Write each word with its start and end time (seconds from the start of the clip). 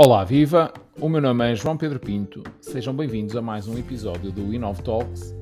Olá, 0.00 0.22
viva! 0.22 0.72
O 1.00 1.08
meu 1.08 1.20
nome 1.20 1.50
é 1.50 1.56
João 1.56 1.76
Pedro 1.76 1.98
Pinto. 1.98 2.44
Sejam 2.60 2.94
bem-vindos 2.94 3.34
a 3.34 3.42
mais 3.42 3.66
um 3.66 3.76
episódio 3.76 4.30
do 4.30 4.54
Inov 4.54 4.80
Talks, 4.80 5.34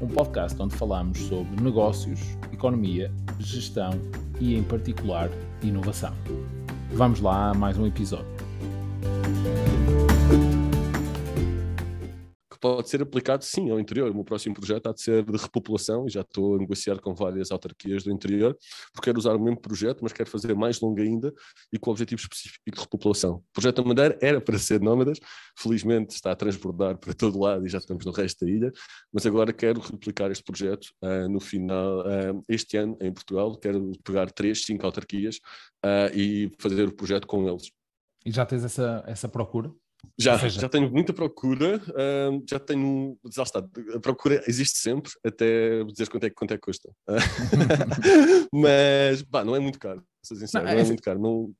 um 0.00 0.08
podcast 0.08 0.60
onde 0.62 0.74
falamos 0.74 1.18
sobre 1.18 1.62
negócios, 1.62 2.18
economia, 2.50 3.12
gestão 3.38 3.90
e, 4.40 4.56
em 4.56 4.62
particular, 4.62 5.28
inovação. 5.62 6.14
Vamos 6.92 7.20
lá 7.20 7.50
a 7.50 7.54
mais 7.54 7.76
um 7.76 7.86
episódio. 7.86 8.39
Pode 12.60 12.88
ser 12.88 13.02
aplicado 13.02 13.44
sim 13.44 13.70
ao 13.70 13.80
interior. 13.80 14.10
O 14.10 14.14
meu 14.14 14.24
próximo 14.24 14.54
projeto 14.54 14.88
há 14.88 14.92
de 14.92 15.00
ser 15.00 15.24
de 15.24 15.36
repopulação 15.36 16.06
e 16.06 16.10
já 16.10 16.20
estou 16.20 16.56
a 16.56 16.58
negociar 16.58 16.98
com 17.00 17.14
várias 17.14 17.50
autarquias 17.50 18.04
do 18.04 18.12
interior, 18.12 18.56
porque 18.92 19.06
quero 19.06 19.18
usar 19.18 19.34
o 19.34 19.40
mesmo 19.40 19.60
projeto, 19.60 20.00
mas 20.02 20.12
quero 20.12 20.28
fazer 20.28 20.54
mais 20.54 20.80
longo 20.80 21.00
ainda 21.00 21.32
e 21.72 21.78
com 21.78 21.90
o 21.90 21.92
objetivo 21.92 22.20
específico 22.20 22.62
de 22.70 22.80
repopulação. 22.80 23.36
O 23.36 23.44
projeto 23.52 23.82
da 23.82 23.88
Madeira 23.88 24.18
era 24.20 24.40
para 24.40 24.58
ser 24.58 24.80
nómadas, 24.80 25.18
felizmente 25.56 26.14
está 26.14 26.32
a 26.32 26.36
transbordar 26.36 26.98
para 26.98 27.14
todo 27.14 27.38
lado 27.38 27.66
e 27.66 27.68
já 27.68 27.78
estamos 27.78 28.04
no 28.04 28.12
resto 28.12 28.44
da 28.44 28.50
ilha, 28.50 28.72
mas 29.12 29.24
agora 29.24 29.52
quero 29.52 29.80
replicar 29.80 30.30
este 30.30 30.44
projeto 30.44 30.88
uh, 31.02 31.28
no 31.28 31.40
final, 31.40 32.00
uh, 32.00 32.44
este 32.48 32.76
ano 32.76 32.96
em 33.00 33.12
Portugal, 33.12 33.56
quero 33.56 33.92
pegar 34.04 34.30
três, 34.30 34.64
cinco 34.64 34.84
autarquias 34.84 35.36
uh, 35.84 36.14
e 36.14 36.50
fazer 36.58 36.88
o 36.88 36.94
projeto 36.94 37.26
com 37.26 37.48
eles. 37.48 37.70
E 38.24 38.30
já 38.30 38.44
tens 38.44 38.64
essa, 38.64 39.02
essa 39.06 39.28
procura? 39.28 39.72
Já, 40.18 40.36
já 40.36 40.68
tenho 40.68 40.90
muita 40.90 41.12
procura, 41.12 41.78
uh, 41.78 42.44
já 42.48 42.58
tenho, 42.58 43.18
já 43.32 43.42
está, 43.42 43.58
a 43.94 44.00
procura 44.00 44.42
existe 44.46 44.78
sempre, 44.78 45.10
até 45.24 45.84
dizer 45.84 46.08
quanto 46.08 46.24
é, 46.24 46.30
quanto 46.30 46.54
é 46.54 46.56
que 46.56 46.62
custa. 46.62 46.90
Mas, 48.52 49.22
pá, 49.22 49.44
não 49.44 49.56
é 49.56 49.58
muito 49.58 49.78
caro, 49.78 50.02
sou 50.22 50.36
sincero, 50.36 50.64
não, 50.64 50.72
não 50.72 50.78
é, 50.78 50.82
é 50.82 50.86
muito 50.86 51.02
caro. 51.02 51.18
Não... 51.18 51.52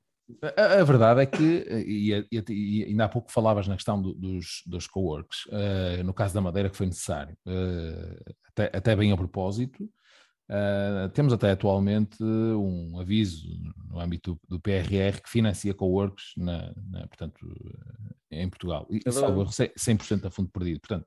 A, 0.57 0.81
a, 0.81 0.85
verdade 0.85 1.21
é 1.23 1.27
que, 1.27 1.43
e, 1.43 2.15
e, 2.31 2.45
e, 2.49 2.85
ainda 2.85 3.05
há 3.05 3.09
pouco 3.09 3.33
falavas 3.33 3.67
na 3.67 3.75
questão 3.75 4.01
do, 4.01 4.15
dos, 4.15 4.63
dos 4.67 4.87
coworks, 4.87 5.47
uh, 5.47 6.05
no 6.05 6.15
caso 6.15 6.35
da 6.35 6.41
Madeira 6.41 6.71
que 6.71 6.77
foi 6.77 6.87
necessário, 6.87 7.37
uh, 7.47 8.35
até, 8.49 8.77
até 8.77 8.97
bem 8.97 9.13
a 9.13 9.17
propósito, 9.17 9.89
Uh, 10.51 11.09
temos 11.11 11.33
até 11.33 11.53
atualmente 11.53 12.21
um 12.25 12.99
aviso 12.99 13.49
no 13.89 14.01
âmbito 14.01 14.35
do, 14.49 14.57
do 14.57 14.61
PRR 14.61 15.23
que 15.23 15.31
financia 15.31 15.73
coworks 15.73 16.33
na, 16.37 16.75
na, 16.91 17.07
portanto, 17.07 17.39
em 18.33 18.49
Portugal. 18.49 18.85
E, 18.91 19.01
é 19.07 19.13
salvo 19.13 19.45
100% 19.45 20.25
a 20.27 20.31
fundo 20.31 20.51
perdido. 20.51 20.81
Portanto, 20.81 21.07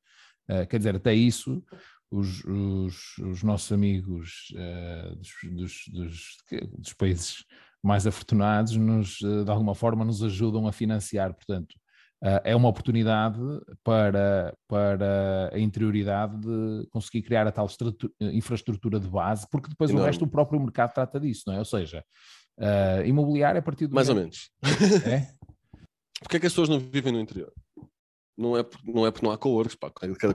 uh, 0.49 0.65
quer 0.65 0.77
dizer, 0.77 0.95
até 0.95 1.13
isso, 1.13 1.61
os, 2.09 2.41
os, 2.45 3.17
os 3.17 3.43
nossos 3.43 3.69
amigos 3.73 4.53
uh, 4.55 5.15
dos, 5.17 5.31
dos, 5.43 5.83
dos, 5.91 6.37
dos, 6.77 6.93
países 6.93 7.43
mais 7.83 8.07
afortunados, 8.07 8.77
nos, 8.77 9.17
de 9.17 9.51
alguma 9.51 9.75
forma, 9.75 10.05
nos 10.05 10.23
ajudam 10.23 10.67
a 10.67 10.71
financiar. 10.71 11.33
Portanto, 11.33 11.75
Uh, 12.23 12.39
é 12.45 12.55
uma 12.55 12.69
oportunidade 12.69 13.37
para, 13.83 14.57
para 14.65 15.51
a 15.53 15.59
interioridade 15.59 16.39
de 16.39 16.87
conseguir 16.89 17.21
criar 17.21 17.45
a 17.45 17.51
tal 17.51 17.67
infraestrutura 18.21 18.97
de 18.97 19.09
base, 19.09 19.45
porque 19.51 19.67
depois 19.67 19.89
Enorme. 19.89 20.05
o 20.05 20.07
resto 20.07 20.25
do 20.25 20.31
próprio 20.31 20.57
mercado 20.57 20.93
trata 20.93 21.19
disso, 21.19 21.43
não 21.47 21.55
é? 21.55 21.59
Ou 21.59 21.65
seja, 21.65 22.01
uh, 22.57 23.05
imobiliário 23.05 23.59
a 23.59 23.61
partir 23.61 23.87
do. 23.87 23.95
Mais 23.95 24.07
ou 24.07 24.15
menos. 24.15 24.49
É? 25.05 25.27
Porquê 26.23 26.37
é 26.37 26.39
que 26.39 26.47
as 26.47 26.53
pessoas 26.53 26.69
não 26.69 26.79
vivem 26.79 27.11
no 27.11 27.19
interior? 27.19 27.51
Não 28.37 28.57
é, 28.57 28.65
não 28.85 29.05
é 29.05 29.11
porque 29.11 29.25
não 29.25 29.33
há 29.33 29.37
co-works, 29.37 29.77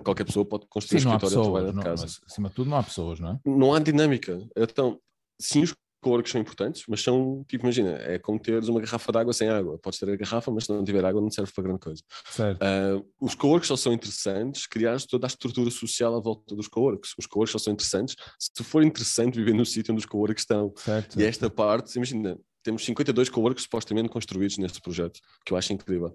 qualquer 0.05 0.25
pessoa 0.25 0.45
pode 0.45 0.67
construir 0.69 1.01
sim, 1.01 1.09
um 1.09 1.17
escritório 1.17 1.51
pessoas, 1.51 1.75
de 1.75 1.81
casa. 1.81 2.03
Mas, 2.03 2.21
acima 2.27 2.49
de 2.51 2.55
tudo, 2.55 2.71
não 2.71 2.77
há 2.77 2.83
pessoas, 2.83 3.19
não 3.19 3.31
é? 3.31 3.41
Não 3.47 3.75
há 3.75 3.81
dinâmica. 3.81 4.47
Então, 4.55 5.01
sim, 5.41 5.63
os 5.63 5.75
co-works 6.01 6.31
são 6.31 6.41
importantes, 6.41 6.85
mas 6.89 7.03
são, 7.03 7.45
tipo, 7.49 7.65
imagina, 7.65 7.97
é 8.03 8.19
como 8.19 8.39
teres 8.39 8.69
uma 8.69 8.81
garrafa 8.81 9.13
de 9.13 9.19
água 9.19 9.33
sem 9.33 9.49
água. 9.49 9.79
Podes 9.79 9.99
ter 9.99 10.11
a 10.11 10.17
garrafa, 10.17 10.51
mas 10.51 10.65
se 10.65 10.73
não 10.73 10.85
tiver 10.85 11.05
água 11.05 11.21
não 11.21 11.31
serve 11.31 11.53
para 11.53 11.65
grande 11.65 11.81
coisa. 11.81 12.03
Uh, 12.39 13.07
os 13.21 13.35
co-works 13.35 13.69
só 13.69 13.77
são 13.77 13.93
interessantes, 13.93 14.67
criar 14.67 15.01
toda 15.03 15.27
a 15.27 15.29
estrutura 15.29 15.71
social 15.71 16.15
à 16.15 16.21
volta 16.21 16.55
dos 16.55 16.69
co-works. 16.69 17.15
Os 17.19 17.27
co-works 17.27 17.53
só 17.53 17.59
são 17.59 17.73
interessantes 17.73 18.17
se 18.39 18.63
for 18.63 18.83
interessante 18.83 19.37
viver 19.37 19.55
no 19.55 19.67
sítio 19.67 19.93
onde 19.93 20.01
os 20.01 20.07
co-works 20.07 20.43
estão. 20.43 20.73
Certo. 20.77 21.21
E 21.21 21.25
esta 21.25 21.51
parte, 21.51 21.97
imagina, 21.97 22.39
temos 22.63 22.85
52 22.85 23.29
co-works 23.29 23.65
supostamente 23.65 24.09
construídos 24.09 24.59
neste 24.59 24.81
projeto, 24.81 25.21
que 25.45 25.53
eu 25.53 25.57
acho 25.57 25.73
incrível. 25.73 26.15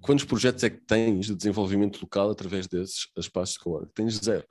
Quantos 0.00 0.24
projetos 0.24 0.62
é 0.62 0.70
que 0.70 0.80
tens 0.86 1.26
de 1.26 1.34
desenvolvimento 1.34 2.00
local 2.00 2.30
através 2.30 2.66
desses 2.66 3.08
espaços 3.16 3.54
de 3.54 3.60
co-work? 3.60 3.92
Tens 3.94 4.16
zero 4.16 4.46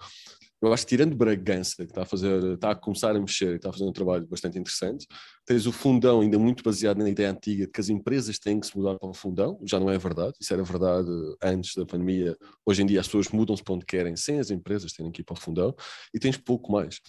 eu 0.68 0.74
acho 0.74 0.84
que 0.84 0.90
tirando 0.90 1.16
Bragança, 1.16 1.86
que 1.86 1.92
está 1.92 2.04
a 2.04 2.06
fazer, 2.06 2.54
está 2.54 2.72
a 2.72 2.76
começar 2.76 3.16
a 3.16 3.20
mexer 3.20 3.54
e 3.54 3.56
está 3.56 3.70
a 3.70 3.74
fazer 3.74 3.86
um 3.86 3.92
trabalho 3.92 4.26
bastante 4.28 4.58
interessante, 4.58 5.08
tens 5.46 5.66
o 5.66 5.72
fundão 5.72 6.22
ainda 6.22 6.40
muito 6.40 6.64
baseado 6.64 6.98
na 6.98 7.10
ideia 7.10 7.32
antiga 7.32 7.66
de 7.66 7.72
que 7.72 7.82
as 7.82 7.90
empresas 7.90 8.40
têm 8.40 8.60
que 8.60 8.68
se 8.68 8.78
mudar 8.78 8.98
para 8.98 9.10
o 9.10 9.14
fundão, 9.14 9.60
já 9.64 9.80
não 9.80 9.90
é 9.90 9.98
verdade, 9.98 10.36
isso 10.40 10.54
era 10.54 10.64
verdade 10.64 11.10
antes 11.42 11.76
da 11.76 11.86
pandemia, 11.86 12.38
hoje 12.66 12.82
em 12.82 12.86
dia 12.86 13.00
as 13.00 13.08
pessoas 13.08 13.30
mudam-se 13.30 13.64
para 13.64 13.74
onde 13.74 13.86
querem, 13.86 14.16
sem 14.16 14.40
as 14.40 14.50
empresas 14.52 14.94
terem 14.94 15.12
que 15.12 15.22
ir 15.22 15.24
para 15.24 15.34
o 15.34 15.40
fundão, 15.40 15.76
e 16.14 16.20
tens 16.20 16.38
pouco 16.38 16.72
mais. 16.72 17.00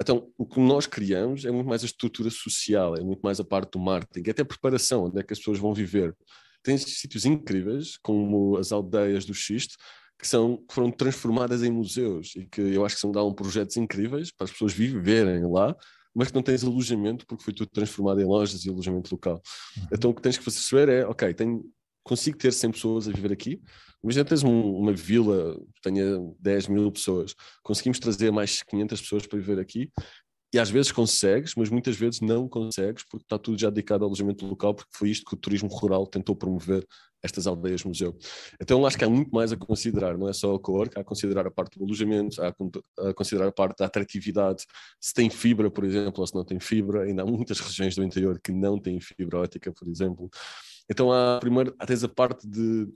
Então, 0.00 0.32
o 0.36 0.44
que 0.44 0.58
nós 0.58 0.86
criamos 0.86 1.44
é 1.44 1.50
muito 1.50 1.68
mais 1.68 1.82
a 1.82 1.86
estrutura 1.86 2.28
social, 2.30 2.96
é 2.96 3.02
muito 3.02 3.20
mais 3.20 3.38
a 3.38 3.44
parte 3.44 3.72
do 3.72 3.78
marketing, 3.78 4.30
até 4.30 4.42
a 4.42 4.44
preparação, 4.44 5.04
onde 5.04 5.20
é 5.20 5.22
que 5.22 5.32
as 5.32 5.38
pessoas 5.38 5.58
vão 5.58 5.72
viver. 5.72 6.16
Tens 6.62 6.82
sítios 6.82 7.24
incríveis, 7.24 7.96
como 7.98 8.56
as 8.56 8.72
aldeias 8.72 9.24
do 9.24 9.34
Xiste, 9.34 9.76
que, 10.22 10.28
são, 10.28 10.56
que 10.56 10.72
foram 10.72 10.88
transformadas 10.88 11.64
em 11.64 11.70
museus 11.72 12.36
e 12.36 12.46
que 12.46 12.60
eu 12.60 12.86
acho 12.86 12.94
que 12.94 13.00
são 13.00 13.10
dão 13.10 13.34
projetos 13.34 13.76
incríveis 13.76 14.30
para 14.30 14.44
as 14.44 14.52
pessoas 14.52 14.72
viverem 14.72 15.44
lá, 15.50 15.76
mas 16.14 16.28
que 16.28 16.34
não 16.36 16.42
tens 16.44 16.62
alojamento 16.62 17.26
porque 17.26 17.42
foi 17.42 17.52
tudo 17.52 17.68
transformado 17.68 18.20
em 18.20 18.24
lojas 18.24 18.64
e 18.64 18.70
alojamento 18.70 19.12
local. 19.12 19.42
Uhum. 19.76 19.86
Então 19.92 20.10
o 20.12 20.14
que 20.14 20.22
tens 20.22 20.38
que 20.38 20.44
fazer 20.44 20.88
é, 20.88 21.04
ok, 21.04 21.34
tenho, 21.34 21.64
consigo 22.04 22.38
ter 22.38 22.52
100 22.52 22.70
pessoas 22.70 23.08
a 23.08 23.12
viver 23.12 23.32
aqui, 23.32 23.60
imagina 24.00 24.24
tens 24.24 24.44
um, 24.44 24.76
uma 24.76 24.92
vila 24.92 25.58
que 25.74 25.82
tenha 25.82 26.04
10 26.38 26.68
mil 26.68 26.92
pessoas, 26.92 27.34
conseguimos 27.60 27.98
trazer 27.98 28.30
mais 28.30 28.62
500 28.62 29.00
pessoas 29.00 29.26
para 29.26 29.40
viver 29.40 29.58
aqui 29.58 29.90
e 30.52 30.58
às 30.58 30.68
vezes 30.70 30.92
consegues, 30.92 31.54
mas 31.54 31.70
muitas 31.70 31.96
vezes 31.96 32.20
não 32.20 32.48
consegues 32.48 33.04
porque 33.04 33.24
está 33.24 33.38
tudo 33.38 33.58
já 33.58 33.70
dedicado 33.70 34.04
ao 34.04 34.08
alojamento 34.08 34.46
local, 34.46 34.74
porque 34.74 34.90
foi 34.94 35.08
isto 35.10 35.24
que 35.24 35.34
o 35.34 35.36
turismo 35.36 35.68
rural 35.68 36.06
tentou 36.06 36.36
promover 36.36 36.86
estas 37.22 37.46
aldeias 37.46 37.84
museu. 37.84 38.16
Então 38.60 38.84
acho 38.84 38.98
que 38.98 39.04
há 39.04 39.08
muito 39.08 39.30
mais 39.30 39.52
a 39.52 39.56
considerar, 39.56 40.18
não 40.18 40.28
é 40.28 40.32
só 40.32 40.54
o 40.54 40.58
co 40.58 40.82
há 40.82 41.00
a 41.00 41.04
considerar 41.04 41.46
a 41.46 41.50
parte 41.50 41.78
do 41.78 41.84
alojamento, 41.84 42.42
há 42.42 42.48
a 42.48 43.14
considerar 43.14 43.48
a 43.48 43.52
parte 43.52 43.78
da 43.78 43.86
atratividade, 43.86 44.64
se 45.00 45.14
tem 45.14 45.30
fibra, 45.30 45.70
por 45.70 45.84
exemplo, 45.84 46.20
ou 46.20 46.26
se 46.26 46.34
não 46.34 46.44
tem 46.44 46.58
fibra, 46.58 47.04
ainda 47.04 47.22
há 47.22 47.26
muitas 47.26 47.60
regiões 47.60 47.94
do 47.94 48.02
interior 48.02 48.40
que 48.42 48.52
não 48.52 48.78
têm 48.78 49.00
fibra 49.00 49.38
ótica, 49.38 49.72
por 49.72 49.88
exemplo. 49.88 50.28
Então 50.90 51.12
há 51.12 51.38
primeiro, 51.38 51.74
há 51.78 51.84
a 51.84 52.08
parte 52.08 52.46
de 52.46 52.88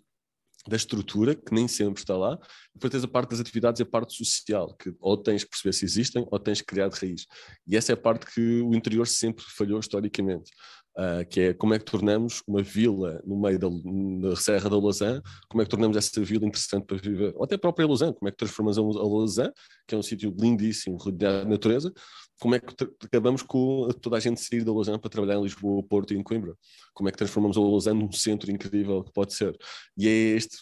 da 0.68 0.76
estrutura, 0.76 1.34
que 1.34 1.54
nem 1.54 1.68
sempre 1.68 2.00
está 2.00 2.16
lá, 2.16 2.38
depois 2.74 2.90
tens 2.90 3.04
a 3.04 3.08
parte 3.08 3.30
das 3.30 3.40
atividades 3.40 3.80
e 3.80 3.82
a 3.82 3.86
parte 3.86 4.14
social, 4.16 4.74
que 4.76 4.94
ou 5.00 5.16
tens 5.16 5.44
que 5.44 5.50
perceber 5.50 5.72
se 5.72 5.84
existem 5.84 6.26
ou 6.30 6.38
tens 6.38 6.60
que 6.60 6.66
criar 6.66 6.88
de 6.88 6.98
raiz. 6.98 7.26
E 7.66 7.76
essa 7.76 7.92
é 7.92 7.94
a 7.94 7.96
parte 7.96 8.26
que 8.26 8.60
o 8.60 8.74
interior 8.74 9.06
sempre 9.06 9.44
falhou 9.48 9.78
historicamente. 9.78 10.50
Uh, 10.98 11.28
que 11.28 11.40
é 11.40 11.52
como 11.52 11.74
é 11.74 11.78
que 11.78 11.84
tornamos 11.84 12.42
uma 12.48 12.62
vila 12.62 13.22
no 13.26 13.38
meio 13.38 13.58
da, 13.58 14.34
Serra 14.34 14.70
da 14.70 14.78
Lausanne, 14.78 15.20
como 15.46 15.60
é 15.60 15.66
que 15.66 15.70
tornamos 15.70 15.94
essa 15.94 16.22
vila 16.22 16.46
interessante 16.46 16.86
para 16.86 16.96
viver, 16.96 17.34
ou 17.36 17.44
até 17.44 17.54
a 17.54 17.58
própria 17.58 17.86
Lausanne, 17.86 18.14
como 18.14 18.26
é 18.26 18.30
que 18.30 18.38
transformamos 18.38 18.78
a 18.78 19.02
Lausanne, 19.02 19.52
que 19.86 19.94
é 19.94 19.98
um 19.98 20.02
sítio 20.02 20.34
lindíssimo, 20.40 20.96
rodeado 20.96 21.44
de 21.44 21.50
natureza, 21.50 21.92
como 22.38 22.54
é 22.54 22.60
que 22.60 22.74
acabamos 23.04 23.42
com 23.42 23.88
toda 24.00 24.16
a 24.16 24.20
gente 24.20 24.40
sair 24.40 24.64
da 24.64 24.72
Lausanne 24.72 24.98
para 24.98 25.10
trabalhar 25.10 25.38
em 25.38 25.42
Lisboa, 25.42 25.82
Porto 25.82 26.12
e 26.12 26.16
em 26.16 26.22
Coimbra? 26.22 26.54
Como 26.92 27.08
é 27.08 27.12
que 27.12 27.18
transformamos 27.18 27.56
a 27.56 27.60
Lausanne 27.60 28.02
num 28.02 28.12
centro 28.12 28.50
incrível 28.50 29.02
que 29.02 29.12
pode 29.12 29.32
ser? 29.32 29.56
E 29.96 30.06
é 30.06 30.10
este, 30.10 30.56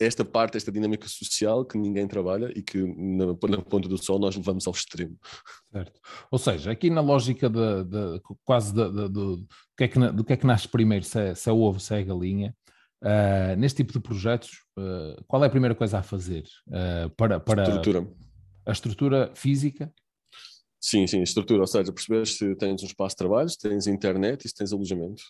esta 0.00 0.24
parte, 0.24 0.56
esta 0.56 0.70
dinâmica 0.70 1.08
social 1.08 1.64
que 1.64 1.76
ninguém 1.76 2.06
trabalha 2.06 2.50
e 2.56 2.62
que 2.62 2.78
na, 2.78 3.26
na 3.26 3.62
ponta 3.62 3.88
do 3.88 3.98
sol 3.98 4.18
nós 4.18 4.36
levamos 4.36 4.66
ao 4.66 4.72
extremo. 4.72 5.18
Certo. 5.72 6.00
Ou 6.30 6.38
seja, 6.38 6.70
aqui 6.70 6.88
na 6.88 7.00
lógica 7.00 7.50
de, 7.50 7.84
de 7.84 8.20
quase 8.44 8.72
de, 8.72 8.90
de, 8.90 9.08
do, 9.08 9.46
que 9.76 9.84
é 9.84 9.88
que, 9.88 9.98
do 9.98 10.24
que 10.24 10.32
é 10.32 10.36
que 10.36 10.46
nasce 10.46 10.68
primeiro, 10.68 11.04
se 11.04 11.18
é, 11.18 11.34
se 11.34 11.48
é 11.50 11.52
o 11.52 11.60
ovo, 11.60 11.80
se 11.80 11.94
é 11.94 11.98
a 11.98 12.02
galinha, 12.02 12.54
uh, 13.02 13.56
neste 13.58 13.78
tipo 13.78 13.92
de 13.92 14.00
projetos, 14.00 14.62
uh, 14.78 15.22
qual 15.26 15.42
é 15.42 15.48
a 15.48 15.50
primeira 15.50 15.74
coisa 15.74 15.98
a 15.98 16.02
fazer 16.02 16.44
uh, 16.68 17.10
para, 17.16 17.40
para 17.40 17.64
estrutura. 17.64 18.08
a 18.64 18.72
estrutura 18.72 19.30
física 19.34 19.92
Sim, 20.80 21.06
sim, 21.06 21.22
estrutura, 21.22 21.60
ou 21.60 21.66
seja, 21.66 21.92
percebes 21.92 22.36
se 22.36 22.54
tens 22.54 22.82
um 22.82 22.86
espaço 22.86 23.14
de 23.14 23.18
trabalho, 23.18 23.48
se 23.48 23.58
tens 23.58 23.86
internet 23.86 24.44
e 24.44 24.48
se 24.48 24.54
tens 24.54 24.72
alojamento. 24.72 25.22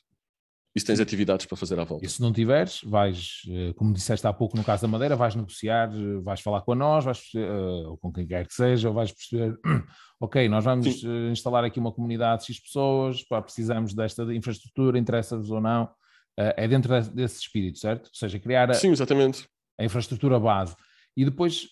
E 0.76 0.80
se 0.80 0.86
tens 0.86 1.00
atividades 1.00 1.46
para 1.46 1.56
fazer 1.56 1.80
à 1.80 1.84
volta. 1.84 2.04
E 2.04 2.08
se 2.08 2.20
não 2.20 2.32
tiveres, 2.32 2.82
vais, 2.84 3.40
eh, 3.48 3.72
como 3.72 3.92
disseste 3.92 4.26
há 4.26 4.32
pouco 4.32 4.56
no 4.56 4.62
caso 4.62 4.82
da 4.82 4.88
Madeira, 4.88 5.16
vais 5.16 5.34
negociar, 5.34 5.90
eh, 5.92 6.20
vais 6.22 6.40
falar 6.40 6.60
com 6.60 6.72
a 6.72 6.76
nós, 6.76 7.04
vais, 7.04 7.20
uh, 7.34 7.90
ou 7.90 7.96
com 7.96 8.12
quem 8.12 8.26
quer 8.26 8.46
que 8.46 8.52
seja, 8.54 8.88
ou 8.88 8.94
vais 8.94 9.10
perceber, 9.10 9.58
ok, 10.20 10.48
nós 10.48 10.64
vamos 10.64 11.00
sim. 11.00 11.30
instalar 11.30 11.64
aqui 11.64 11.80
uma 11.80 11.90
comunidade 11.90 12.42
de 12.42 12.52
X 12.52 12.62
pessoas, 12.62 13.24
pá, 13.24 13.40
precisamos 13.40 13.94
desta 13.94 14.22
infraestrutura, 14.34 14.98
interessa-vos 14.98 15.50
ou 15.50 15.60
não. 15.60 15.88
É 16.36 16.68
dentro 16.68 16.92
desse 17.10 17.40
espírito, 17.40 17.80
certo? 17.80 18.06
Ou 18.06 18.14
seja, 18.14 18.38
criar 18.38 18.70
a, 18.70 18.74
sim, 18.74 18.92
exatamente. 18.92 19.48
a 19.76 19.84
infraestrutura 19.84 20.38
base. 20.38 20.76
E 21.16 21.24
depois, 21.24 21.68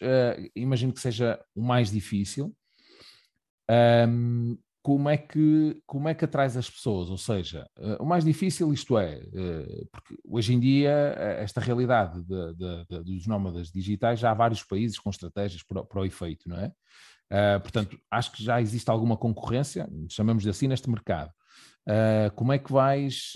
imagino 0.56 0.92
que 0.92 0.98
seja 0.98 1.38
o 1.54 1.62
mais 1.62 1.88
difícil, 1.92 2.52
um, 4.08 4.56
como 4.86 5.08
é 5.08 5.16
que 5.16 5.82
como 5.84 6.08
é 6.08 6.14
que 6.14 6.24
atrais 6.24 6.56
as 6.56 6.70
pessoas? 6.70 7.10
Ou 7.10 7.18
seja, 7.18 7.68
uh, 7.76 8.00
o 8.00 8.06
mais 8.06 8.24
difícil 8.24 8.72
isto 8.72 8.96
é, 8.96 9.16
uh, 9.16 9.88
porque 9.90 10.16
hoje 10.24 10.54
em 10.54 10.60
dia 10.60 10.92
esta 11.40 11.60
realidade 11.60 12.22
de, 12.22 12.54
de, 12.54 12.86
de, 12.88 13.02
dos 13.02 13.26
nómadas 13.26 13.68
digitais 13.68 14.20
já 14.20 14.30
há 14.30 14.34
vários 14.34 14.62
países 14.62 14.96
com 15.00 15.10
estratégias 15.10 15.64
para, 15.64 15.84
para 15.84 16.00
o 16.00 16.04
efeito, 16.04 16.48
não 16.48 16.56
é? 16.58 16.72
Uh, 17.32 17.60
portanto, 17.60 17.98
acho 18.08 18.30
que 18.30 18.44
já 18.44 18.60
existe 18.60 18.88
alguma 18.88 19.16
concorrência, 19.16 19.88
chamamos 20.08 20.44
de 20.44 20.50
assim, 20.50 20.68
neste 20.68 20.88
mercado. 20.88 21.32
como 22.36 22.52
é 22.52 22.58
que 22.58 22.72
vais 22.72 23.32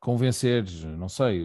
convencer, 0.00 0.64
não 0.98 1.08
sei, 1.08 1.44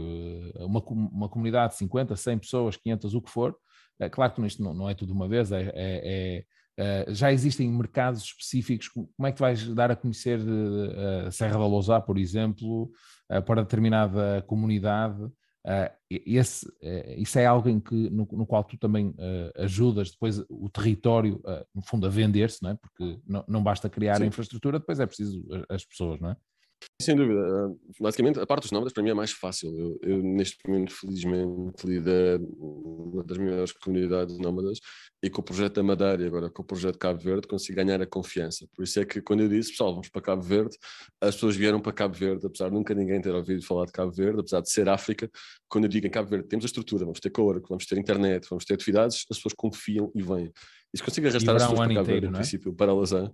uma, 0.62 0.84
uma 0.90 1.30
comunidade 1.30 1.74
de 1.74 1.80
50, 1.80 2.16
100 2.16 2.40
pessoas, 2.40 2.76
500, 2.78 3.14
o 3.14 3.22
que 3.22 3.30
for? 3.30 3.56
É 4.00 4.10
claro 4.10 4.34
que 4.34 4.42
isto 4.48 4.64
não, 4.64 4.74
não 4.74 4.90
é 4.90 4.96
tudo 4.96 5.14
uma 5.14 5.28
vez, 5.28 5.52
é, 5.52 5.62
é, 5.62 5.72
é 5.76 6.44
Uh, 6.80 7.12
já 7.12 7.34
existem 7.34 7.68
mercados 7.72 8.22
específicos, 8.22 8.88
como 8.88 9.28
é 9.28 9.32
que 9.32 9.40
vais 9.40 9.68
dar 9.74 9.90
a 9.90 9.96
conhecer 9.96 10.40
uh, 10.40 11.28
a 11.28 11.32
Serra 11.32 11.58
da 11.58 11.66
Lousá, 11.66 12.00
por 12.00 12.20
exemplo, 12.20 12.92
uh, 13.32 13.42
para 13.42 13.64
determinada 13.64 14.44
comunidade? 14.48 15.28
Esse, 16.10 16.66
isso 17.18 17.38
é 17.38 17.46
algo 17.46 17.68
em 17.68 17.78
que, 17.78 18.10
no, 18.10 18.26
no 18.32 18.46
qual 18.46 18.64
tu 18.64 18.78
também 18.78 19.14
ajudas 19.58 20.12
depois 20.12 20.42
o 20.50 20.70
território, 20.70 21.44
no 21.76 21.82
fundo, 21.82 22.08
a 22.08 22.10
vender-se, 22.10 22.64
não 22.64 22.70
é? 22.70 22.76
porque 22.76 23.20
não, 23.28 23.44
não 23.50 23.62
basta 23.62 23.90
criar 23.90 24.16
Sim. 24.16 24.24
a 24.24 24.28
infraestrutura, 24.28 24.80
depois 24.80 24.98
é 24.98 25.06
preciso 25.06 25.46
as 25.68 25.84
pessoas, 25.84 26.22
não 26.22 26.30
é? 26.30 26.38
Sem 27.02 27.16
dúvida. 27.16 27.40
Ah, 27.40 27.74
basicamente, 28.00 28.40
a 28.40 28.46
parte 28.46 28.64
dos 28.64 28.72
nómadas 28.72 28.94
para 28.94 29.04
mim 29.04 29.10
é 29.10 29.14
mais 29.14 29.32
fácil. 29.32 29.70
Eu, 29.78 30.00
eu 30.02 30.24
neste 30.24 30.58
momento, 30.68 30.94
felizmente, 30.94 31.86
lidero 31.86 32.44
uma 32.60 33.24
das 33.24 33.38
maiores 33.38 33.72
comunidades 33.72 34.38
nómadas 34.40 34.80
e 35.22 35.30
com 35.30 35.42
o 35.42 35.44
projeto 35.44 35.76
da 35.76 35.84
Madeira 35.84 36.24
e 36.24 36.26
agora 36.26 36.50
com 36.50 36.62
o 36.62 36.66
projeto 36.66 36.98
Cabo 36.98 37.20
Verde 37.20 37.48
consigo 37.48 37.76
ganhar 37.76 38.02
a 38.02 38.06
confiança. 38.06 38.68
Por 38.76 38.84
isso 38.84 39.00
é 39.00 39.06
que 39.06 39.22
quando 39.22 39.42
eu 39.42 39.50
disse, 39.50 39.72
pessoal, 39.72 39.92
vamos 39.92 40.10
para 40.10 40.22
Cabo 40.22 40.42
Verde, 40.42 40.78
as 41.22 41.36
pessoas 41.36 41.56
vieram 41.56 41.80
para 41.80 41.94
Cabo 41.94 42.16
Verde, 42.16 42.46
apesar 42.46 42.70
de 42.70 42.76
nunca 42.76 42.94
ninguém 42.94 43.22
ter 43.22 43.34
ouvido 43.34 43.64
falar 43.66 43.86
de 43.86 43.92
Cabo 43.92 44.12
Verde, 44.12 44.40
apesar 44.40 44.62
de 44.62 44.72
ser 44.72 44.90
África, 44.90 45.30
quando 45.70 45.86
eu 45.86 45.90
digo 45.90 46.08
em 46.08 46.12
Cabo 46.12 46.30
Verde 46.30 46.48
temos 46.48 46.66
a 46.66 46.68
estrutura, 46.68 47.06
vamos 47.06 47.20
ter 47.20 47.30
cor, 47.30 47.62
vamos 47.68 47.86
ter 47.86 47.98
internet, 47.98 48.48
vamos 48.50 48.66
ter 48.66 48.74
atividades, 48.76 49.18
as 49.18 49.38
pessoas 49.38 49.54
confiam 49.56 50.12
e 50.16 50.22
vêm. 50.22 50.52
Isso 50.94 51.04
consigo 51.04 51.28
arrastar 51.28 51.56
as 51.56 51.64
pessoas 51.64 51.80
para 51.80 51.94
Cabo 51.94 52.06
Verde, 52.06 52.28
no 52.28 52.36
é? 52.36 52.40
princípio, 52.40 52.74
para 52.74 52.94
Lausanne. 52.94 53.32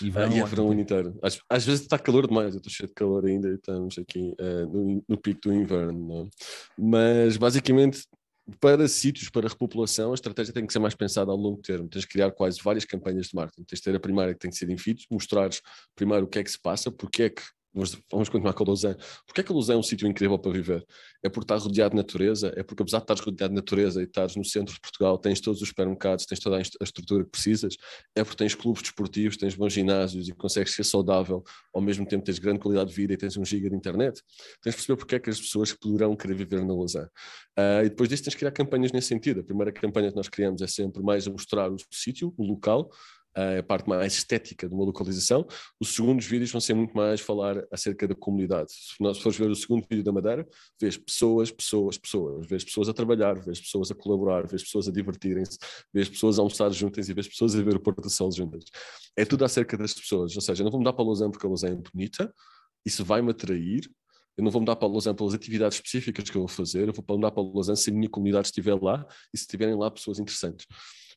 E, 0.00 0.10
verão, 0.10 0.32
ah, 0.32 0.36
e 0.36 0.40
é 0.40 0.44
verão 0.44 0.70
ano 0.70 0.80
inteiro. 0.80 1.18
Às, 1.22 1.40
às, 1.48 1.64
vezes 1.64 1.82
está 1.82 1.98
calor 1.98 2.26
demais, 2.26 2.54
eu 2.54 2.58
estou 2.58 2.72
cheio 2.72 2.88
de 2.88 2.94
calor 2.94 3.26
ainda 3.26 3.48
e 3.48 3.54
estamos 3.54 3.98
aqui 3.98 4.34
uh, 4.40 4.66
no, 4.66 5.04
no, 5.08 5.18
pico 5.18 5.40
do 5.42 5.52
inverno. 5.52 6.22
É? 6.22 6.28
Mas 6.78 7.36
basicamente 7.36 8.06
para 8.60 8.88
sítios, 8.88 9.30
para 9.30 9.48
repopulação, 9.48 10.10
a 10.10 10.14
estratégia 10.14 10.52
tem 10.52 10.66
que 10.66 10.72
ser 10.72 10.78
mais 10.78 10.94
pensada 10.94 11.30
a 11.30 11.34
longo 11.34 11.60
termo. 11.62 11.88
Tens 11.88 12.02
de 12.02 12.08
criar 12.08 12.30
quase 12.32 12.60
várias 12.62 12.84
campanhas 12.84 13.26
de 13.26 13.34
marketing. 13.34 13.64
Tens 13.64 13.78
de 13.78 13.84
ter 13.84 13.94
a 13.94 14.00
primeira 14.00 14.32
que 14.32 14.40
tem 14.40 14.50
que 14.50 14.56
ser 14.56 14.68
em 14.68 14.76
feeds, 14.76 15.06
mostrares 15.10 15.60
primeiro 15.94 16.24
o 16.24 16.28
que 16.28 16.38
é 16.38 16.44
que 16.44 16.50
se 16.50 16.60
passa, 16.60 16.90
porque 16.90 17.24
é 17.24 17.30
que 17.30 17.42
Vamos, 17.74 17.98
vamos 18.10 18.28
continuar 18.28 18.52
com 18.52 18.64
a 18.64 18.66
Lausanne. 18.66 18.96
Porquê 19.26 19.40
é 19.40 19.44
que 19.44 19.50
a 19.50 19.54
Lausanne 19.54 19.76
é 19.76 19.80
um 19.80 19.82
sítio 19.82 20.06
incrível 20.06 20.38
para 20.38 20.52
viver? 20.52 20.84
É 21.22 21.30
porque 21.30 21.44
está 21.44 21.56
rodeado 21.56 21.90
de 21.90 21.96
natureza, 21.96 22.52
é 22.54 22.62
porque 22.62 22.82
apesar 22.82 22.98
de 22.98 23.04
estar 23.04 23.24
rodeado 23.24 23.54
de 23.54 23.56
natureza 23.56 24.02
e 24.02 24.04
estares 24.04 24.36
no 24.36 24.44
centro 24.44 24.74
de 24.74 24.80
Portugal, 24.80 25.16
tens 25.16 25.40
todos 25.40 25.62
os 25.62 25.68
supermercados, 25.68 26.26
tens 26.26 26.38
toda 26.38 26.58
a 26.58 26.60
estrutura 26.60 27.24
que 27.24 27.30
precisas, 27.30 27.74
é 28.14 28.22
porque 28.22 28.36
tens 28.36 28.54
clubes 28.54 28.82
desportivos, 28.82 29.38
tens 29.38 29.54
bons 29.54 29.72
ginásios 29.72 30.28
e 30.28 30.32
consegues 30.32 30.74
ser 30.74 30.84
saudável, 30.84 31.42
ao 31.72 31.80
mesmo 31.80 32.06
tempo 32.06 32.22
tens 32.24 32.38
grande 32.38 32.58
qualidade 32.58 32.90
de 32.90 32.96
vida 32.96 33.14
e 33.14 33.16
tens 33.16 33.38
um 33.38 33.44
giga 33.44 33.70
de 33.70 33.76
internet. 33.76 34.20
Tens 34.62 34.72
de 34.72 34.76
perceber 34.76 34.96
porque 34.98 35.14
é 35.14 35.18
que 35.18 35.30
as 35.30 35.40
pessoas 35.40 35.72
poderão 35.72 36.14
querer 36.14 36.34
viver 36.34 36.62
na 36.62 36.74
Lausanne. 36.74 37.08
Uh, 37.58 37.86
e 37.86 37.88
depois 37.88 38.08
disso 38.08 38.24
tens 38.24 38.32
de 38.32 38.38
criar 38.38 38.50
campanhas 38.50 38.92
nesse 38.92 39.08
sentido. 39.08 39.40
A 39.40 39.44
primeira 39.44 39.72
campanha 39.72 40.10
que 40.10 40.16
nós 40.16 40.28
criamos 40.28 40.60
é 40.60 40.66
sempre 40.66 41.02
mais 41.02 41.26
a 41.26 41.30
mostrar 41.30 41.72
o 41.72 41.76
sítio, 41.90 42.34
o 42.36 42.44
local, 42.44 42.90
a 43.34 43.62
parte 43.62 43.88
mais 43.88 44.12
estética 44.14 44.68
de 44.68 44.74
uma 44.74 44.84
localização. 44.84 45.46
Os 45.80 45.94
segundos 45.94 46.26
vídeos 46.26 46.50
vão 46.50 46.60
ser 46.60 46.74
muito 46.74 46.94
mais 46.96 47.20
falar 47.20 47.64
acerca 47.70 48.06
da 48.06 48.14
comunidade. 48.14 48.72
Se 48.72 49.00
nós 49.00 49.18
fores 49.18 49.38
ver 49.38 49.50
o 49.50 49.56
segundo 49.56 49.86
vídeo 49.88 50.04
da 50.04 50.12
Madeira, 50.12 50.46
vês 50.80 50.96
pessoas, 50.96 51.50
pessoas, 51.50 51.96
pessoas. 51.96 52.46
Vês 52.46 52.64
pessoas 52.64 52.88
a 52.88 52.92
trabalhar, 52.92 53.34
vês 53.40 53.60
pessoas 53.60 53.90
a 53.90 53.94
colaborar, 53.94 54.46
vês 54.46 54.62
pessoas 54.62 54.88
a 54.88 54.92
divertirem-se, 54.92 55.58
vês 55.92 56.08
pessoas 56.08 56.38
a 56.38 56.42
almoçar 56.42 56.70
juntas 56.70 57.08
e 57.08 57.14
vês 57.14 57.28
pessoas 57.28 57.54
a 57.54 57.62
ver 57.62 57.76
o 57.76 57.80
Porto 57.80 58.02
do 58.02 58.10
Sol 58.10 58.30
juntas. 58.30 58.64
É 59.16 59.24
tudo 59.24 59.44
acerca 59.44 59.76
das 59.76 59.94
pessoas. 59.94 60.34
Ou 60.34 60.42
seja, 60.42 60.62
eu 60.62 60.64
não 60.64 60.70
vou 60.70 60.80
mudar 60.80 60.92
para 60.92 61.04
Lausanne 61.04 61.32
porque 61.32 61.46
a 61.46 61.48
Lausanne 61.48 61.76
é 61.76 61.90
bonita, 61.90 62.32
isso 62.84 63.04
vai-me 63.04 63.30
atrair, 63.30 63.90
eu 64.36 64.44
não 64.44 64.50
vou 64.50 64.60
mudar 64.60 64.76
para 64.76 64.88
Lausanne 64.88 65.16
pelas 65.16 65.34
atividades 65.34 65.76
específicas 65.76 66.28
que 66.28 66.36
eu 66.36 66.40
vou 66.40 66.48
fazer, 66.48 66.88
eu 66.88 66.92
vou 66.92 67.04
mudar 67.16 67.30
para 67.30 67.42
Lausanne 67.42 67.76
se 67.76 67.90
a 67.90 67.92
minha 67.92 68.08
comunidade 68.08 68.48
estiver 68.48 68.74
lá 68.80 69.06
e 69.32 69.36
se 69.36 69.44
estiverem 69.44 69.74
lá 69.74 69.90
pessoas 69.90 70.18
interessantes 70.18 70.66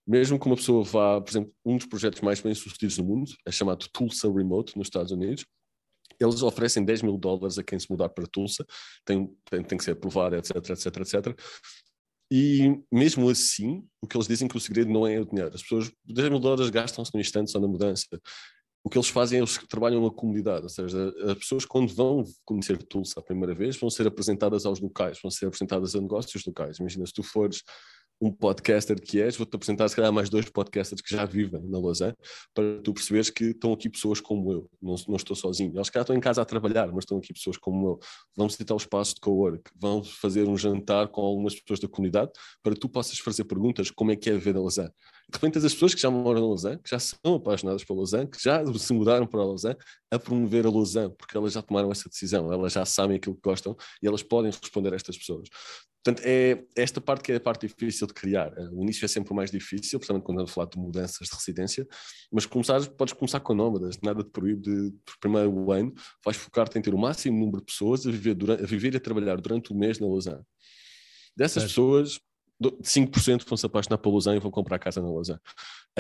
mesmo 0.07 0.39
que 0.39 0.45
uma 0.45 0.55
pessoa 0.55 0.83
vá, 0.83 1.19
por 1.19 1.29
exemplo, 1.29 1.53
um 1.65 1.77
dos 1.77 1.87
projetos 1.87 2.21
mais 2.21 2.39
bem 2.39 2.53
sucedidos 2.53 2.97
no 2.97 3.05
mundo 3.05 3.31
é 3.45 3.51
chamado 3.51 3.87
Tulsa 3.91 4.31
Remote 4.31 4.77
nos 4.77 4.87
Estados 4.87 5.11
Unidos. 5.11 5.45
Eles 6.19 6.41
oferecem 6.43 6.85
10 6.85 7.01
mil 7.01 7.17
dólares 7.17 7.57
a 7.57 7.63
quem 7.63 7.79
se 7.79 7.89
mudar 7.89 8.09
para 8.09 8.27
Tulsa, 8.27 8.65
tem, 9.03 9.27
tem, 9.49 9.63
tem 9.63 9.77
que 9.77 9.83
ser 9.83 9.91
aprovado, 9.91 10.35
etc, 10.35 10.55
etc, 10.55 10.97
etc. 10.97 11.39
E 12.31 12.81
mesmo 12.91 13.29
assim, 13.29 13.83
o 14.01 14.07
que 14.07 14.15
eles 14.15 14.27
dizem 14.27 14.47
que 14.47 14.57
o 14.57 14.59
segredo 14.59 14.91
não 14.91 15.05
é 15.05 15.19
o 15.19 15.25
dinheiro. 15.25 15.53
As 15.53 15.61
pessoas, 15.61 15.91
10 16.05 16.29
mil 16.29 16.39
dólares 16.39 16.69
gastam-se 16.69 17.13
no 17.13 17.19
instante 17.19 17.51
só 17.51 17.59
na 17.59 17.67
mudança. 17.67 18.07
O 18.83 18.89
que 18.89 18.97
eles 18.97 19.09
fazem 19.09 19.39
é 19.39 19.41
eles 19.41 19.57
trabalham 19.67 20.01
na 20.03 20.11
comunidade, 20.11 20.63
ou 20.63 20.69
seja, 20.69 21.11
as 21.31 21.37
pessoas 21.39 21.65
quando 21.65 21.91
vão 21.91 22.23
conhecer 22.45 22.77
Tulsa 22.83 23.19
a 23.19 23.23
primeira 23.23 23.55
vez 23.55 23.75
vão 23.77 23.89
ser 23.89 24.05
apresentadas 24.05 24.63
aos 24.63 24.79
locais, 24.79 25.19
vão 25.19 25.31
ser 25.31 25.47
apresentadas 25.47 25.95
a 25.95 26.01
negócios 26.01 26.45
locais. 26.45 26.77
Imagina, 26.77 27.03
se 27.07 27.13
tu 27.13 27.23
fores 27.23 27.63
um 28.21 28.31
podcaster 28.31 28.99
que 29.01 29.21
és, 29.21 29.35
vou-te 29.35 29.55
apresentar 29.55 29.87
se 29.89 29.95
calhar 29.95 30.11
mais 30.11 30.29
dois 30.29 30.49
podcasters 30.49 31.01
que 31.01 31.13
já 31.13 31.25
vivem 31.25 31.61
na 31.63 31.79
Lausanne, 31.79 32.15
para 32.53 32.81
tu 32.81 32.93
perceberes 32.93 33.29
que 33.29 33.45
estão 33.45 33.73
aqui 33.73 33.89
pessoas 33.89 34.21
como 34.21 34.51
eu, 34.51 34.69
não, 34.81 34.95
não 35.07 35.15
estou 35.15 35.35
sozinho. 35.35 35.71
Eles 35.75 35.89
calhar 35.89 36.03
estão 36.03 36.15
em 36.15 36.19
casa 36.19 36.41
a 36.41 36.45
trabalhar, 36.45 36.87
mas 36.87 37.03
estão 37.03 37.17
aqui 37.17 37.33
pessoas 37.33 37.57
como 37.57 37.87
eu. 37.89 37.99
Vão 38.35 38.47
visitar 38.47 38.73
o 38.73 38.77
espaço 38.77 39.15
de 39.15 39.21
co-work, 39.21 39.69
vão 39.75 40.03
fazer 40.03 40.47
um 40.47 40.57
jantar 40.57 41.07
com 41.09 41.21
algumas 41.21 41.55
pessoas 41.55 41.79
da 41.79 41.87
comunidade 41.87 42.31
para 42.63 42.73
que 42.73 42.79
tu 42.79 42.89
possas 42.89 43.19
fazer 43.19 43.43
perguntas 43.43 43.91
como 43.91 44.11
é 44.11 44.15
que 44.15 44.29
é 44.29 44.33
viver 44.33 44.53
na 44.53 44.61
Lausanne. 44.61 44.91
De 45.29 45.35
repente 45.35 45.57
as 45.57 45.73
pessoas 45.73 45.93
que 45.93 46.01
já 46.01 46.09
moram 46.09 46.41
na 46.41 46.47
Lausanne, 46.47 46.79
que 46.81 46.89
já 46.89 46.99
são 46.99 47.35
apaixonadas 47.35 47.83
pela 47.83 47.97
Lausanne, 47.97 48.29
que 48.29 48.41
já 48.41 48.63
se 48.65 48.93
mudaram 48.93 49.25
para 49.25 49.41
a 49.41 49.45
Lausanne, 49.45 49.77
a 50.11 50.19
promover 50.19 50.65
a 50.65 50.69
Lausanne, 50.69 51.13
porque 51.17 51.35
elas 51.35 51.53
já 51.53 51.61
tomaram 51.61 51.91
essa 51.91 52.07
decisão, 52.07 52.51
elas 52.53 52.73
já 52.73 52.85
sabem 52.85 53.17
aquilo 53.17 53.35
que 53.35 53.41
gostam 53.41 53.75
e 54.01 54.07
elas 54.07 54.23
podem 54.23 54.51
responder 54.51 54.93
a 54.93 54.95
estas 54.95 55.17
pessoas. 55.17 55.49
Portanto, 56.05 56.23
é 56.23 56.63
esta 56.75 57.01
parte 57.01 57.23
que 57.23 57.31
é 57.31 57.37
a 57.37 57.39
parte 57.39 57.67
difícil 57.67 58.05
de 58.05 58.13
criar. 58.13 58.53
O 58.71 58.83
início 58.83 59.03
é 59.03 59.07
sempre 59.07 59.33
o 59.33 59.35
mais 59.35 59.49
difícil, 59.49 59.97
principalmente 59.97 60.23
quando 60.23 60.37
estamos 60.37 60.51
a 60.51 60.53
falar 60.53 60.67
de 60.67 60.77
mudanças 60.77 61.27
de 61.27 61.33
residência, 61.35 61.87
mas 62.31 62.45
começar, 62.45 62.79
podes 62.91 63.15
começar 63.15 63.39
com 63.39 63.55
nómadas, 63.55 63.97
nada 64.03 64.23
te 64.23 64.29
proíbe 64.29 64.61
de, 64.61 64.91
por 65.03 65.17
primeiro 65.19 65.71
ano, 65.71 65.91
vais 66.23 66.37
focar-te 66.37 66.77
em 66.77 66.81
ter 66.83 66.93
o 66.93 66.97
máximo 66.97 67.39
número 67.39 67.57
de 67.57 67.65
pessoas 67.65 68.05
a 68.05 68.11
viver, 68.11 68.35
durante, 68.35 68.63
a 68.63 68.67
viver 68.67 68.93
e 68.93 68.97
a 68.97 68.99
trabalhar 68.99 69.41
durante 69.41 69.73
o 69.73 69.75
mês 69.75 69.97
na 69.99 70.05
Lausanne. 70.05 70.43
Dessas 71.35 71.63
é. 71.63 71.65
pessoas, 71.65 72.19
5% 72.61 73.43
vão 73.43 73.57
se 73.57 73.65
apaixonar 73.65 73.97
pela 73.97 74.13
Lausanne 74.13 74.37
e 74.37 74.39
vão 74.39 74.51
comprar 74.51 74.77
casa 74.77 75.01
na 75.01 75.09
Lausanne. 75.09 75.39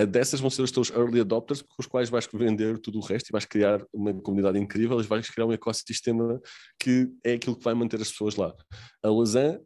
Dessas 0.07 0.39
vão 0.39 0.51
ser 0.51 0.61
os 0.61 0.71
teus 0.71 0.91
early 0.91 1.19
adopters, 1.19 1.63
com 1.63 1.75
os 1.79 1.87
quais 1.87 2.11
vais 2.11 2.29
vender 2.31 2.77
tudo 2.77 2.99
o 2.99 3.01
resto 3.01 3.29
e 3.29 3.31
vais 3.31 3.45
criar 3.45 3.83
uma 3.91 4.13
comunidade 4.13 4.59
incrível 4.59 4.99
e 4.99 5.03
vais 5.03 5.27
criar 5.31 5.47
um 5.47 5.51
ecossistema 5.51 6.39
que 6.79 7.09
é 7.23 7.33
aquilo 7.33 7.55
que 7.55 7.63
vai 7.63 7.73
manter 7.73 7.99
as 7.99 8.11
pessoas 8.11 8.35
lá. 8.35 8.53
A 9.01 9.09
Lausanne 9.09 9.59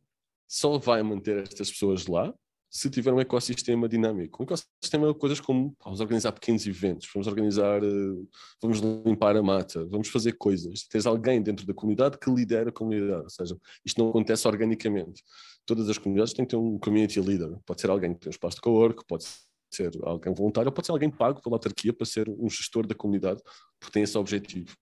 só 0.49 0.79
vai 0.79 1.03
manter 1.03 1.43
estas 1.43 1.69
pessoas 1.69 2.07
lá 2.07 2.33
se 2.71 2.89
tiver 2.89 3.11
um 3.11 3.19
ecossistema 3.19 3.87
dinâmico. 3.87 4.41
Um 4.41 4.45
ecossistema 4.45 5.09
é 5.09 5.13
coisas 5.13 5.39
como 5.39 5.75
vamos 5.83 5.99
organizar 5.99 6.31
pequenos 6.31 6.65
eventos, 6.67 7.09
vamos 7.13 7.27
organizar, 7.27 7.83
eh, 7.83 8.27
vamos 8.61 8.79
limpar 8.79 9.35
a 9.35 9.41
mata, 9.41 9.85
vamos 9.85 10.07
fazer 10.07 10.33
coisas. 10.33 10.83
Tens 10.87 11.05
alguém 11.05 11.41
dentro 11.41 11.65
da 11.65 11.73
comunidade 11.73 12.17
que 12.17 12.29
lidera 12.29 12.69
a 12.69 12.71
comunidade, 12.71 13.23
ou 13.23 13.29
seja, 13.29 13.57
isto 13.85 14.01
não 14.01 14.09
acontece 14.09 14.47
organicamente. 14.47 15.23
Todas 15.65 15.89
as 15.89 15.97
comunidades 15.97 16.33
têm 16.33 16.45
que 16.45 16.51
ter 16.51 16.57
um 16.57 16.77
community 16.77 17.19
leader. 17.19 17.57
Pode 17.65 17.81
ser 17.81 17.89
alguém 17.89 18.13
que 18.13 18.19
tem 18.21 18.29
um 18.29 18.31
espaço 18.31 18.57
de 18.57 18.61
co-work, 18.61 19.03
pode 19.07 19.25
ser 19.71 19.91
alguém 20.03 20.33
voluntário, 20.33 20.69
ou 20.69 20.73
pode 20.73 20.85
ser 20.85 20.91
alguém 20.91 21.09
pago 21.09 21.41
pela 21.41 21.55
autarquia 21.55 21.93
para 21.93 22.05
ser 22.05 22.29
um 22.29 22.49
gestor 22.49 22.85
da 22.85 22.95
comunidade, 22.95 23.41
porque 23.79 23.93
tem 23.93 24.03
esse 24.03 24.17
objetivo. 24.17 24.75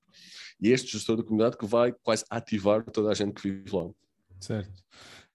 E 0.62 0.72
este 0.72 0.92
gestor 0.92 1.18
da 1.18 1.24
comunidade 1.24 1.58
que 1.58 1.66
vai 1.66 1.94
quase 2.04 2.26
ativar 2.30 2.84
toda 2.86 3.12
a 3.12 3.14
gente 3.14 3.34
que 3.34 3.50
vive 3.50 3.76
lá. 3.76 3.90
Certo. 4.40 4.84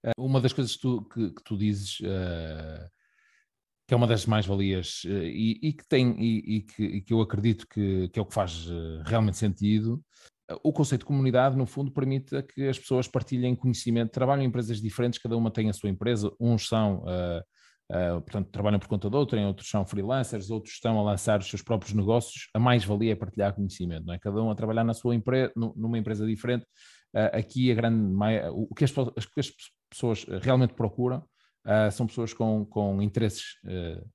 Eh, 0.04 0.12
uma 0.18 0.40
das 0.40 0.52
coisas 0.52 0.74
que 0.74 0.82
tu, 0.82 1.02
que, 1.02 1.30
que 1.30 1.44
tu 1.44 1.56
dizes, 1.56 2.00
uh, 2.00 2.88
que 3.86 3.94
é 3.94 3.96
uma 3.96 4.06
das 4.06 4.26
mais-valias 4.26 5.04
uh, 5.04 5.08
e, 5.08 5.58
e, 5.62 5.72
que 5.72 5.86
tem 5.88 6.16
e, 6.20 6.56
e, 6.56 6.60
que, 6.62 6.82
e, 6.82 7.02
que, 7.02 7.12
eu 7.12 7.20
acredito 7.20 7.66
que, 7.68 8.10
é 8.14 8.20
o 8.20 8.26
que 8.26 8.34
faz 8.34 8.68
uh, 8.68 9.02
realmente 9.04 9.36
sentido, 9.36 10.02
o 10.62 10.72
conceito 10.72 11.02
de 11.02 11.06
comunidade, 11.06 11.56
no 11.56 11.66
fundo, 11.66 11.90
permite 11.90 12.42
que 12.42 12.68
as 12.68 12.78
pessoas 12.78 13.08
partilhem 13.08 13.54
conhecimento, 13.54 14.10
trabalham 14.10 14.42
em 14.42 14.48
empresas 14.48 14.82
diferentes, 14.82 15.18
cada 15.18 15.36
uma 15.36 15.50
tem 15.50 15.70
a 15.70 15.72
sua 15.72 15.88
empresa, 15.88 16.30
uns 16.38 16.68
são. 16.68 17.04
portanto, 18.24 18.50
trabalham 18.50 18.78
por 18.78 18.86
conta 18.86 19.08
de 19.08 19.16
outrem, 19.16 19.46
outros 19.46 19.70
são 19.70 19.86
freelancers, 19.86 20.50
outros 20.50 20.74
estão 20.74 20.98
a 20.98 21.02
lançar 21.02 21.38
os 21.38 21.48
seus 21.48 21.62
próprios 21.62 21.94
negócios. 21.94 22.48
A 22.52 22.58
mais-valia 22.58 23.12
é 23.12 23.16
partilhar 23.16 23.54
conhecimento, 23.54 24.04
não 24.04 24.12
é? 24.12 24.18
Cada 24.18 24.42
um 24.42 24.50
a 24.50 24.54
trabalhar 24.54 24.84
na 24.84 24.92
sua 24.92 25.14
empresa, 25.14 25.50
numa 25.56 25.96
empresa 25.96 26.26
diferente. 26.26 26.66
aqui 27.14 27.72
a 27.72 27.74
grande 27.74 28.14
o 28.50 28.74
que 28.74 28.84
as, 28.84 28.92
as 29.16 29.24
pessoas 29.94 30.24
realmente 30.42 30.74
procuram 30.74 31.18
uh, 31.66 31.90
são 31.90 32.06
pessoas 32.06 32.32
com, 32.32 32.64
com 32.64 33.00
interesses 33.02 33.56
uh, 33.64 34.08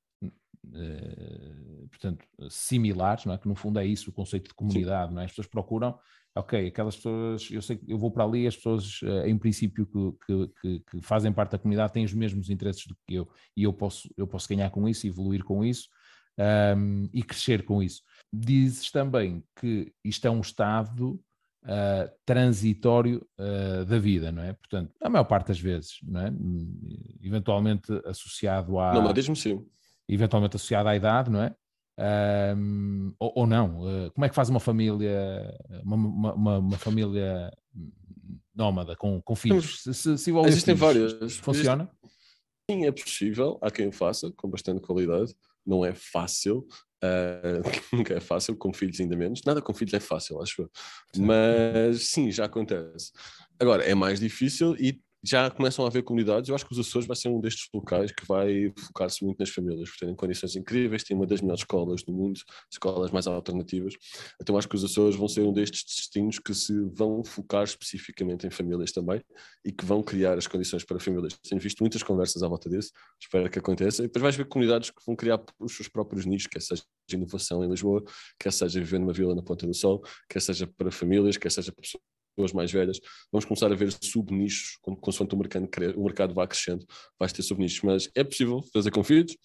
portanto, 1.89 2.25
similares, 2.50 3.24
não 3.24 3.34
é? 3.34 3.38
que 3.38 3.48
no 3.48 3.55
fundo 3.55 3.79
é 3.79 3.86
isso 3.86 4.10
o 4.10 4.13
conceito 4.13 4.50
de 4.50 4.53
comunidade, 4.53 5.13
não 5.13 5.22
é? 5.22 5.25
As 5.25 5.31
pessoas 5.31 5.48
procuram, 5.48 5.98
ok, 6.36 6.67
aquelas 6.67 6.98
pessoas, 6.98 7.50
eu 7.50 7.62
sei 7.62 7.77
que 7.77 7.89
eu 7.89 7.98
vou 7.98 8.12
para 8.12 8.25
ali, 8.25 8.46
as 8.46 8.55
pessoas, 8.57 9.00
em 9.25 9.38
princípio, 9.38 9.88
que, 10.25 10.50
que, 10.62 10.79
que, 10.91 11.01
fazem 11.01 11.31
parte 11.31 11.51
da 11.51 11.57
comunidade 11.57 11.93
têm 11.93 12.03
os 12.03 12.13
mesmos 12.13 12.50
interesses 12.50 12.86
do 12.86 12.98
que 13.07 13.15
eu, 13.15 13.29
e 13.55 13.63
eu 13.63 13.72
posso, 13.72 14.13
eu 14.17 14.27
posso 14.27 14.50
ganhar 14.50 14.69
com 14.69 14.89
isso, 14.89 15.07
evoluir 15.07 15.41
com 15.41 15.63
isso 15.63 15.88
um, 16.77 17.10
e 17.13 17.24
crescer 17.24 17.63
com 17.63 17.81
isso. 17.81 18.01
Dizes 18.31 18.91
também 18.91 19.43
que 19.60 19.91
isto 20.03 20.27
é 20.27 20.29
um 20.29 20.41
estado 20.41 21.19
uh, 21.67 22.09
transitório 22.25 23.25
uh, 23.38 23.86
da 23.86 24.00
vida, 24.00 24.31
não 24.31 24.41
é? 24.41 24.53
Portanto, 24.53 24.93
a 25.01 25.09
maior 25.09 25.25
parte 25.25 25.50
das 25.50 25.59
vezes, 25.59 25.97
não 26.03 26.21
é? 26.21 26.33
Eventualmente 27.21 27.91
associado 28.05 28.79
à. 28.79 28.93
Não, 28.93 29.03
mas 29.03 29.13
diz-me 29.13 29.36
sim. 29.36 29.65
Eventualmente 30.07 30.55
associado 30.55 30.88
à 30.88 30.95
idade, 30.95 31.29
não 31.29 31.43
é? 31.43 31.53
Um, 32.55 33.13
ou, 33.19 33.33
ou, 33.36 33.47
não? 33.47 33.81
Uh, 33.81 34.12
como 34.12 34.25
é 34.25 34.29
que 34.29 34.36
faz 34.36 34.50
uma 34.50 34.59
família, 34.59 35.53
uma, 35.83 36.33
uma, 36.33 36.57
uma 36.59 36.77
família 36.77 37.51
nómada 38.55 38.95
com, 38.95 39.21
com 39.21 39.36
filhos? 39.36 39.81
Se, 39.81 39.93
se, 39.93 40.17
se 40.17 40.31
Existem 40.31 40.77
filhos, 40.77 41.13
várias. 41.13 41.38
Funciona? 41.38 41.89
Sim, 42.69 42.86
é 42.86 42.91
possível. 42.91 43.57
Há 43.62 43.71
quem 43.71 43.88
o 43.88 43.91
faça 43.91 44.31
com 44.31 44.50
bastante 44.50 44.81
qualidade. 44.81 45.33
Não 45.65 45.83
é 45.83 45.93
fácil. 45.93 46.65
Uh, 47.04 47.96
nunca 47.96 48.16
é 48.16 48.20
fácil, 48.20 48.56
com 48.56 48.74
filhos 48.74 49.00
ainda 49.00 49.16
menos. 49.16 49.42
Nada 49.46 49.62
com 49.62 49.72
filhos 49.72 49.94
é 49.94 50.00
fácil, 50.00 50.42
acho 50.42 50.63
eu. 50.63 50.72
Mas 51.16 52.10
sim, 52.10 52.32
já 52.32 52.46
acontece. 52.46 53.12
Agora, 53.60 53.84
é 53.84 53.94
mais 53.94 54.20
difícil 54.20 54.75
e 54.80 55.00
já 55.27 55.51
começam 55.51 55.84
a 55.84 55.89
haver 55.89 56.03
comunidades. 56.03 56.48
Eu 56.48 56.55
acho 56.55 56.65
que 56.65 56.72
os 56.72 56.79
Açores 56.79 57.05
vai 57.05 57.15
ser 57.15 57.27
um 57.27 57.41
destes 57.41 57.67
locais 57.74 58.12
que 58.12 58.25
vai 58.25 58.72
focar-se 58.77 59.24
muito 59.25 59.39
nas 59.39 59.50
famílias, 59.50 59.89
por 59.89 59.98
terem 59.98 60.15
condições 60.15 60.55
incríveis, 60.55 61.03
tem 61.03 61.17
uma 61.17 61.27
das 61.27 61.41
melhores 61.41 61.62
escolas 61.62 62.01
do 62.03 62.13
mundo, 62.13 62.39
escolas 62.72 63.12
mais 63.12 63.27
alternativas. 63.27 63.93
Então 64.41 64.57
acho 64.57 64.69
que 64.69 64.75
os 64.75 64.84
Açores 64.84 65.15
vão 65.17 65.27
ser 65.27 65.41
um 65.41 65.51
destes 65.51 65.84
destinos 65.84 66.39
que 66.39 66.53
se 66.53 66.74
vão 66.93 67.24
focar 67.25 67.63
especificamente 67.63 68.48
em 68.48 68.50
famílias 68.50 68.91
também 68.91 69.22
e 69.65 69.72
que 69.72 69.84
vão 69.86 70.01
criar 70.01 70.38
as 70.38 70.48
condições 70.48 70.86
para 70.86 71.00
famílias. 71.00 71.38
Tenho 71.43 71.60
visto 71.60 71.81
muitas 71.81 72.01
conversas 72.03 72.41
à 72.41 72.48
volta 72.48 72.69
disso, 72.69 72.91
espero 73.22 73.50
que 73.50 73.60
aconteça. 73.60 74.03
E 74.03 74.07
depois 74.07 74.24
vais 74.24 74.36
ver 74.36 74.46
comunidades 74.46 74.91
que 74.91 75.01
vão 75.05 75.15
criar 75.15 75.43
os 75.60 75.75
seus 75.75 75.89
próprios 75.89 76.25
nichos, 76.25 76.48
quer 76.48 76.62
seja 76.62 76.84
de 77.10 77.15
inovação 77.15 77.63
em 77.63 77.69
Lisboa, 77.69 78.03
quer 78.39 78.53
seja 78.53 78.79
viver 78.79 79.00
numa 79.00 79.13
vila 79.13 79.36
na 79.36 79.41
Ponta 79.41 79.67
do 79.67 79.74
Sol, 79.74 80.01
quer 80.29 80.41
seja 80.41 80.67
para 80.67 80.89
famílias, 80.89 81.38
quer 81.38 81.51
seja 81.51 81.72
pessoas 81.72 82.01
pessoas 82.38 82.53
mais 82.53 82.72
velhas, 82.72 83.00
vamos 83.32 83.46
começar 83.46 83.72
a 83.72 83.75
ver 83.75 83.91
sub-nichos, 83.91 84.77
consoante 85.01 85.34
o 85.34 85.38
mercado, 85.38 85.67
o 85.96 86.03
mercado 86.03 86.34
vá 86.36 86.46
crescendo, 86.46 86.86
vais 87.20 87.34
ter 87.34 87.41
sub-nichos, 87.41 87.82
mas 87.82 88.10
é 88.15 88.24
possível 88.24 88.62
fazer 88.72 88.91
com 88.91 89.03
filhos 89.03 89.36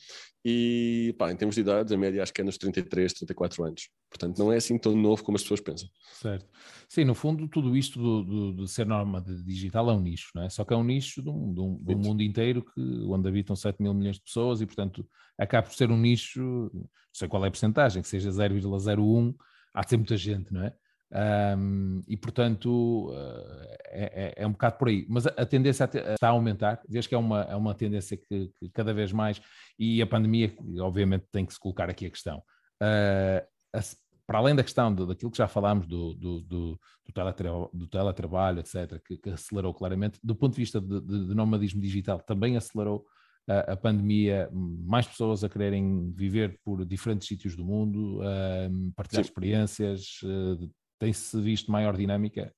e, 0.45 1.15
pá, 1.19 1.31
em 1.31 1.37
termos 1.37 1.55
de 1.55 1.61
idade, 1.61 1.95
a 1.95 1.97
média 1.97 2.23
acho 2.23 2.33
que 2.33 2.41
é 2.41 2.45
nos 2.45 2.59
33, 2.59 3.13
34 3.13 3.65
anos. 3.65 3.89
Portanto, 4.11 4.39
não 4.39 4.53
é 4.53 4.57
assim 4.57 4.77
tão 4.77 4.95
novo 4.95 5.23
como 5.23 5.37
as 5.37 5.43
pessoas 5.43 5.61
pensam. 5.61 5.89
Certo. 6.15 6.47
Sim, 6.89 7.05
no 7.05 7.15
fundo, 7.15 7.49
tudo 7.49 7.77
isto 7.77 7.99
do, 7.99 8.25
do, 8.25 8.65
de 8.65 8.71
ser 8.71 8.85
norma 8.85 9.21
de 9.21 9.43
digital 9.45 9.89
é 9.89 9.95
um 9.95 10.01
nicho, 10.01 10.31
não 10.35 10.43
é? 10.43 10.51
Só 10.51 10.65
que 10.65 10.75
é 10.75 10.77
um 10.77 10.83
nicho 10.83 11.23
de 11.23 11.31
um, 11.31 11.55
de 11.55 11.61
um, 11.61 11.79
de 11.81 11.95
um 11.95 11.99
mundo 11.99 12.23
inteiro 12.23 12.63
que, 12.63 12.81
onde 13.09 13.29
habitam 13.29 13.55
7 13.55 13.81
mil 13.81 13.95
milhões 13.95 14.17
de 14.17 14.23
pessoas 14.23 14.61
e, 14.61 14.67
portanto, 14.67 15.09
acaba 15.39 15.67
por 15.67 15.75
ser 15.75 15.91
um 15.91 15.97
nicho, 15.97 16.43
não 16.75 16.89
sei 17.13 17.29
qual 17.29 17.45
é 17.45 17.49
a 17.49 17.51
porcentagem, 17.51 18.03
que 18.03 18.09
seja 18.09 18.31
0,01, 18.31 19.35
há 19.73 19.81
de 19.83 19.91
ser 19.91 19.97
muita 19.97 20.17
gente, 20.17 20.53
não 20.53 20.65
é? 20.65 20.75
Um, 21.15 22.01
e 22.09 22.17
portanto 22.17 23.11
uh, 23.11 23.67
é, 23.91 24.33
é, 24.39 24.47
um 24.47 24.53
bocado 24.53 24.79
por 24.79 24.89
aí. 24.89 25.05
Mas 25.09 25.27
a, 25.27 25.45
tendência 25.45 25.85
está 25.85 26.29
a 26.29 26.31
aumentar, 26.31 26.81
desde 26.89 27.09
que 27.09 27.15
é 27.15 27.19
uma, 27.19 27.43
é 27.43 27.55
uma 27.55 27.75
tendência 27.75 28.17
que, 28.17 28.51
que, 28.59 28.71
cada 28.71 28.95
vez 28.95 29.13
mais, 29.13 29.41
e 29.79 30.01
a 30.01 30.07
pandemia, 30.07 30.55
obviamente, 30.81 31.27
tem 31.31 31.45
que 31.45 31.53
se 31.53 31.61
colocar 31.61 31.91
aqui 31.91 32.07
a 32.07 32.11
questão. 32.11 32.39
Uh, 32.83 33.47
a, 33.75 33.81
para 34.27 34.39
além 34.39 34.55
da 34.55 34.63
questão 34.63 34.95
daquilo 34.95 35.31
que 35.31 35.37
já 35.37 35.47
falámos 35.47 35.87
do, 35.87 36.15
do, 36.15 36.41
do, 36.41 36.81
do, 37.05 37.13
teletra, 37.13 37.51
do 37.75 37.87
teletrabalho, 37.87 38.61
etc., 38.61 38.99
que, 39.05 39.19
que, 39.19 39.31
acelerou 39.31 39.75
claramente, 39.75 40.19
do 40.23 40.35
ponto 40.35 40.55
de 40.55 40.61
vista 40.61 40.81
de, 40.81 41.01
de, 41.01 41.27
de 41.29 41.35
nomadismo 41.35 41.83
digital, 41.83 42.21
também 42.21 42.57
acelerou 42.57 43.05
a, 43.47 43.73
a, 43.73 43.77
pandemia, 43.77 44.49
mais 44.53 45.07
pessoas 45.07 45.45
a 45.45 45.49
quererem 45.49 46.11
viver 46.13 46.59
por 46.65 46.87
diferentes 46.87 47.29
sítios 47.29 47.55
do 47.57 47.65
mundo, 47.65 48.21
uh, 48.21 48.93
partilhar 48.97 49.25
Sim. 49.25 49.29
experiências, 49.29 50.21
uh, 50.23 50.71
tem-se 51.03 51.41
visto 51.41 51.73
maior 51.73 51.97
dinâmica? 51.97 52.55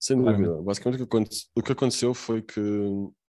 Sem 0.00 0.20
dúvida. 0.20 0.60
Basicamente 0.60 1.02
o 1.02 1.62
que 1.62 1.72
aconteceu 1.72 2.12
foi 2.12 2.42
que 2.42 2.60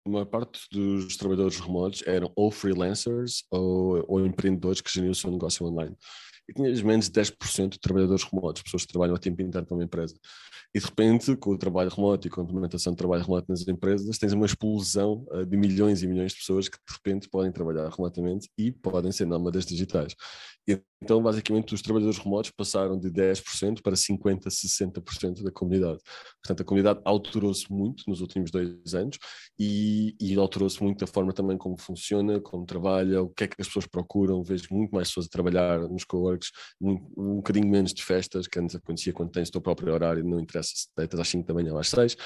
uma 0.04 0.26
parte 0.26 0.60
dos 0.72 1.16
trabalhadores 1.16 1.60
remotos 1.60 2.02
eram 2.04 2.32
ou 2.34 2.50
freelancers 2.50 3.44
ou, 3.48 4.04
ou 4.08 4.26
empreendedores 4.26 4.80
que 4.80 4.92
geriam 4.92 5.12
o 5.12 5.14
seu 5.14 5.30
negócio 5.30 5.64
online 5.64 5.96
e 6.48 6.52
tinhas 6.52 6.80
menos 6.80 7.10
de 7.10 7.20
10% 7.20 7.72
de 7.72 7.78
trabalhadores 7.78 8.24
remotos, 8.24 8.62
pessoas 8.62 8.86
que 8.86 8.92
trabalham 8.92 9.14
a 9.14 9.18
tempo 9.18 9.42
inteiro 9.42 9.66
para 9.66 9.76
uma 9.76 9.84
empresa. 9.84 10.14
E 10.74 10.80
de 10.80 10.84
repente, 10.84 11.36
com 11.36 11.50
o 11.50 11.58
trabalho 11.58 11.90
remoto 11.90 12.26
e 12.26 12.30
com 12.30 12.40
a 12.40 12.44
implementação 12.44 12.92
de 12.92 12.96
trabalho 12.96 13.22
remoto 13.22 13.46
nas 13.48 13.66
empresas, 13.68 14.18
tens 14.18 14.32
uma 14.32 14.46
explosão 14.46 15.26
uh, 15.30 15.44
de 15.44 15.56
milhões 15.56 16.02
e 16.02 16.06
milhões 16.06 16.32
de 16.32 16.38
pessoas 16.38 16.68
que 16.68 16.76
de 16.76 16.94
repente 16.94 17.28
podem 17.28 17.52
trabalhar 17.52 17.88
remotamente 17.90 18.50
e 18.56 18.72
podem 18.72 19.12
ser 19.12 19.26
nómadas 19.26 19.66
digitais. 19.66 20.14
E, 20.66 20.80
então, 21.00 21.22
basicamente, 21.22 21.74
os 21.74 21.80
trabalhadores 21.80 22.18
remotos 22.18 22.50
passaram 22.50 22.98
de 22.98 23.08
10% 23.08 23.82
para 23.82 23.94
50%, 23.94 24.48
60% 24.48 25.42
da 25.44 25.50
comunidade. 25.52 26.00
Portanto, 26.42 26.60
a 26.60 26.64
comunidade 26.64 27.00
alterou-se 27.04 27.72
muito 27.72 28.02
nos 28.08 28.20
últimos 28.20 28.50
dois 28.50 28.94
anos 28.94 29.16
e, 29.58 30.16
e 30.20 30.36
alterou-se 30.36 30.82
muito 30.82 31.04
a 31.04 31.06
forma 31.06 31.32
também 31.32 31.56
como 31.56 31.76
funciona, 31.76 32.40
como 32.40 32.66
trabalha, 32.66 33.22
o 33.22 33.28
que 33.28 33.44
é 33.44 33.46
que 33.46 33.56
as 33.60 33.68
pessoas 33.68 33.86
procuram. 33.86 34.42
Vejo 34.42 34.66
muito 34.72 34.90
mais 34.90 35.08
pessoas 35.08 35.26
a 35.26 35.30
trabalhar 35.30 35.80
nos 35.88 36.04
coworks, 36.04 36.50
um, 36.80 36.94
um 37.16 37.36
bocadinho 37.36 37.68
menos 37.68 37.94
de 37.94 38.04
festas, 38.04 38.48
que 38.48 38.58
antes 38.58 38.74
acontecia 38.74 39.12
quando 39.12 39.30
tens 39.30 39.48
o 39.48 39.52
teu 39.52 39.60
próprio 39.60 39.92
horário, 39.92 40.24
não 40.24 40.40
interessa 40.40 40.72
se 40.74 40.88
deitas 40.96 41.20
às 41.20 41.28
5 41.28 41.46
da 41.46 41.54
manhã 41.54 41.72
ou 41.72 41.78
às 41.78 41.88
6 41.88 42.16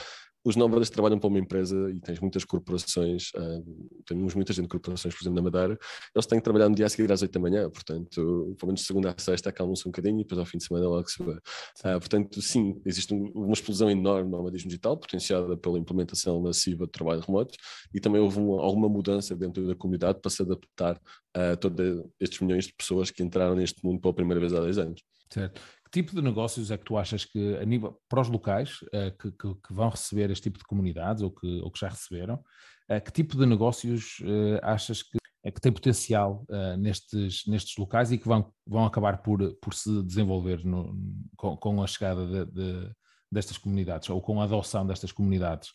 os 0.44 0.56
nómadas 0.56 0.90
trabalham 0.90 1.18
para 1.18 1.28
uma 1.28 1.38
empresa 1.38 1.90
e 1.90 2.00
tens 2.00 2.18
muitas 2.20 2.44
corporações, 2.44 3.30
uh, 3.34 3.64
temos 4.06 4.34
muita 4.34 4.52
gente 4.52 4.64
de 4.64 4.68
corporações, 4.68 5.14
por 5.14 5.22
exemplo, 5.22 5.36
na 5.36 5.42
Madeira, 5.42 5.78
eles 6.14 6.26
têm 6.26 6.38
que 6.38 6.44
trabalhar 6.44 6.68
no 6.68 6.74
dia 6.74 6.86
a 6.86 6.88
seguir 6.88 7.10
às 7.12 7.22
8 7.22 7.32
da 7.32 7.40
manhã, 7.40 7.70
portanto, 7.70 8.54
pelo 8.58 8.68
menos 8.68 8.80
de 8.80 8.86
segunda 8.86 9.10
a 9.10 9.14
sexta 9.20 9.50
acalmam-se 9.50 9.86
um 9.86 9.92
bocadinho 9.92 10.20
e 10.20 10.22
depois 10.22 10.38
ao 10.38 10.46
fim 10.46 10.58
de 10.58 10.64
semana 10.64 10.88
logo 10.88 11.08
se 11.08 11.22
vê. 11.22 11.32
Uh, 11.32 11.98
portanto, 11.98 12.42
sim, 12.42 12.80
existe 12.84 13.14
uma 13.14 13.52
explosão 13.52 13.90
enorme 13.90 14.30
no 14.30 14.38
nomadismo 14.38 14.68
digital, 14.68 14.96
potenciada 14.96 15.56
pela 15.56 15.78
implementação 15.78 16.40
massiva 16.40 16.86
de 16.86 16.92
trabalho 16.92 17.20
remoto 17.20 17.54
e 17.94 18.00
também 18.00 18.20
houve 18.20 18.38
uma, 18.38 18.62
alguma 18.62 18.88
mudança 18.88 19.36
dentro 19.36 19.66
da 19.66 19.74
comunidade 19.74 20.20
para 20.20 20.30
se 20.30 20.42
adaptar 20.42 21.00
a 21.34 21.56
todos 21.56 22.04
estes 22.20 22.40
milhões 22.40 22.66
de 22.66 22.74
pessoas 22.74 23.10
que 23.10 23.22
entraram 23.22 23.54
neste 23.54 23.84
mundo 23.84 24.00
pela 24.00 24.12
primeira 24.14 24.40
vez 24.40 24.52
há 24.52 24.60
10 24.60 24.78
anos. 24.78 25.02
Certo 25.30 25.60
tipo 25.92 26.16
de 26.16 26.22
negócios 26.22 26.70
é 26.70 26.78
que 26.78 26.84
tu 26.84 26.96
achas 26.96 27.24
que, 27.24 27.56
a 27.58 27.64
nível, 27.64 28.00
para 28.08 28.22
os 28.22 28.28
locais 28.28 28.80
uh, 28.82 29.16
que, 29.20 29.30
que, 29.30 29.54
que, 29.54 29.72
vão 29.72 29.90
receber 29.90 30.30
este 30.30 30.44
tipo 30.44 30.58
de 30.58 30.64
comunidades 30.64 31.22
ou 31.22 31.30
que, 31.30 31.60
ou 31.60 31.70
que 31.70 31.78
já 31.78 31.88
receberam, 31.88 32.36
uh, 32.90 33.00
que 33.04 33.12
tipo 33.12 33.36
de 33.36 33.44
negócios 33.44 34.18
uh, 34.20 34.58
achas 34.62 35.02
que, 35.02 35.18
é 35.44 35.50
que 35.50 35.60
tem 35.60 35.72
potencial 35.72 36.46
nestes, 36.78 37.44
nestes 37.48 37.76
locais 37.76 38.12
e 38.12 38.18
que 38.18 38.28
vão, 38.28 38.52
vão 38.64 38.86
acabar 38.86 39.22
por, 39.22 39.52
por 39.56 39.74
se 39.74 40.00
desenvolver 40.04 40.64
no, 40.64 40.96
com, 41.36 41.56
com, 41.56 41.82
a 41.82 41.86
chegada 41.88 42.24
de, 42.24 42.52
de, 42.52 42.90
destas 43.28 43.58
comunidades 43.58 44.08
ou 44.08 44.22
com 44.22 44.40
a 44.40 44.44
adoção 44.44 44.86
destas 44.86 45.10
comunidades? 45.10 45.72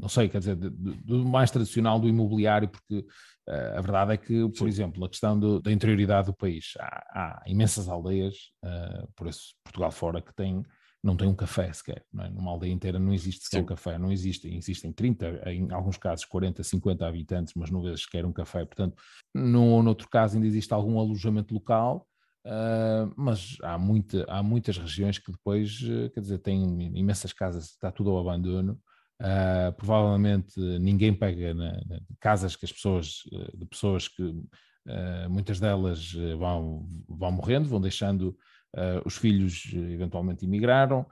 não 0.00 0.08
sei, 0.08 0.30
quer 0.30 0.38
dizer, 0.38 0.56
do 0.56 1.26
mais 1.26 1.50
tradicional 1.50 2.00
do 2.00 2.08
imobiliário, 2.08 2.70
porque 2.70 3.04
a 3.48 3.80
verdade 3.80 4.12
é 4.12 4.16
que, 4.16 4.48
por 4.48 4.58
Sim. 4.58 4.66
exemplo, 4.66 5.04
a 5.04 5.08
questão 5.08 5.38
do, 5.38 5.60
da 5.60 5.72
interioridade 5.72 6.26
do 6.26 6.34
país, 6.34 6.74
há, 6.78 7.04
há 7.14 7.42
imensas 7.46 7.88
aldeias, 7.88 8.34
uh, 8.64 9.08
por 9.14 9.28
isso 9.28 9.54
Portugal 9.62 9.92
fora, 9.92 10.20
que 10.20 10.34
tem, 10.34 10.64
não 11.02 11.16
tem 11.16 11.28
um 11.28 11.34
café 11.34 11.72
sequer, 11.72 12.04
é? 12.18 12.28
numa 12.30 12.50
aldeia 12.50 12.72
inteira 12.72 12.98
não 12.98 13.14
existe 13.14 13.44
sequer 13.44 13.58
Sim. 13.58 13.62
um 13.62 13.66
café, 13.66 13.98
não 13.98 14.10
existem, 14.10 14.56
existem 14.56 14.92
30, 14.92 15.42
em 15.50 15.72
alguns 15.72 15.96
casos 15.96 16.24
40, 16.24 16.62
50 16.62 17.06
habitantes, 17.06 17.54
mas 17.56 17.70
não 17.70 17.82
vês 17.82 18.02
sequer 18.02 18.24
um 18.24 18.32
café, 18.32 18.64
portanto, 18.64 18.96
no, 19.34 19.82
no 19.82 19.88
outro 19.88 20.08
caso 20.08 20.34
ainda 20.34 20.46
existe 20.46 20.72
algum 20.72 20.98
alojamento 20.98 21.54
local, 21.54 22.06
Uh, 22.46 23.12
mas 23.16 23.56
há, 23.60 23.76
muita, 23.76 24.24
há 24.28 24.40
muitas 24.40 24.78
regiões 24.78 25.18
que 25.18 25.32
depois, 25.32 25.80
quer 26.14 26.20
dizer, 26.20 26.38
têm 26.38 26.96
imensas 26.96 27.32
casas, 27.32 27.64
está 27.70 27.90
tudo 27.90 28.10
ao 28.10 28.20
abandono, 28.20 28.80
Uh, 29.18 29.72
provavelmente 29.72 30.60
ninguém 30.78 31.14
pega 31.14 31.54
na, 31.54 31.72
na, 31.72 32.00
casas 32.20 32.54
que 32.54 32.66
as 32.66 32.72
pessoas, 32.72 33.22
de 33.54 33.64
pessoas 33.64 34.08
que 34.08 34.22
uh, 34.22 35.30
muitas 35.30 35.58
delas 35.58 36.12
vão, 36.38 36.86
vão 37.08 37.32
morrendo, 37.32 37.66
vão 37.66 37.80
deixando 37.80 38.36
uh, 38.76 39.00
os 39.06 39.16
filhos 39.16 39.72
eventualmente 39.72 40.44
emigraram, 40.44 41.06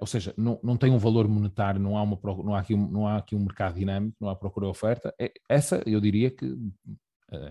ou 0.00 0.06
seja, 0.06 0.34
não, 0.36 0.58
não 0.62 0.76
tem 0.76 0.90
um 0.90 0.98
valor 0.98 1.28
monetário, 1.28 1.80
não 1.80 1.96
há, 1.96 2.02
uma, 2.02 2.18
não, 2.44 2.54
há 2.54 2.60
aqui 2.60 2.74
não 2.74 3.06
há 3.06 3.16
aqui 3.18 3.36
um 3.36 3.44
mercado 3.44 3.76
dinâmico, 3.76 4.16
não 4.20 4.28
há 4.28 4.34
procura 4.34 4.66
e 4.66 4.68
oferta. 4.68 5.14
É, 5.20 5.32
essa 5.48 5.80
eu 5.86 6.00
diria 6.00 6.28
que 6.28 6.56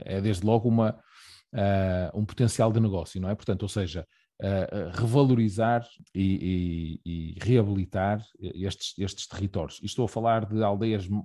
é 0.03 0.19
desde 0.19 0.45
logo 0.45 0.67
uma, 0.67 1.01
um 2.13 2.25
potencial 2.25 2.73
de 2.73 2.79
negócio, 2.81 3.21
não 3.21 3.29
é? 3.29 3.35
Portanto, 3.35 3.63
ou 3.63 3.69
seja, 3.69 4.05
uh, 4.41 4.89
revalorizar 4.93 5.85
e, 6.13 6.99
e, 7.05 7.35
e, 7.35 7.39
reabilitar 7.41 8.25
estes, 8.39 8.93
estes 8.97 9.27
territórios. 9.27 9.79
E 9.81 9.85
estou 9.85 10.05
a 10.05 10.09
falar 10.09 10.45
de 10.45 10.63
aldeias 10.63 11.07
uh, 11.07 11.21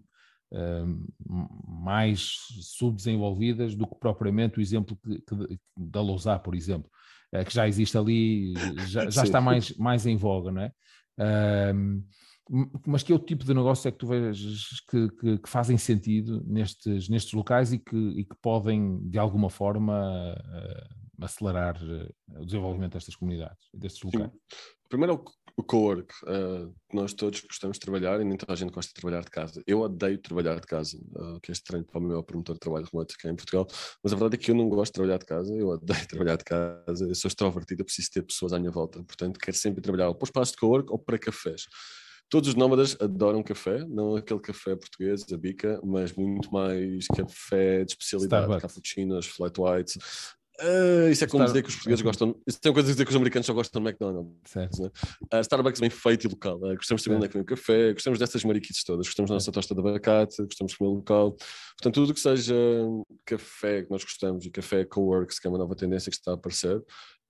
mais 1.67 2.37
subdesenvolvidas 2.61 3.75
do 3.75 3.87
que 3.87 3.99
propriamente 3.99 4.59
o 4.59 4.63
exemplo 4.63 4.99
que, 5.03 5.21
que, 5.21 5.59
da 5.77 6.01
Lousá, 6.01 6.39
por 6.39 6.55
exemplo, 6.55 6.91
uh, 7.35 7.45
que 7.45 7.55
já 7.55 7.69
existe 7.69 7.97
ali, 7.97 8.55
já, 8.87 9.09
já 9.11 9.23
está 9.23 9.41
mais, 9.41 9.77
mais 9.77 10.07
em 10.07 10.17
voga, 10.17 10.51
não 10.51 10.63
é? 10.63 10.73
mas 12.87 13.03
que 13.03 13.13
outro 13.13 13.27
tipo 13.27 13.45
de 13.45 13.55
negócio 13.55 13.89
é 13.89 13.93
que 13.93 13.99
tu 13.99 14.07
vejas 14.07 14.81
que, 14.91 15.09
que, 15.13 15.39
que 15.39 15.49
fazem 15.49 15.79
sentido 15.79 16.45
nestes, 16.47 17.09
nestes 17.09 17.33
locais 17.33 17.73
e 17.73 17.79
que, 17.79 17.97
e 17.97 18.25
que 18.25 18.37
podem, 18.43 19.01
de 19.09 19.19
alguma 19.19 19.49
forma, 19.49 20.35
uh, 20.37 21.04
acelerar 21.21 21.77
uh, 21.83 22.41
o 22.41 22.45
desenvolvimento 22.45 22.93
destas 22.93 23.17
comunidades, 23.17 23.69
destes 23.73 24.03
locais? 24.03 24.31
Sim. 24.31 24.39
Primeiro 24.89 25.13
é 25.15 25.17
o, 25.17 25.63
co-work. 25.63 26.13
Uh, 26.25 26.75
nós 26.93 27.13
todos 27.13 27.41
gostamos 27.41 27.77
de 27.77 27.81
trabalhar 27.81 28.21
e 28.21 28.25
nem 28.25 28.37
toda 28.37 28.53
a 28.53 28.57
gente 28.57 28.73
gosta 28.73 28.93
de 28.93 29.01
trabalhar 29.01 29.25
de 29.25 29.31
casa. 29.31 29.63
Eu 29.67 29.81
odeio 29.81 30.19
trabalhar 30.19 30.61
de 30.61 30.67
casa, 30.67 30.99
que 31.43 31.51
é 31.51 31.53
estranho 31.53 31.85
para 31.85 31.99
o 31.99 32.03
meu 32.03 32.23
promotor 32.23 32.55
de 32.55 32.61
trabalho 32.61 32.87
remoto 32.91 33.15
que 33.19 33.27
é 33.27 33.31
em 33.31 33.37
Portugal, 33.37 33.67
mas 34.03 34.13
a 34.13 34.17
verdade 34.17 34.35
é 34.35 34.39
que 34.39 34.51
eu 34.51 34.55
não 34.55 34.69
gosto 34.69 34.93
de 34.93 34.95
trabalhar 34.95 35.19
de 35.19 35.27
casa, 35.27 35.55
eu 35.55 35.69
odeio 35.69 36.09
trabalhar 36.09 36.37
de 36.37 36.45
casa, 36.45 37.05
eu 37.05 37.15
sou 37.15 37.29
extrovertido, 37.29 37.85
preciso 37.85 38.11
ter 38.11 38.23
pessoas 38.23 38.53
à 38.53 38.59
minha 38.59 38.71
volta, 38.71 39.03
portanto 39.03 39.39
quero 39.39 39.57
sempre 39.57 39.81
trabalhar 39.81 40.09
ou 40.09 40.15
para 40.15 40.27
espaços 40.27 40.53
de 40.53 40.59
co-work 40.59 40.91
ou 40.91 40.99
para 40.99 41.19
cafés. 41.19 41.67
Todos 42.29 42.49
os 42.49 42.55
nómadas 42.55 42.97
adoram 43.01 43.43
café, 43.43 43.85
não 43.87 44.17
aquele 44.17 44.41
café 44.41 44.75
português, 44.75 45.25
a 45.33 45.37
bica, 45.37 45.81
mas 45.85 46.13
muito 46.15 46.53
mais 46.53 47.07
café 47.07 47.85
de 47.85 47.93
especialidade, 47.93 48.45
Starbucks. 48.45 48.63
cappuccinos, 48.63 49.27
flat 49.27 49.61
whites. 49.61 49.99
Uh, 50.61 51.11
isso 51.11 51.25
é 51.25 51.27
como 51.27 51.43
Star... 51.43 51.49
dizer 51.49 51.63
que 51.63 51.69
os 51.69 51.75
portugueses 51.75 52.03
gostam. 52.03 52.41
Isso 52.47 52.61
tem 52.61 52.73
coisa 52.73 52.89
a 52.89 52.93
dizer 52.93 53.05
que 53.05 53.11
os 53.11 53.17
americanos 53.17 53.47
só 53.47 53.53
gostam 53.53 53.83
de 53.83 53.89
McDonald's. 53.89 54.55
Né? 54.55 54.69
Uh, 55.33 55.41
Starbucks 55.41 55.81
bem 55.81 55.91
feito 55.91 56.27
e 56.27 56.31
local. 56.31 56.59
Uh, 56.59 56.77
gostamos 56.77 57.03
de 57.03 57.05
saber 57.05 57.17
onde 57.17 57.27
é 57.27 57.29
que 57.29 57.35
vem 57.35 57.43
o 57.43 57.47
café, 57.47 57.93
gostamos 57.93 58.19
dessas 58.19 58.45
mariquices 58.45 58.85
todas, 58.85 59.07
gostamos 59.07 59.31
da 59.31 59.35
nossa 59.35 59.51
tosta 59.51 59.75
de 59.75 59.81
abacate, 59.81 60.43
gostamos 60.45 60.73
de 60.73 60.79
comer 60.79 60.91
local. 60.91 61.33
Portanto, 61.33 61.95
tudo 61.95 62.15
que 62.15 62.21
seja 62.21 62.55
café 63.25 63.83
que 63.83 63.91
nós 63.91 64.05
gostamos 64.05 64.47
e 64.47 64.51
café 64.51 64.85
co-works, 64.85 65.41
que 65.41 65.47
é 65.47 65.51
uma 65.51 65.59
nova 65.59 65.75
tendência 65.75 66.09
que 66.11 66.17
está 66.17 66.31
a 66.31 66.35
aparecer, 66.35 66.81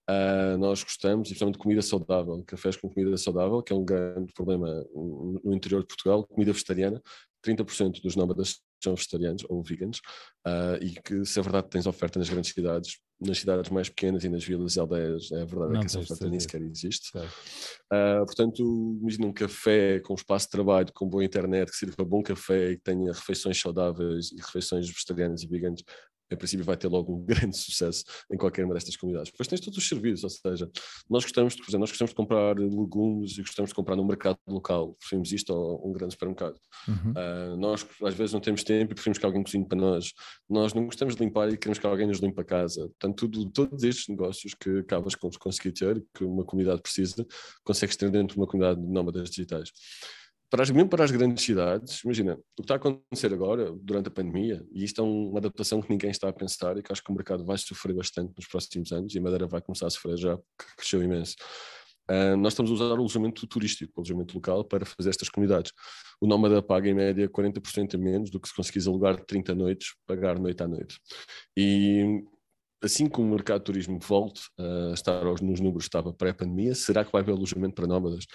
Uh, 0.09 0.59
nós 0.59 0.85
gostamos, 0.85 1.29
e 1.29 1.31
principalmente 1.31 1.57
de 1.57 1.63
comida 1.63 1.81
saudável, 1.81 2.43
cafés 2.47 2.77
com 2.77 2.91
comida 2.91 3.17
saudável, 3.17 3.63
que 3.63 3.73
é 3.73 3.77
um 3.77 3.85
grande 3.85 4.35
problema 4.35 4.85
no 4.95 5.55
interior 5.55 5.81
de 5.81 5.87
Portugal, 5.87 6.27
comida 6.27 6.53
vegetariana. 6.53 7.03
30% 7.45 8.03
dos 8.03 8.17
nómadas 8.17 8.61
são 8.83 8.95
vegetarianos 8.95 9.45
ou 9.49 9.63
veganos, 9.63 9.99
uh, 10.47 10.77
e 10.81 10.95
que, 11.01 11.25
se 11.25 11.39
é 11.39 11.43
verdade, 11.43 11.69
tens 11.71 11.87
oferta 11.87 12.19
nas 12.19 12.29
grandes 12.29 12.53
cidades, 12.53 12.99
nas 13.27 13.39
cidades 13.39 13.71
mais 13.71 13.89
pequenas 13.89 14.25
e 14.25 14.29
nas 14.29 14.45
vilas 14.45 14.77
e 14.77 14.81
aldeias, 14.81 15.31
é 15.33 15.45
verdade 15.45 15.73
não, 15.73 15.81
que 15.81 15.87
essa 15.87 16.01
oferta 16.01 16.29
nem 16.29 16.41
sequer 16.41 16.63
existe. 16.63 17.17
Uh, 17.17 18.25
portanto, 18.27 18.99
imagina 19.01 19.27
um 19.27 19.33
café 19.33 20.01
com 20.01 20.15
espaço 20.15 20.47
de 20.47 20.53
trabalho, 20.53 20.93
com 20.93 21.09
boa 21.09 21.25
internet, 21.25 21.71
que 21.71 21.77
sirva 21.77 22.05
bom 22.05 22.23
café 22.23 22.71
e 22.71 22.77
que 22.77 22.83
tenha 22.83 23.13
refeições 23.13 23.61
saudáveis 23.61 24.33
e 24.33 24.37
refeições 24.37 24.89
vegetarianas 24.89 25.43
e 25.43 25.47
veganas 25.47 25.83
em 26.31 26.37
princípio 26.37 26.65
vai 26.65 26.77
ter 26.77 26.89
logo 26.89 27.15
um 27.15 27.23
grande 27.25 27.57
sucesso 27.57 28.05
em 28.31 28.37
qualquer 28.37 28.65
uma 28.65 28.75
destas 28.75 28.97
comunidades. 28.97 29.31
Depois 29.31 29.49
tens 29.49 29.61
todos 29.61 29.79
os 29.79 29.89
serviços, 29.89 30.25
ou 30.25 30.31
seja, 30.31 30.71
nós 31.09 31.25
gostamos 31.25 31.55
de, 31.55 31.63
por 31.63 31.71
exemplo, 31.71 31.81
nós 31.81 31.91
gostamos 31.91 32.11
de 32.11 32.15
comprar 32.17 32.59
legumes 32.59 33.39
e 33.39 33.43
gostamos 33.43 33.71
de 33.71 33.75
comprar 33.75 33.97
no 33.97 34.05
mercado 34.05 34.39
local, 34.47 34.95
preferimos 34.95 35.33
isto 35.33 35.53
a 35.53 35.87
um 35.87 35.93
grande 35.93 36.13
supermercado. 36.13 36.59
Uhum. 36.89 37.13
Uh, 37.13 37.57
nós 37.57 37.87
às 38.03 38.15
vezes 38.15 38.33
não 38.33 38.41
temos 38.41 38.63
tempo 38.63 38.93
e 38.93 38.95
preferimos 38.95 39.19
que 39.19 39.27
alguém 39.27 39.43
cozinhe 39.43 39.67
para 39.67 39.79
nós. 39.79 40.13
Nós 40.49 40.73
não 40.75 40.85
gostamos 40.85 41.17
de 41.17 41.23
limpar 41.23 41.53
e 41.53 41.57
queremos 41.57 41.79
que 41.79 41.87
alguém 41.87 42.07
nos 42.07 42.19
limpe 42.19 42.41
a 42.41 42.45
casa. 42.45 42.89
Portanto, 42.89 43.29
tudo, 43.29 43.51
todos 43.51 43.83
estes 43.83 44.09
negócios 44.09 44.55
que 44.55 44.79
acabas 44.79 45.15
com 45.15 45.31
conseguir 45.39 45.73
ter, 45.73 46.03
que 46.15 46.25
uma 46.25 46.45
comunidade 46.45 46.81
precisa, 46.81 47.27
consegues 47.65 47.97
ter 47.97 48.11
dentro 48.11 48.35
de 48.35 48.41
uma 48.41 48.47
comunidade 48.47 48.81
de 48.81 48.87
nómadas 48.87 49.31
digitais 49.31 49.71
para 50.55 50.63
as, 50.63 50.71
mesmo 50.71 50.89
para 50.89 51.03
as 51.03 51.11
grandes 51.11 51.45
cidades, 51.45 52.05
imagina, 52.05 52.35
o 52.35 52.37
que 52.37 52.63
está 52.63 52.75
a 52.75 52.77
acontecer 52.77 53.35
agora, 53.35 53.73
durante 53.73 54.07
a 54.07 54.11
pandemia, 54.13 54.65
e 54.73 54.85
isto 54.85 55.01
é 55.01 55.05
uma 55.05 55.41
adaptação 55.41 55.83
que 55.83 55.91
ninguém 55.91 56.13
está 56.13 56.29
a 56.29 56.33
pensar 56.33 56.79
e 56.79 56.83
que 56.83 56.93
acho 56.93 57.03
que 57.03 57.11
o 57.11 57.15
mercado 57.15 57.45
vai 57.45 57.59
sofrer 57.59 57.93
bastante 57.93 58.33
nos 58.37 58.47
próximos 58.47 58.93
anos, 58.93 59.13
e 59.13 59.19
a 59.19 59.21
Madeira 59.21 59.49
vai 59.49 59.61
começar 59.61 59.89
a 59.89 59.91
sofrer 59.91 60.17
já, 60.17 60.37
que 60.37 60.77
cresceu 60.77 61.03
imenso. 61.03 61.35
Uh, 62.09 62.37
nós 62.37 62.53
estamos 62.53 62.71
a 62.71 62.75
usar 62.75 62.85
o 62.85 62.93
alojamento 62.93 63.45
turístico, 63.49 63.95
o 63.97 64.01
alojamento 64.01 64.33
local, 64.33 64.65
para 64.65 64.87
fazer 64.87 65.11
estas 65.11 65.29
comunidades. 65.29 65.73
O 66.21 66.27
nómada 66.29 66.63
paga 66.63 66.89
em 66.89 66.95
média 66.95 67.29
40% 67.29 67.97
a 67.97 67.99
menos 67.99 68.31
do 68.31 68.39
que 68.39 68.47
se 68.47 68.55
conseguisse 68.55 68.89
alugar 68.89 69.25
30 69.25 69.57
noites, 69.57 69.89
pagar 70.07 70.39
noite 70.39 70.63
à 70.63 70.69
noite. 70.69 71.01
E 71.57 72.23
assim 72.85 73.09
como 73.09 73.29
o 73.29 73.31
mercado 73.31 73.61
de 73.61 73.65
turismo 73.65 73.99
volte 73.99 74.43
a 74.59 74.93
estar 74.93 75.25
nos 75.25 75.61
números 75.61 75.85
que 75.85 75.89
estava 75.89 76.13
pré-pandemia, 76.13 76.75
será 76.75 77.05
que 77.05 77.13
vai 77.13 77.23
haver 77.23 77.33
alojamento 77.33 77.75
para 77.75 77.87
nómadas? 77.87 78.27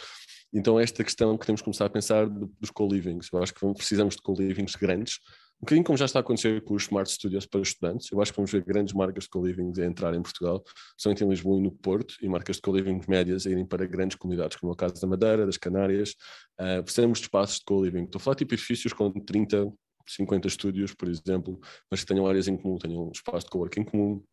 Então, 0.51 0.79
esta 0.79 1.03
questão 1.03 1.37
que 1.37 1.45
temos 1.45 1.61
que 1.61 1.65
começar 1.65 1.85
a 1.85 1.89
pensar 1.89 2.27
dos 2.27 2.71
co-livings. 2.71 3.29
Eu 3.31 3.41
acho 3.43 3.53
que 3.53 3.73
precisamos 3.73 4.15
de 4.15 4.21
co-livings 4.21 4.75
grandes, 4.75 5.19
um 5.61 5.65
bocadinho 5.65 5.83
como 5.83 5.97
já 5.97 6.05
está 6.05 6.19
a 6.19 6.21
acontecer 6.21 6.63
com 6.63 6.73
os 6.73 6.83
Smart 6.83 7.11
Studios 7.11 7.45
para 7.45 7.59
estudantes. 7.59 8.09
Eu 8.11 8.21
acho 8.21 8.31
que 8.31 8.37
vamos 8.37 8.49
ver 8.49 8.63
grandes 8.63 8.93
marcas 8.93 9.25
de 9.25 9.29
co-living 9.29 9.73
a 9.81 9.85
entrar 9.85 10.13
em 10.15 10.21
Portugal, 10.21 10.63
somente 10.97 11.21
em 11.23 11.29
Lisboa 11.29 11.59
e 11.59 11.61
no 11.61 11.71
Porto, 11.71 12.15
e 12.21 12.29
marcas 12.29 12.55
de 12.55 12.61
co-living 12.61 13.01
médias 13.09 13.45
a 13.45 13.49
irem 13.49 13.65
para 13.65 13.85
grandes 13.85 14.15
comunidades, 14.15 14.55
como 14.55 14.71
é 14.71 14.73
o 14.73 14.75
caso 14.75 14.99
da 14.99 15.05
Madeira, 15.05 15.45
das 15.45 15.57
Canárias. 15.57 16.15
Uh, 16.59 16.81
precisamos 16.81 17.19
de 17.19 17.25
espaços 17.25 17.57
de 17.59 17.65
co-living. 17.65 18.05
Estou 18.05 18.19
a 18.19 18.21
falar 18.21 18.35
tipo 18.37 18.53
edifícios 18.53 18.93
com 18.93 19.11
30, 19.11 19.69
50 20.07 20.47
estúdios, 20.47 20.93
por 20.93 21.09
exemplo, 21.09 21.59
mas 21.91 21.99
que 21.99 22.05
tenham 22.05 22.25
áreas 22.25 22.47
em 22.47 22.55
comum, 22.55 22.77
tenham 22.77 23.09
um 23.09 23.11
espaço 23.11 23.45
de 23.45 23.51
co-working 23.51 23.83
comum, 23.83 24.23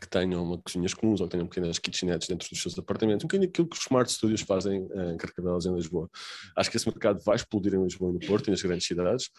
que 0.00 0.08
tenham 0.08 0.42
uma 0.42 0.58
cozinhas 0.58 0.94
comuns 0.94 1.20
ou 1.20 1.26
que 1.26 1.32
tenham 1.32 1.46
pequenas 1.46 1.78
kitchenettes 1.78 2.28
dentro 2.28 2.48
dos 2.48 2.60
seus 2.60 2.78
apartamentos, 2.78 3.24
um 3.24 3.28
bocadinho 3.28 3.48
aquilo 3.48 3.68
que 3.68 3.76
os 3.76 3.82
Smart 3.82 4.10
Studios 4.10 4.40
fazem 4.40 4.88
em 5.12 5.16
Carcavelos, 5.16 5.66
em 5.66 5.74
Lisboa. 5.74 6.10
Acho 6.56 6.70
que 6.70 6.76
esse 6.76 6.88
mercado 6.88 7.22
vai 7.24 7.36
explodir 7.36 7.74
em 7.74 7.82
Lisboa 7.82 8.10
e 8.10 8.14
no 8.14 8.20
Porto 8.20 8.48
e 8.48 8.50
nas 8.50 8.62
grandes 8.62 8.86
cidades 8.86 9.30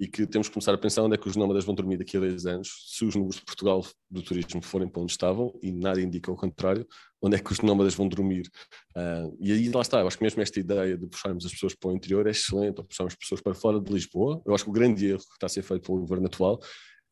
e 0.00 0.08
que 0.08 0.26
temos 0.26 0.48
que 0.48 0.54
começar 0.54 0.72
a 0.72 0.78
pensar 0.78 1.02
onde 1.02 1.14
é 1.14 1.18
que 1.18 1.28
os 1.28 1.36
nómadas 1.36 1.62
vão 1.62 1.74
dormir 1.74 1.98
daqui 1.98 2.16
a 2.16 2.20
10 2.20 2.46
anos, 2.46 2.70
se 2.86 3.04
os 3.04 3.14
números 3.14 3.36
de 3.36 3.44
Portugal 3.44 3.84
do 4.10 4.22
turismo 4.22 4.62
forem 4.62 4.88
para 4.88 5.02
onde 5.02 5.12
estavam, 5.12 5.52
e 5.62 5.70
nada 5.70 6.00
indica 6.00 6.32
o 6.32 6.36
contrário, 6.36 6.86
onde 7.20 7.36
é 7.36 7.38
que 7.38 7.52
os 7.52 7.60
nómadas 7.60 7.94
vão 7.94 8.08
dormir. 8.08 8.50
Uh, 8.96 9.36
e 9.38 9.52
aí 9.52 9.68
lá 9.68 9.82
está, 9.82 10.00
eu 10.00 10.06
acho 10.06 10.16
que 10.16 10.24
mesmo 10.24 10.40
esta 10.40 10.58
ideia 10.58 10.96
de 10.96 11.06
puxarmos 11.06 11.44
as 11.44 11.52
pessoas 11.52 11.74
para 11.74 11.90
o 11.90 11.92
interior 11.94 12.26
é 12.26 12.30
excelente, 12.30 12.78
ou 12.78 12.84
puxarmos 12.84 13.14
pessoas 13.14 13.42
para 13.42 13.54
fora 13.54 13.78
de 13.78 13.92
Lisboa. 13.92 14.40
Eu 14.46 14.54
acho 14.54 14.64
que 14.64 14.70
o 14.70 14.72
grande 14.72 15.06
erro 15.06 15.18
que 15.18 15.34
está 15.34 15.44
a 15.44 15.50
ser 15.50 15.62
feito 15.62 15.82
pelo 15.82 16.00
governo 16.00 16.26
atual 16.26 16.58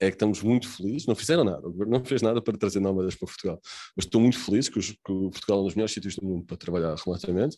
é 0.00 0.08
que 0.11 0.14
estamos 0.14 0.42
muito 0.42 0.68
felizes, 0.68 1.06
não 1.06 1.14
fizeram 1.14 1.44
nada, 1.44 1.66
o 1.66 1.72
governo 1.72 1.98
não 1.98 2.04
fez 2.04 2.22
nada 2.22 2.40
para 2.40 2.56
trazer 2.56 2.80
nómadas 2.80 3.14
para 3.14 3.26
Portugal, 3.26 3.61
mas 3.96 4.04
estou 4.04 4.20
muito 4.20 4.38
feliz 4.38 4.68
que, 4.68 4.78
os, 4.78 4.90
que 4.90 4.96
Portugal 5.02 5.58
é 5.58 5.61
um 5.62 5.64
dos 5.64 5.74
melhores 5.74 5.92
sítios 5.92 6.16
do 6.16 6.24
mundo 6.24 6.44
para 6.44 6.56
trabalhar 6.56 6.94
remotamente 6.94 7.56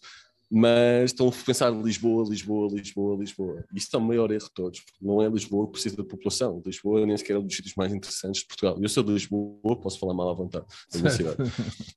mas 0.50 1.12
estão 1.12 1.28
a 1.28 1.32
pensar 1.32 1.70
Lisboa, 1.70 2.28
Lisboa, 2.28 2.68
Lisboa, 2.72 3.16
Lisboa. 3.16 3.64
Isto 3.72 3.96
é 3.96 3.98
o 4.00 4.02
maior 4.02 4.32
erro 4.32 4.44
de 4.44 4.52
todos, 4.52 4.80
porque 4.80 4.98
não 5.00 5.22
é 5.22 5.28
Lisboa 5.28 5.66
que 5.66 5.72
precisa 5.72 5.96
da 5.96 6.04
população. 6.04 6.60
Lisboa 6.66 7.06
nem 7.06 7.16
sequer 7.16 7.34
é 7.34 7.38
um 7.38 7.46
dos 7.46 7.54
sítios 7.54 7.74
mais 7.76 7.94
interessantes 7.94 8.40
de 8.40 8.48
Portugal. 8.48 8.76
Eu 8.80 8.88
sou 8.88 9.04
de 9.04 9.12
Lisboa, 9.12 9.80
posso 9.80 9.98
falar 9.98 10.12
mal 10.12 10.28
à 10.28 10.34
vontade 10.34 10.66
da 10.92 10.98
minha 10.98 11.10
cidade. 11.10 11.36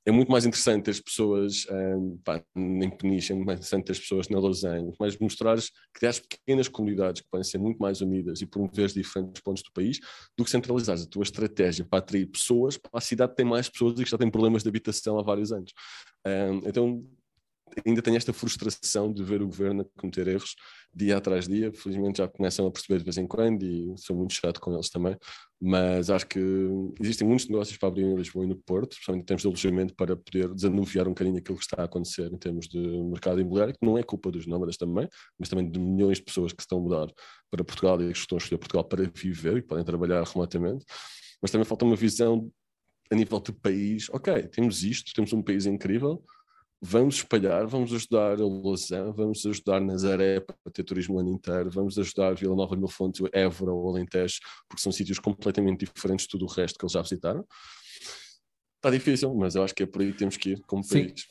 É 0.06 0.12
muito 0.12 0.30
mais 0.30 0.46
interessante 0.46 0.84
ter 0.84 0.92
as 0.92 1.00
pessoas 1.00 1.66
um, 1.70 2.16
pá, 2.24 2.44
em 2.54 2.90
Peniche, 2.90 3.32
é 3.32 3.34
muito 3.34 3.46
mais 3.46 3.58
interessante 3.58 3.86
ter 3.86 3.92
as 3.92 3.98
pessoas 3.98 4.28
na 4.28 4.38
Lausanne, 4.38 4.92
mas 5.00 5.18
mostrares, 5.18 5.72
criar 5.92 6.14
pequenas 6.14 6.68
comunidades 6.68 7.22
que 7.22 7.28
podem 7.28 7.44
ser 7.44 7.58
muito 7.58 7.78
mais 7.78 8.00
unidas 8.00 8.40
e 8.40 8.46
promover 8.46 8.88
diferentes 8.92 9.42
pontos 9.42 9.62
do 9.64 9.72
país, 9.72 9.98
do 10.36 10.44
que 10.44 10.50
centralizares 10.50 11.02
a 11.02 11.06
tua 11.06 11.24
estratégia 11.24 11.84
para 11.84 11.98
atrair 11.98 12.26
pessoas 12.26 12.76
para 12.76 12.90
a 12.94 13.00
cidade 13.00 13.32
que 13.32 13.36
tem 13.36 13.46
mais 13.46 13.68
pessoas 13.68 13.98
e 13.98 14.04
que 14.04 14.10
já 14.10 14.18
tem 14.18 14.30
problemas 14.30 14.62
de 14.62 14.68
habitação 14.68 15.18
há 15.18 15.22
vários 15.22 15.50
anos. 15.50 15.72
Um, 16.26 16.68
então, 16.68 17.04
ainda 17.86 18.02
tenho 18.02 18.16
esta 18.16 18.32
frustração 18.32 19.12
de 19.12 19.22
ver 19.22 19.42
o 19.42 19.46
governo 19.46 19.88
cometer 19.96 20.28
erros 20.28 20.54
dia 20.94 21.16
atrás 21.16 21.48
dia. 21.48 21.72
Felizmente 21.72 22.18
já 22.18 22.28
começam 22.28 22.66
a 22.66 22.70
perceber 22.70 22.98
de 22.98 23.04
vez 23.04 23.16
em 23.18 23.26
quando 23.26 23.62
e 23.64 23.94
sou 23.96 24.16
muito 24.16 24.34
chato 24.34 24.60
com 24.60 24.72
eles 24.72 24.88
também. 24.90 25.16
Mas 25.60 26.10
acho 26.10 26.26
que 26.26 26.38
existem 27.00 27.26
muitos 27.26 27.48
negócios 27.48 27.76
para 27.76 27.88
abrir 27.88 28.04
em 28.04 28.14
Lisboa 28.14 28.44
e 28.44 28.48
no 28.48 28.56
Porto, 28.56 28.92
especialmente 28.92 29.22
em 29.22 29.26
termos 29.26 29.42
de 29.42 29.48
alojamento, 29.48 29.94
para 29.94 30.16
poder 30.16 30.52
desanuviar 30.54 31.06
um 31.06 31.10
bocadinho 31.10 31.38
aquilo 31.38 31.56
que 31.56 31.64
está 31.64 31.82
a 31.82 31.84
acontecer 31.84 32.32
em 32.32 32.36
termos 32.36 32.68
de 32.68 32.78
mercado 32.78 33.40
imobiliário, 33.40 33.74
que 33.74 33.84
não 33.84 33.96
é 33.96 34.02
culpa 34.02 34.30
dos 34.30 34.46
nómadas 34.46 34.76
também, 34.76 35.08
mas 35.38 35.48
também 35.48 35.68
de 35.68 35.78
milhões 35.78 36.18
de 36.18 36.24
pessoas 36.24 36.52
que 36.52 36.60
estão 36.60 36.78
a 36.78 36.80
mudar 36.82 37.08
para 37.50 37.64
Portugal 37.64 38.00
e 38.02 38.12
que 38.12 38.18
estão 38.18 38.36
a 38.36 38.40
escolher 38.40 38.58
Portugal 38.58 38.84
para 38.84 39.10
viver 39.14 39.56
e 39.56 39.62
podem 39.62 39.84
trabalhar 39.84 40.22
remotamente. 40.24 40.84
Mas 41.40 41.50
também 41.50 41.64
falta 41.64 41.84
uma 41.84 41.96
visão 41.96 42.50
a 43.10 43.14
nível 43.14 43.40
de 43.40 43.52
país. 43.52 44.08
Ok, 44.10 44.48
temos 44.48 44.82
isto, 44.82 45.12
temos 45.14 45.32
um 45.32 45.42
país 45.42 45.66
incrível, 45.66 46.22
vamos 46.86 47.16
espalhar, 47.16 47.66
vamos 47.66 47.92
ajudar 47.92 48.34
a 48.38 48.44
Lausanne, 48.44 49.12
vamos 49.16 49.44
ajudar 49.46 49.80
Nazaré 49.80 50.40
para 50.40 50.72
ter 50.72 50.84
turismo 50.84 51.16
o 51.16 51.18
ano 51.18 51.30
inteiro, 51.30 51.70
vamos 51.70 51.98
ajudar 51.98 52.34
Vila 52.34 52.54
Nova 52.54 52.76
de 52.76 52.80
Mil 52.80 52.90
Fontes, 52.90 53.26
Évora 53.32 53.72
ou 53.72 53.88
Alentejo, 53.88 54.38
porque 54.68 54.82
são 54.82 54.92
sítios 54.92 55.18
completamente 55.18 55.86
diferentes 55.86 56.26
de 56.26 56.30
tudo 56.30 56.44
o 56.44 56.48
resto 56.48 56.78
que 56.78 56.84
eles 56.84 56.92
já 56.92 57.00
visitaram. 57.00 57.46
Está 58.76 58.90
difícil, 58.90 59.34
mas 59.34 59.54
eu 59.54 59.64
acho 59.64 59.74
que 59.74 59.84
é 59.84 59.86
por 59.86 60.02
aí 60.02 60.12
que 60.12 60.18
temos 60.18 60.36
que 60.36 60.50
ir 60.50 60.60
como 60.66 60.84
Sim. 60.84 61.08
país. 61.08 61.26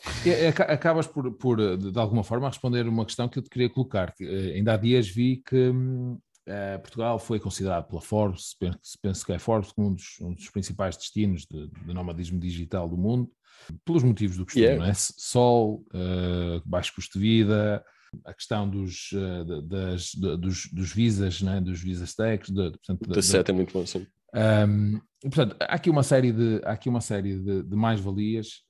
Acabas 0.67 1.05
por, 1.05 1.31
por, 1.37 1.77
de 1.77 1.99
alguma 1.99 2.23
forma, 2.23 2.47
responder 2.47 2.87
uma 2.87 3.05
questão 3.05 3.29
que 3.29 3.37
eu 3.37 3.43
te 3.43 3.49
queria 3.49 3.69
colocar. 3.69 4.11
Eh, 4.19 4.53
ainda 4.55 4.73
há 4.73 4.77
dias 4.77 5.07
vi 5.07 5.37
que 5.37 5.69
uh, 5.69 6.79
Portugal 6.81 7.19
foi 7.19 7.39
considerado 7.39 7.87
pela 7.87 8.01
Forbes, 8.01 8.55
penso, 8.59 8.79
penso 8.99 9.23
que 9.23 9.33
é 9.33 9.37
Forbes, 9.37 9.71
como 9.71 9.89
um 9.89 9.93
dos, 9.93 10.19
um 10.19 10.33
dos 10.33 10.49
principais 10.49 10.97
destinos 10.97 11.45
de, 11.45 11.67
de 11.67 11.93
nomadismo 11.93 12.39
digital 12.39 12.89
do 12.89 12.97
mundo, 12.97 13.29
pelos 13.85 14.03
motivos 14.03 14.37
do 14.37 14.45
costume, 14.45 14.65
yeah. 14.65 14.83
não 14.83 14.89
é? 14.89 14.93
Sol, 14.95 15.85
uh, 15.93 16.61
baixo 16.65 16.93
custo 16.95 17.19
de 17.19 17.25
vida, 17.25 17.83
a 18.25 18.33
questão 18.33 18.69
dos, 18.69 19.11
uh, 19.13 19.61
das, 19.63 20.13
dos, 20.15 20.67
dos 20.71 20.93
visas, 20.93 21.41
né? 21.41 21.59
dos 21.59 21.81
visas 21.81 22.13
techs. 22.13 22.49
De, 22.49 22.71
portanto, 22.71 23.09
da 23.09 23.21
SET 23.21 23.49
é 23.49 23.53
muito 23.53 23.73
bom, 23.73 23.85
sim. 23.85 24.05
Um, 24.35 24.99
portanto, 25.21 25.55
há 25.59 25.75
aqui 25.75 25.89
uma 25.89 26.03
série 26.03 26.31
de, 26.31 26.61
há 26.65 26.71
aqui 26.71 26.89
uma 26.89 27.01
série 27.01 27.39
de, 27.39 27.63
de 27.63 27.75
mais-valias 27.75 28.63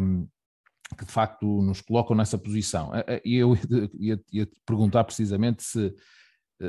um, 0.00 0.28
que 0.96 1.04
de 1.04 1.12
facto 1.12 1.60
nos 1.62 1.80
colocam 1.80 2.16
nessa 2.16 2.38
posição. 2.38 2.92
E 3.24 3.36
eu 3.36 3.58
ia, 3.98 4.18
ia 4.32 4.46
te 4.46 4.60
perguntar 4.64 5.04
precisamente 5.04 5.62
se 5.62 5.94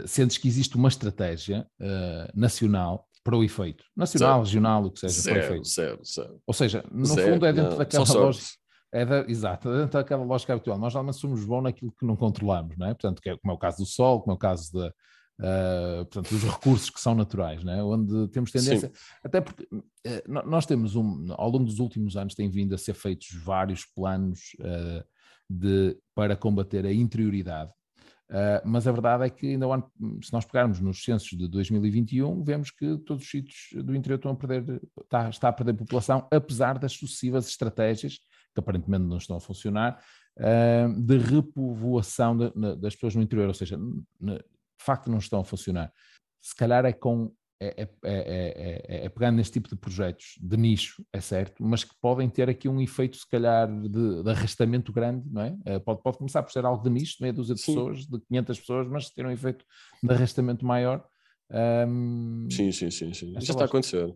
sentes 0.05 0.37
que 0.37 0.47
existe 0.47 0.75
uma 0.75 0.87
estratégia 0.87 1.65
uh, 1.79 2.39
nacional 2.39 3.07
para 3.23 3.37
o 3.37 3.43
efeito, 3.43 3.83
nacional, 3.95 4.39
zero. 4.39 4.43
regional, 4.43 4.85
o 4.85 4.91
que 4.91 4.99
seja, 4.99 5.21
zero, 5.21 5.35
para 5.35 5.41
o 5.41 5.45
efeito. 5.45 5.67
Zero, 5.67 6.01
zero. 6.05 6.41
Ou 6.47 6.53
seja, 6.53 6.83
no 6.91 7.05
zero, 7.05 7.33
fundo 7.33 7.45
é 7.45 7.53
dentro 7.53 7.71
não, 7.71 7.77
daquela 7.77 8.13
lógica. 8.13 8.59
É 8.91 9.05
da, 9.05 9.19
exato, 9.27 9.69
é 9.69 9.77
dentro 9.81 9.99
daquela 9.99 10.23
lógica 10.23 10.53
habitual. 10.53 10.79
Nós 10.79 10.93
normalmente 10.93 11.19
somos 11.19 11.45
bons 11.45 11.61
naquilo 11.61 11.91
que 11.91 12.05
não 12.05 12.15
controlamos, 12.15 12.75
não 12.77 12.87
é? 12.87 12.93
Portanto, 12.93 13.21
que 13.21 13.29
é, 13.29 13.37
como 13.37 13.51
é 13.51 13.55
o 13.55 13.59
caso 13.59 13.77
do 13.77 13.85
sol, 13.85 14.21
como 14.21 14.33
é 14.33 14.35
o 14.35 14.39
caso 14.39 14.71
de, 14.71 14.87
uh, 14.87 16.05
portanto, 16.09 16.29
dos 16.29 16.43
recursos 16.43 16.89
que 16.89 16.99
são 16.99 17.13
naturais, 17.13 17.63
não 17.63 17.73
é? 17.73 17.83
Onde 17.83 18.27
temos 18.29 18.51
tendência, 18.51 18.87
Sim. 18.87 19.19
até 19.23 19.41
porque 19.41 19.63
uh, 19.63 20.47
nós 20.47 20.65
temos 20.65 20.95
um, 20.95 21.27
ao 21.37 21.49
longo 21.49 21.65
dos 21.65 21.79
últimos 21.79 22.17
anos 22.17 22.33
tem 22.33 22.49
vindo 22.49 22.73
a 22.73 22.77
ser 22.77 22.95
feitos 22.95 23.27
vários 23.43 23.85
planos 23.85 24.55
uh, 24.59 25.03
de, 25.47 25.95
para 26.15 26.35
combater 26.35 26.85
a 26.85 26.93
interioridade 26.93 27.71
Uh, 28.29 28.61
mas 28.63 28.87
a 28.87 28.91
verdade 28.91 29.25
é 29.25 29.29
que, 29.29 29.47
ainda 29.47 29.65
ano, 29.65 29.91
se 30.21 30.31
nós 30.31 30.45
pegarmos 30.45 30.79
nos 30.79 31.03
censos 31.03 31.35
de 31.35 31.47
2021, 31.47 32.43
vemos 32.43 32.69
que 32.69 32.97
todos 32.99 33.23
os 33.23 33.29
sítios 33.29 33.83
do 33.83 33.95
interior 33.95 34.17
estão 34.17 34.31
a 34.31 34.35
perder, 34.35 34.81
está, 35.01 35.29
está 35.29 35.49
a 35.49 35.53
perder 35.53 35.73
população, 35.73 36.27
apesar 36.31 36.77
das 36.77 36.93
sucessivas 36.93 37.47
estratégias, 37.47 38.19
que 38.53 38.59
aparentemente 38.59 39.05
não 39.05 39.17
estão 39.17 39.37
a 39.37 39.39
funcionar, 39.39 39.99
uh, 40.37 41.01
de 41.01 41.17
repovoação 41.17 42.37
de, 42.37 42.51
de, 42.51 42.75
das 42.75 42.93
pessoas 42.93 43.15
no 43.15 43.23
interior, 43.23 43.47
ou 43.47 43.53
seja, 43.53 43.77
de 43.77 44.43
facto 44.77 45.09
não 45.09 45.17
estão 45.17 45.39
a 45.39 45.43
funcionar. 45.43 45.91
Se 46.39 46.55
calhar 46.55 46.85
é 46.85 46.93
com 46.93 47.33
é, 47.61 47.81
é, 47.81 47.89
é, 48.03 49.05
é, 49.05 49.09
pegando 49.09 49.35
neste 49.35 49.53
tipo 49.53 49.67
de 49.67 49.75
projetos 49.75 50.37
de 50.41 50.55
nicho, 50.55 51.03
é 51.11 51.19
certo, 51.19 51.61
mas 51.61 51.83
que 51.83 51.93
podem 52.01 52.29
ter 52.29 52.49
aqui 52.49 52.69
um 52.69 52.79
efeito, 52.79 53.17
se 53.17 53.27
calhar, 53.27 53.67
de, 53.67 54.23
de 54.23 54.29
arrastamento 54.29 54.93
grande, 54.93 55.29
não 55.29 55.41
é? 55.41 55.79
Pode, 55.79 56.01
pode 56.01 56.17
começar 56.17 56.41
por 56.41 56.51
ser 56.51 56.65
algo 56.65 56.81
de 56.81 56.89
nicho, 56.89 57.17
meia 57.19 57.33
dúzia 57.33 57.55
de 57.55 57.61
sim. 57.61 57.73
pessoas, 57.73 58.05
de 58.05 58.19
500 58.27 58.59
pessoas, 58.59 58.87
mas 58.87 59.09
ter 59.09 59.25
um 59.25 59.31
efeito 59.31 59.65
de 60.01 60.13
arrastamento 60.13 60.65
maior. 60.65 61.05
Um... 61.51 62.47
Sim, 62.49 62.71
sim, 62.71 62.89
sim, 62.91 63.13
sim. 63.13 63.37
Isso 63.37 63.51
está 63.51 63.63
a 63.63 63.65
acontecer. 63.65 64.15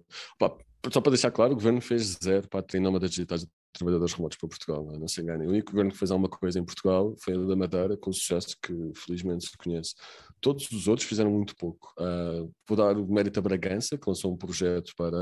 só 0.91 1.01
para 1.01 1.11
deixar 1.11 1.31
claro, 1.31 1.51
o 1.51 1.55
governo 1.55 1.81
fez 1.81 2.17
zero 2.23 2.47
para 2.47 2.61
ter 2.61 2.79
nómadas 2.79 3.09
digitais 3.09 3.45
trabalhadores 3.73 4.13
remotos 4.13 4.37
para 4.37 4.47
Portugal, 4.47 4.85
não, 4.85 4.95
é? 4.95 4.99
não 4.99 5.07
se 5.07 5.21
enganem. 5.21 5.47
O 5.47 5.51
único 5.51 5.71
governo 5.71 5.91
que 5.91 5.97
fez 5.97 6.11
alguma 6.11 6.29
coisa 6.29 6.59
em 6.59 6.63
Portugal 6.63 7.15
foi 7.19 7.33
a 7.33 7.37
da 7.37 7.55
Madeira, 7.55 7.97
com 7.97 8.13
sucesso 8.13 8.55
que 8.61 8.73
felizmente 8.95 9.47
se 9.47 9.57
conhece. 9.57 9.95
Todos 10.39 10.71
os 10.71 10.87
outros 10.87 11.07
fizeram 11.07 11.31
muito 11.31 11.55
pouco. 11.55 11.93
Uh, 11.97 12.51
vou 12.67 12.77
dar 12.77 12.97
o 12.97 13.07
mérito 13.11 13.39
a 13.39 13.41
Bragança, 13.41 13.97
que 13.97 14.07
lançou 14.07 14.31
um 14.31 14.37
projeto 14.37 14.93
para 14.95 15.17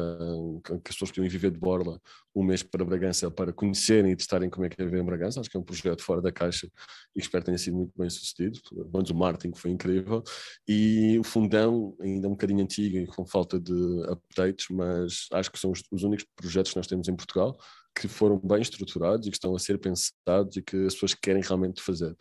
que 0.83 0.89
as 0.89 0.95
pessoas 0.95 1.11
podiam 1.11 1.29
viver 1.29 1.51
de 1.51 1.59
Borla 1.59 1.99
um 2.35 2.43
mês 2.43 2.63
para 2.63 2.83
Bragança, 2.83 3.29
para 3.29 3.53
conhecerem 3.53 4.11
e 4.11 4.15
testarem 4.15 4.49
como 4.49 4.65
é 4.65 4.69
que 4.69 4.81
é 4.81 4.85
viver 4.85 5.01
em 5.01 5.05
Bragança. 5.05 5.39
Acho 5.39 5.49
que 5.49 5.57
é 5.57 5.59
um 5.59 5.63
projeto 5.63 6.03
fora 6.03 6.21
da 6.21 6.31
caixa 6.31 6.67
e 7.15 7.19
que 7.19 7.25
espero 7.25 7.45
tenha 7.45 7.57
sido 7.57 7.77
muito 7.77 7.93
bem 7.97 8.09
sucedido. 8.09 8.59
Pelo 8.69 9.03
o 9.11 9.15
marketing 9.15 9.55
foi 9.55 9.71
incrível. 9.71 10.23
E 10.67 11.17
o 11.19 11.23
Fundão, 11.23 11.95
ainda 11.99 12.27
um 12.27 12.31
bocadinho 12.31 12.63
antigo 12.63 12.97
e 12.97 13.07
com 13.07 13.25
falta 13.25 13.59
de 13.59 13.73
updates, 14.09 14.67
mas 14.69 15.27
acho 15.31 15.51
que 15.51 15.59
são 15.59 15.71
os, 15.71 15.83
os 15.91 16.03
únicos 16.03 16.25
projetos 16.35 16.71
que 16.71 16.77
nós 16.77 16.87
temos 16.87 17.07
em 17.07 17.15
Portugal 17.15 17.57
que 17.95 18.07
foram 18.07 18.39
bem 18.39 18.61
estruturados 18.61 19.27
e 19.27 19.29
que 19.29 19.37
estão 19.37 19.55
a 19.55 19.59
ser 19.59 19.77
pensados 19.79 20.57
e 20.57 20.61
que 20.61 20.85
as 20.85 20.93
pessoas 20.93 21.13
querem 21.13 21.41
realmente 21.41 21.81
fazer. 21.81 22.15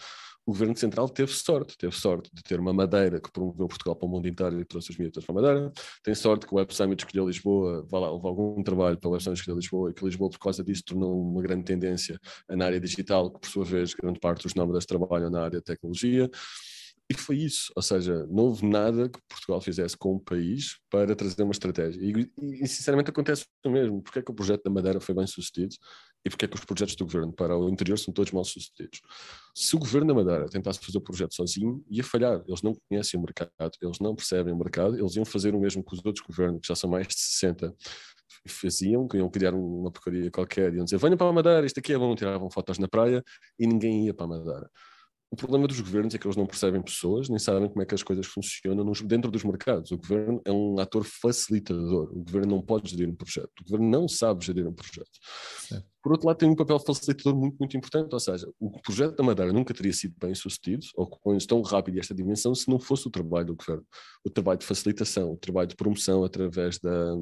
O 0.46 0.52
governo 0.52 0.76
central 0.76 1.08
teve 1.08 1.32
sorte, 1.32 1.76
teve 1.76 1.94
sorte 1.94 2.30
de 2.32 2.42
ter 2.42 2.58
uma 2.58 2.72
Madeira 2.72 3.20
que 3.20 3.30
promoveu 3.30 3.68
Portugal 3.68 3.94
para 3.94 4.06
o 4.06 4.10
mundo 4.10 4.26
inteiro 4.26 4.58
e 4.60 4.64
trouxe 4.64 4.90
as 4.90 4.98
miúdas 4.98 5.24
para 5.24 5.38
a 5.38 5.40
Madeira. 5.40 5.72
Tem 6.02 6.14
sorte 6.14 6.46
que 6.46 6.52
o 6.52 6.56
Web 6.56 6.74
Summit 6.74 7.04
escolheu 7.04 7.26
Lisboa, 7.26 7.86
vai 7.88 8.00
lá, 8.00 8.10
houve 8.10 8.26
algum 8.26 8.62
trabalho 8.62 8.98
para 8.98 9.08
o 9.08 9.12
Web 9.12 9.22
Summit 9.22 9.38
escolher 9.38 9.56
Lisboa 9.56 9.90
e 9.90 9.94
que 9.94 10.04
Lisboa, 10.04 10.30
por 10.30 10.38
causa 10.38 10.64
disso, 10.64 10.82
tornou 10.84 11.22
uma 11.22 11.42
grande 11.42 11.64
tendência 11.64 12.18
na 12.48 12.64
área 12.64 12.80
digital, 12.80 13.30
que 13.30 13.38
por 13.38 13.48
sua 13.48 13.64
vez, 13.64 13.94
grande 13.94 14.18
parte 14.18 14.42
dos 14.42 14.54
nómadas 14.54 14.86
trabalham 14.86 15.30
na 15.30 15.42
área 15.42 15.58
de 15.58 15.64
tecnologia. 15.64 16.28
E 17.10 17.14
foi 17.14 17.38
isso, 17.38 17.72
ou 17.74 17.82
seja, 17.82 18.24
não 18.30 18.44
houve 18.44 18.64
nada 18.64 19.08
que 19.08 19.18
Portugal 19.28 19.60
fizesse 19.60 19.96
com 19.96 20.14
o 20.14 20.20
país 20.20 20.78
para 20.88 21.16
trazer 21.16 21.42
uma 21.42 21.50
estratégia. 21.50 22.00
E, 22.00 22.30
e, 22.62 22.68
sinceramente 22.68 23.10
acontece 23.10 23.46
o 23.66 23.70
mesmo. 23.70 24.00
Porque 24.00 24.20
é 24.20 24.22
que 24.22 24.30
o 24.30 24.34
projeto 24.34 24.62
da 24.62 24.70
Madeira 24.70 25.00
foi 25.00 25.12
bem 25.12 25.26
sucedido 25.26 25.74
e 26.24 26.30
porque 26.30 26.44
é 26.44 26.48
que 26.48 26.54
os 26.54 26.64
projetos 26.64 26.94
do 26.94 27.04
governo 27.04 27.32
para 27.32 27.58
o 27.58 27.68
interior 27.68 27.98
são 27.98 28.14
todos 28.14 28.30
mal 28.30 28.44
sucedidos? 28.44 29.00
Se 29.52 29.74
o 29.74 29.80
governo 29.80 30.06
da 30.06 30.14
Madeira 30.22 30.48
tentasse 30.48 30.78
fazer 30.78 30.98
o 30.98 31.00
projeto 31.00 31.34
sozinho, 31.34 31.84
ia 31.90 32.04
falhar. 32.04 32.44
Eles 32.46 32.62
não 32.62 32.76
conhecem 32.88 33.18
o 33.18 33.22
mercado, 33.24 33.50
eles 33.82 33.98
não 33.98 34.14
percebem 34.14 34.54
o 34.54 34.56
mercado, 34.56 34.96
eles 34.96 35.16
iam 35.16 35.24
fazer 35.24 35.52
o 35.52 35.58
mesmo 35.58 35.84
que 35.84 35.94
os 35.94 36.04
outros 36.04 36.24
governos, 36.24 36.60
que 36.60 36.68
já 36.68 36.76
são 36.76 36.88
mais 36.88 37.08
de 37.08 37.14
60, 37.14 37.74
faziam, 38.46 39.08
que 39.08 39.16
iam 39.16 39.28
criar 39.28 39.52
uma 39.52 39.90
porcaria 39.90 40.30
qualquer, 40.30 40.72
iam 40.74 40.84
dizer, 40.84 40.98
venham 40.98 41.16
para 41.16 41.28
a 41.28 41.32
Madeira, 41.32 41.66
isto 41.66 41.80
aqui 41.80 41.92
é 41.92 41.98
bom, 41.98 42.14
tiravam 42.14 42.48
fotos 42.50 42.78
na 42.78 42.86
praia 42.86 43.22
e 43.58 43.66
ninguém 43.66 44.06
ia 44.06 44.14
para 44.14 44.26
a 44.26 44.28
Madeira. 44.28 44.70
O 45.32 45.36
problema 45.36 45.68
dos 45.68 45.80
governos 45.80 46.12
é 46.14 46.18
que 46.18 46.26
eles 46.26 46.36
não 46.36 46.44
percebem 46.46 46.82
pessoas, 46.82 47.28
nem 47.28 47.38
sabem 47.38 47.68
como 47.68 47.80
é 47.80 47.86
que 47.86 47.94
as 47.94 48.02
coisas 48.02 48.26
funcionam 48.26 48.84
nos, 48.84 49.00
dentro 49.00 49.30
dos 49.30 49.44
mercados. 49.44 49.92
O 49.92 49.96
governo 49.96 50.42
é 50.44 50.50
um 50.50 50.80
ator 50.80 51.04
facilitador. 51.04 52.10
O 52.12 52.24
governo 52.24 52.56
não 52.56 52.62
pode 52.62 52.90
gerir 52.90 53.08
um 53.08 53.14
projeto. 53.14 53.60
O 53.60 53.64
governo 53.64 53.88
não 53.88 54.08
sabe 54.08 54.44
gerir 54.44 54.66
um 54.66 54.72
projeto. 54.72 55.10
Por 56.02 56.12
outro 56.12 56.26
lado, 56.26 56.38
tem 56.38 56.48
um 56.48 56.56
papel 56.56 56.78
facilitador 56.78 57.38
muito, 57.38 57.56
muito 57.58 57.76
importante, 57.76 58.12
ou 58.12 58.20
seja, 58.20 58.48
o 58.58 58.70
projeto 58.80 59.16
da 59.16 59.22
Madeira 59.22 59.52
nunca 59.52 59.74
teria 59.74 59.92
sido 59.92 60.14
bem 60.18 60.34
sucedido, 60.34 60.86
ou 60.94 61.06
com 61.06 61.36
tão 61.38 61.60
rápido 61.62 61.96
e 61.96 62.00
esta 62.00 62.14
dimensão, 62.14 62.54
se 62.54 62.68
não 62.68 62.78
fosse 62.78 63.06
o 63.06 63.10
trabalho 63.10 63.46
do 63.46 63.56
governo. 63.56 63.84
O 64.24 64.30
trabalho 64.30 64.58
de 64.58 64.66
facilitação, 64.66 65.32
o 65.32 65.36
trabalho 65.36 65.68
de 65.68 65.76
promoção 65.76 66.24
através 66.24 66.78
da, 66.78 67.14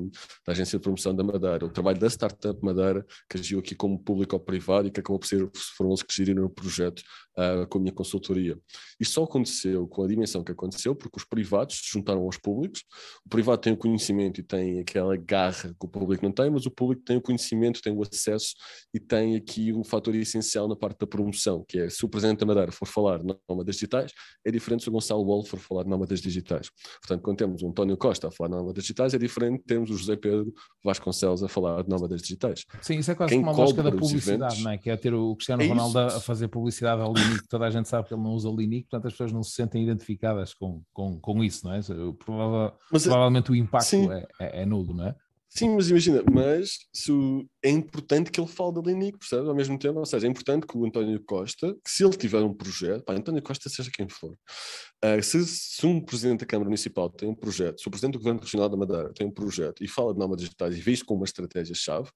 da 0.47 0.53
Agência 0.53 0.79
de 0.79 0.83
Promoção 0.83 1.15
da 1.15 1.25
Madeira, 1.25 1.65
o 1.65 1.71
trabalho 1.71 1.99
da 1.99 2.07
Startup 2.09 2.59
Madeira, 2.65 3.05
que 3.29 3.39
agiu 3.39 3.59
aqui 3.59 3.75
como 3.75 3.99
público 3.99 4.37
ou 4.37 4.41
privado 4.41 4.89
e 4.89 4.91
que 4.91 5.01
acabou 5.01 5.19
por 5.19 5.27
ser, 5.27 5.49
foram 5.77 5.91
eles 5.91 6.03
que 6.03 6.15
geriram 6.15 6.45
o 6.45 6.51
projeto 6.51 7.03
uh, 7.37 7.67
com 7.69 7.79
a 7.79 7.81
minha 7.81 7.93
consultoria. 7.93 8.59
Isto 9.01 9.15
só 9.15 9.25
aconteceu 9.25 9.87
com 9.87 10.05
a 10.05 10.09
dimensão 10.09 10.43
que 10.43 10.53
aconteceu, 10.53 10.95
porque 10.95 11.19
os 11.19 11.25
privados 11.25 11.77
se 11.77 11.93
juntaram 11.93 12.23
aos 12.23 12.37
públicos. 12.37 12.85
O 13.25 13.29
privado 13.29 13.61
tem 13.61 13.73
o 13.73 13.77
conhecimento 13.77 14.41
e 14.41 14.43
tem 14.43 14.81
aquela 14.81 15.17
garra 15.17 15.75
que 15.79 15.87
o 15.87 15.89
público 15.89 16.25
não 16.25 16.33
tem, 16.33 16.51
mas 16.51 16.67
o 16.67 16.71
público 16.71 17.03
tem 17.05 17.17
o 17.17 17.23
conhecimento, 17.23 17.81
tem 17.81 17.93
o 17.93 18.03
acesso 18.03 18.55
e 18.93 19.01
tem 19.01 19.37
aqui 19.37 19.73
um 19.73 19.85
fator 19.85 20.15
essencial 20.15 20.69
na 20.69 20.77
parte 20.77 20.99
da 21.01 21.07
promoção, 21.07 21.65
que 21.69 21.79
é 21.79 21.89
se 21.89 22.05
o 22.05 22.09
Presidente 22.09 22.41
da 22.41 22.47
Madeira 22.47 22.73
for 22.73 22.87
falar 22.87 23.19
de 23.19 23.35
nómadas 23.49 23.77
digitais, 23.77 24.13
é 24.45 24.51
diferente 24.51 24.83
se 24.83 24.89
o 24.89 24.93
Gonçalo 24.93 25.23
Wall 25.25 25.45
for 25.45 25.59
falar 25.59 25.85
de 25.85 25.91
nómadas 25.91 26.21
digitais. 26.21 26.71
Portanto, 27.01 27.23
quando 27.23 27.37
temos 27.37 27.63
o 27.63 27.69
António 27.69 27.97
Costa 27.97 28.29
a 28.29 28.31
falar 28.31 28.51
de 28.51 28.57
nómadas 28.57 28.83
digitais, 28.83 29.15
é 29.15 29.19
diferente 29.19 29.63
temos 29.67 29.91
o 29.91 29.97
José 29.97 30.17
Pedro 30.17 30.53
Vasconcelos 30.85 31.43
a 31.43 31.49
falar 31.49 31.83
de 31.83 31.89
nómadas 31.89 32.23
digitais. 32.23 32.65
Sim, 32.83 32.99
isso 32.99 33.11
é 33.11 33.15
quase 33.15 33.33
Quem 33.33 33.43
uma 33.43 33.53
lógica 33.53 33.83
da 33.83 33.93
publicidade, 33.93 34.55
eventos, 34.55 34.65
não 34.65 34.71
é? 34.71 34.79
Que 34.79 34.91
é 34.91 34.97
ter 34.97 35.15
o 35.15 35.35
Cristiano 35.35 35.63
é 35.63 35.67
Ronaldo 35.67 35.99
a 35.99 36.21
fazer 36.21 36.49
publicidade 36.49 37.01
ao 37.03 37.13
Linic, 37.13 37.47
toda 37.49 37.67
a 37.67 37.71
gente 37.71 37.89
sabe 37.89 38.09
que 38.09 38.15
ele 38.15 38.23
não 38.23 38.33
usa 38.33 38.49
o 38.49 38.57
Linic, 38.57 38.89
portanto 38.89 39.07
as 39.07 39.13
pessoas 39.13 39.33
não 39.33 39.43
se 39.43 39.53
sentem 39.53 39.83
identificadas 39.83 40.55
com, 40.55 40.83
com, 40.93 41.19
com 41.21 41.45
isso, 41.45 41.67
não 41.67 41.75
é? 41.75 41.81
Provável, 42.25 42.77
Mas, 42.91 43.07
é- 43.07 43.11
provavelmente 43.11 43.51
o 43.51 43.57
impacto 43.57 44.13
é, 44.13 44.27
é, 44.41 44.63
é 44.63 44.67
nulo, 44.67 44.95
não 44.95 45.07
é? 45.07 45.15
Sim, 45.51 45.71
mas 45.75 45.89
imagina, 45.89 46.23
mas 46.31 46.79
o, 47.09 47.45
é 47.63 47.71
importante 47.71 48.31
que 48.31 48.39
ele 48.39 48.49
fale 48.49 48.75
da 48.75 48.83
Linic, 48.83 49.19
percebe? 49.19 49.49
Ao 49.49 49.55
mesmo 49.55 49.79
tempo, 49.79 49.99
ou 49.99 50.05
seja, 50.05 50.27
é 50.27 50.31
importante 50.31 50.67
que 50.67 50.77
o 50.77 50.85
António 50.85 51.23
Costa, 51.25 51.75
que 51.83 51.91
se 51.91 52.05
ele 52.05 52.17
tiver 52.17 52.43
um 52.43 52.53
projeto, 52.53 53.03
pá, 53.03 53.15
António 53.15 53.43
Costa 53.43 53.69
seja 53.71 53.91
quem 53.91 54.07
for, 54.09 54.33
uh, 54.33 55.23
se, 55.23 55.47
se, 55.47 55.87
um 55.87 56.01
presidente 56.05 56.41
da 56.41 56.47
Câmara 56.47 56.69
Municipal 56.69 57.09
tem 57.09 57.31
um 57.31 57.35
projeto, 57.35 57.81
se 57.81 57.89
o 57.89 57.91
presidente 57.91 58.13
do 58.13 58.19
Governo 58.19 58.41
Regional 58.41 58.69
da 58.69 58.77
Madeira 58.77 59.13
tem 59.15 59.27
um 59.27 59.31
projeto 59.31 59.83
e 59.83 59.89
fala 59.89 60.13
de 60.13 60.19
normas 60.19 60.39
digitais 60.39 60.77
e 60.77 60.81
vê 60.81 60.93
isto 60.93 61.07
como 61.07 61.21
uma 61.21 61.27
estratégia-chave, 61.27 62.11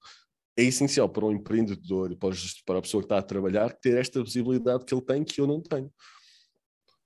é 0.55 0.63
essencial 0.63 1.09
para 1.09 1.25
o 1.25 1.31
empreendedor 1.31 2.11
e 2.11 2.15
para, 2.15 2.35
para 2.65 2.77
a 2.77 2.81
pessoa 2.83 3.01
que 3.01 3.05
está 3.05 3.17
a 3.17 3.23
trabalhar 3.23 3.73
ter 3.73 3.97
esta 3.97 4.23
visibilidade 4.23 4.85
que 4.85 4.93
ele 4.93 5.01
tem 5.01 5.23
que 5.23 5.41
eu 5.41 5.47
não 5.47 5.59
tenho 5.59 5.91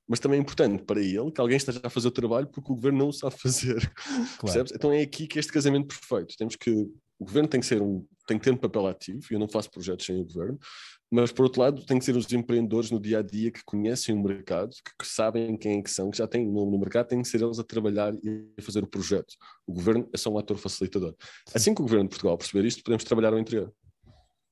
mas 0.07 0.19
também 0.19 0.39
é 0.39 0.41
importante 0.41 0.83
para 0.83 1.01
ele 1.01 1.31
que 1.31 1.41
alguém 1.41 1.57
esteja 1.57 1.81
a 1.83 1.89
fazer 1.89 2.07
o 2.07 2.11
trabalho 2.11 2.47
porque 2.47 2.71
o 2.71 2.75
governo 2.75 2.99
não 2.99 3.09
o 3.09 3.13
sabe 3.13 3.35
fazer. 3.37 3.91
Claro. 4.39 4.65
Então 4.73 4.91
é 4.91 5.01
aqui 5.01 5.27
que 5.27 5.39
este 5.39 5.51
casamento 5.51 5.87
perfeito. 5.87 6.35
Temos 6.37 6.55
que 6.55 6.71
o 7.19 7.25
governo 7.25 7.49
tem 7.49 7.59
que 7.59 7.65
ser 7.65 7.81
um 7.81 8.05
tem 8.27 8.37
que 8.37 8.43
ter 8.43 8.51
um 8.51 8.57
papel 8.57 8.85
ativo, 8.87 9.25
e 9.31 9.33
eu 9.33 9.39
não 9.39 9.47
faço 9.47 9.71
projetos 9.71 10.05
sem 10.05 10.19
o 10.19 10.25
governo, 10.25 10.59
mas 11.09 11.31
por 11.31 11.43
outro 11.43 11.61
lado 11.61 11.85
tem 11.85 11.97
que 11.97 12.03
ser 12.03 12.15
os 12.17 12.31
empreendedores 12.33 12.91
no 12.91 12.99
dia 12.99 13.19
a 13.19 13.21
dia 13.21 13.49
que 13.49 13.63
conhecem 13.63 14.13
o 14.13 14.21
mercado, 14.21 14.71
que, 14.71 14.91
que 14.99 15.07
sabem 15.07 15.57
quem 15.57 15.79
é 15.79 15.81
que 15.81 15.89
são, 15.89 16.11
que 16.11 16.17
já 16.17 16.27
têm 16.27 16.45
nome 16.45 16.71
no 16.71 16.77
mercado, 16.77 17.07
têm 17.07 17.21
que 17.21 17.27
ser 17.27 17.41
eles 17.41 17.57
a 17.57 17.63
trabalhar 17.63 18.13
e 18.15 18.51
a 18.59 18.61
fazer 18.61 18.83
o 18.83 18.87
projeto. 18.87 19.33
O 19.65 19.73
governo 19.73 20.09
é 20.13 20.17
só 20.17 20.29
um 20.29 20.37
ator 20.37 20.57
facilitador. 20.57 21.15
Assim 21.53 21.73
que 21.73 21.81
o 21.81 21.85
governo 21.85 22.03
de 22.03 22.09
Portugal 22.09 22.37
perceber 22.37 22.67
isto, 22.67 22.83
podemos 22.83 23.05
trabalhar 23.05 23.31
ao 23.31 23.39
interior. 23.39 23.73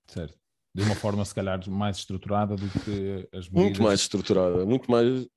Certo. 0.07 0.37
De 0.73 0.83
uma 0.83 0.95
forma, 0.95 1.23
se 1.25 1.35
calhar, 1.35 1.69
mais 1.69 1.97
estruturada 1.97 2.55
do 2.55 2.67
que 2.67 3.27
as 3.33 3.49
medidas... 3.49 3.51
Muito 3.51 3.83
mais 3.83 3.99
estruturada, 3.99 4.65
muito 4.65 4.89
mais 4.89 5.27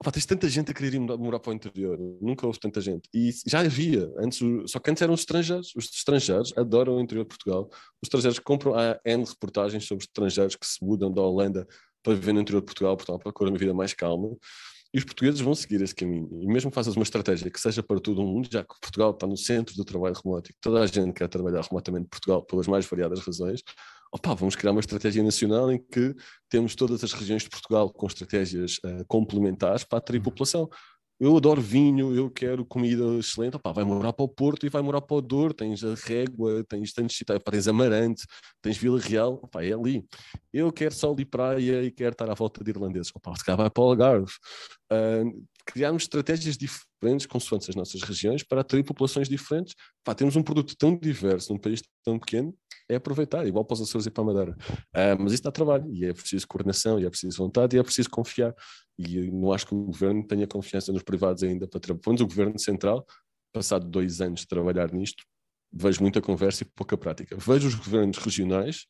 Opa, 0.00 0.10
tens 0.12 0.26
tanta 0.26 0.48
gente 0.48 0.70
a 0.70 0.74
querer 0.74 0.94
ir 0.94 1.00
morar 1.00 1.40
para 1.40 1.50
o 1.50 1.54
interior, 1.54 1.98
nunca 2.20 2.46
houve 2.46 2.58
tanta 2.58 2.80
gente. 2.80 3.08
E 3.12 3.30
já 3.46 3.60
havia, 3.60 4.10
antes, 4.18 4.40
só 4.66 4.78
que 4.78 4.90
antes 4.90 5.02
eram 5.02 5.14
os 5.14 5.20
estrangeiros. 5.20 5.72
Os 5.76 5.84
estrangeiros 5.86 6.52
adoram 6.56 6.96
o 6.96 7.00
interior 7.00 7.24
de 7.24 7.28
Portugal. 7.28 7.68
Os 8.02 8.06
estrangeiros 8.06 8.38
compram 8.38 8.74
há 8.74 8.98
N 9.04 9.24
reportagens 9.24 9.84
sobre 9.84 10.04
estrangeiros 10.04 10.56
que 10.56 10.66
se 10.66 10.84
mudam 10.84 11.12
da 11.12 11.22
Holanda 11.22 11.66
para 12.02 12.14
viver 12.14 12.32
no 12.32 12.40
interior 12.40 12.60
de 12.60 12.66
Portugal, 12.66 12.96
portanto, 12.96 13.20
procura 13.20 13.50
uma 13.50 13.58
vida 13.58 13.74
mais 13.74 13.92
calma. 13.92 14.36
E 14.92 14.98
os 14.98 15.04
portugueses 15.04 15.40
vão 15.40 15.54
seguir 15.54 15.80
esse 15.82 15.94
caminho. 15.94 16.28
E 16.42 16.46
mesmo 16.46 16.70
faças 16.70 16.96
uma 16.96 17.04
estratégia 17.04 17.48
que 17.48 17.60
seja 17.60 17.80
para 17.80 18.00
todo 18.00 18.20
o 18.22 18.26
mundo, 18.26 18.48
já 18.50 18.64
que 18.64 18.74
Portugal 18.80 19.12
está 19.12 19.26
no 19.26 19.36
centro 19.36 19.74
do 19.76 19.84
trabalho 19.84 20.14
remoto 20.14 20.50
e 20.50 20.54
toda 20.60 20.82
a 20.82 20.86
gente 20.86 21.12
quer 21.12 21.28
trabalhar 21.28 21.62
remotamente 21.62 22.06
em 22.06 22.08
Portugal 22.08 22.42
pelas 22.42 22.66
mais 22.66 22.86
variadas 22.86 23.20
razões, 23.20 23.62
opa, 24.12 24.34
vamos 24.34 24.56
criar 24.56 24.72
uma 24.72 24.80
estratégia 24.80 25.22
nacional 25.22 25.70
em 25.70 25.78
que 25.78 26.14
temos 26.48 26.74
todas 26.74 27.02
as 27.04 27.12
regiões 27.12 27.42
de 27.42 27.50
Portugal 27.50 27.92
com 27.92 28.06
estratégias 28.06 28.78
uh, 28.84 29.04
complementares 29.06 29.84
para 29.84 29.98
atrair 29.98 30.18
uhum. 30.18 30.24
população 30.24 30.68
eu 31.20 31.36
adoro 31.36 31.60
vinho, 31.60 32.14
eu 32.14 32.30
quero 32.30 32.64
comida 32.64 33.04
excelente, 33.18 33.54
Opa, 33.54 33.72
vai 33.72 33.84
morar 33.84 34.10
para 34.10 34.24
o 34.24 34.28
Porto 34.28 34.64
e 34.64 34.70
vai 34.70 34.80
morar 34.80 35.02
para 35.02 35.18
o 35.18 35.20
Douro, 35.20 35.52
tens 35.52 35.84
a 35.84 35.94
Régua, 35.94 36.64
tens 36.66 36.94
tantos 36.94 37.18
tens 37.44 37.68
Amarante, 37.68 38.24
tens 38.62 38.78
Vila 38.78 38.98
Real, 38.98 39.34
Opa, 39.42 39.62
é 39.62 39.74
ali. 39.74 40.02
Eu 40.50 40.72
quero 40.72 40.94
sol 40.94 41.14
e 41.18 41.26
praia 41.26 41.82
e 41.82 41.90
quero 41.90 42.12
estar 42.12 42.30
à 42.30 42.34
volta 42.34 42.64
de 42.64 42.70
irlandeses, 42.70 43.12
Opa, 43.14 43.36
se 43.36 43.44
calhar 43.44 43.58
vai 43.58 43.68
para 43.68 43.82
o 43.82 43.86
Algarve. 43.90 44.32
Uh, 44.90 45.46
criarmos 45.66 46.04
estratégias 46.04 46.56
diferentes 46.56 46.89
consoante 47.28 47.70
as 47.70 47.76
nossas 47.76 48.02
regiões 48.02 48.42
para 48.42 48.60
atrair 48.60 48.82
populações 48.84 49.28
diferentes. 49.28 49.74
Opa, 50.02 50.14
temos 50.14 50.36
um 50.36 50.42
produto 50.42 50.76
tão 50.76 50.96
diverso 50.96 51.52
num 51.52 51.58
país 51.58 51.82
tão 52.04 52.18
pequeno, 52.18 52.54
é 52.88 52.96
aproveitar, 52.96 53.46
igual 53.46 53.64
para 53.64 53.74
os 53.74 53.82
Açores 53.82 54.06
e 54.06 54.10
para 54.10 54.22
a 54.22 54.26
Madeira. 54.26 54.56
Uh, 54.94 55.16
mas 55.22 55.32
isso 55.32 55.42
dá 55.42 55.52
trabalho 55.52 55.88
e 55.92 56.04
é 56.04 56.12
preciso 56.12 56.46
coordenação, 56.46 56.98
e 56.98 57.06
é 57.06 57.10
preciso 57.10 57.38
vontade, 57.38 57.76
e 57.76 57.78
é 57.78 57.82
preciso 57.82 58.10
confiar. 58.10 58.54
E 58.98 59.30
não 59.30 59.52
acho 59.52 59.66
que 59.66 59.74
o 59.74 59.84
governo 59.84 60.26
tenha 60.26 60.46
confiança 60.46 60.92
nos 60.92 61.02
privados 61.02 61.42
ainda 61.42 61.66
para 61.66 61.80
trabalhar. 61.80 62.02
Pelo 62.02 62.14
menos 62.14 62.20
o 62.22 62.26
governo 62.26 62.58
central, 62.58 63.06
passado 63.52 63.88
dois 63.88 64.20
anos 64.20 64.40
de 64.40 64.48
trabalhar 64.48 64.92
nisto, 64.92 65.24
vejo 65.72 66.02
muita 66.02 66.20
conversa 66.20 66.64
e 66.64 66.66
pouca 66.66 66.96
prática. 66.96 67.36
Vejo 67.36 67.68
os 67.68 67.74
governos 67.74 68.18
regionais, 68.18 68.86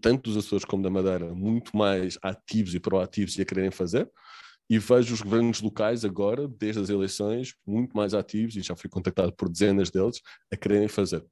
tanto 0.00 0.30
dos 0.30 0.36
Açores 0.36 0.64
como 0.64 0.82
da 0.82 0.90
Madeira, 0.90 1.34
muito 1.34 1.76
mais 1.76 2.18
ativos 2.22 2.74
e 2.74 2.80
proativos 2.80 3.36
e 3.36 3.42
a 3.42 3.44
quererem 3.44 3.70
fazer, 3.70 4.10
e 4.68 4.78
vejo 4.78 5.14
os 5.14 5.22
governos 5.22 5.60
locais 5.60 6.04
agora, 6.04 6.48
desde 6.48 6.80
as 6.80 6.90
eleições, 6.90 7.54
muito 7.66 7.96
mais 7.96 8.14
ativos, 8.14 8.56
e 8.56 8.62
já 8.62 8.74
fui 8.74 8.90
contactado 8.90 9.32
por 9.32 9.48
dezenas 9.48 9.90
deles, 9.90 10.20
a 10.52 10.56
quererem 10.56 10.88
fazer. 10.88 11.24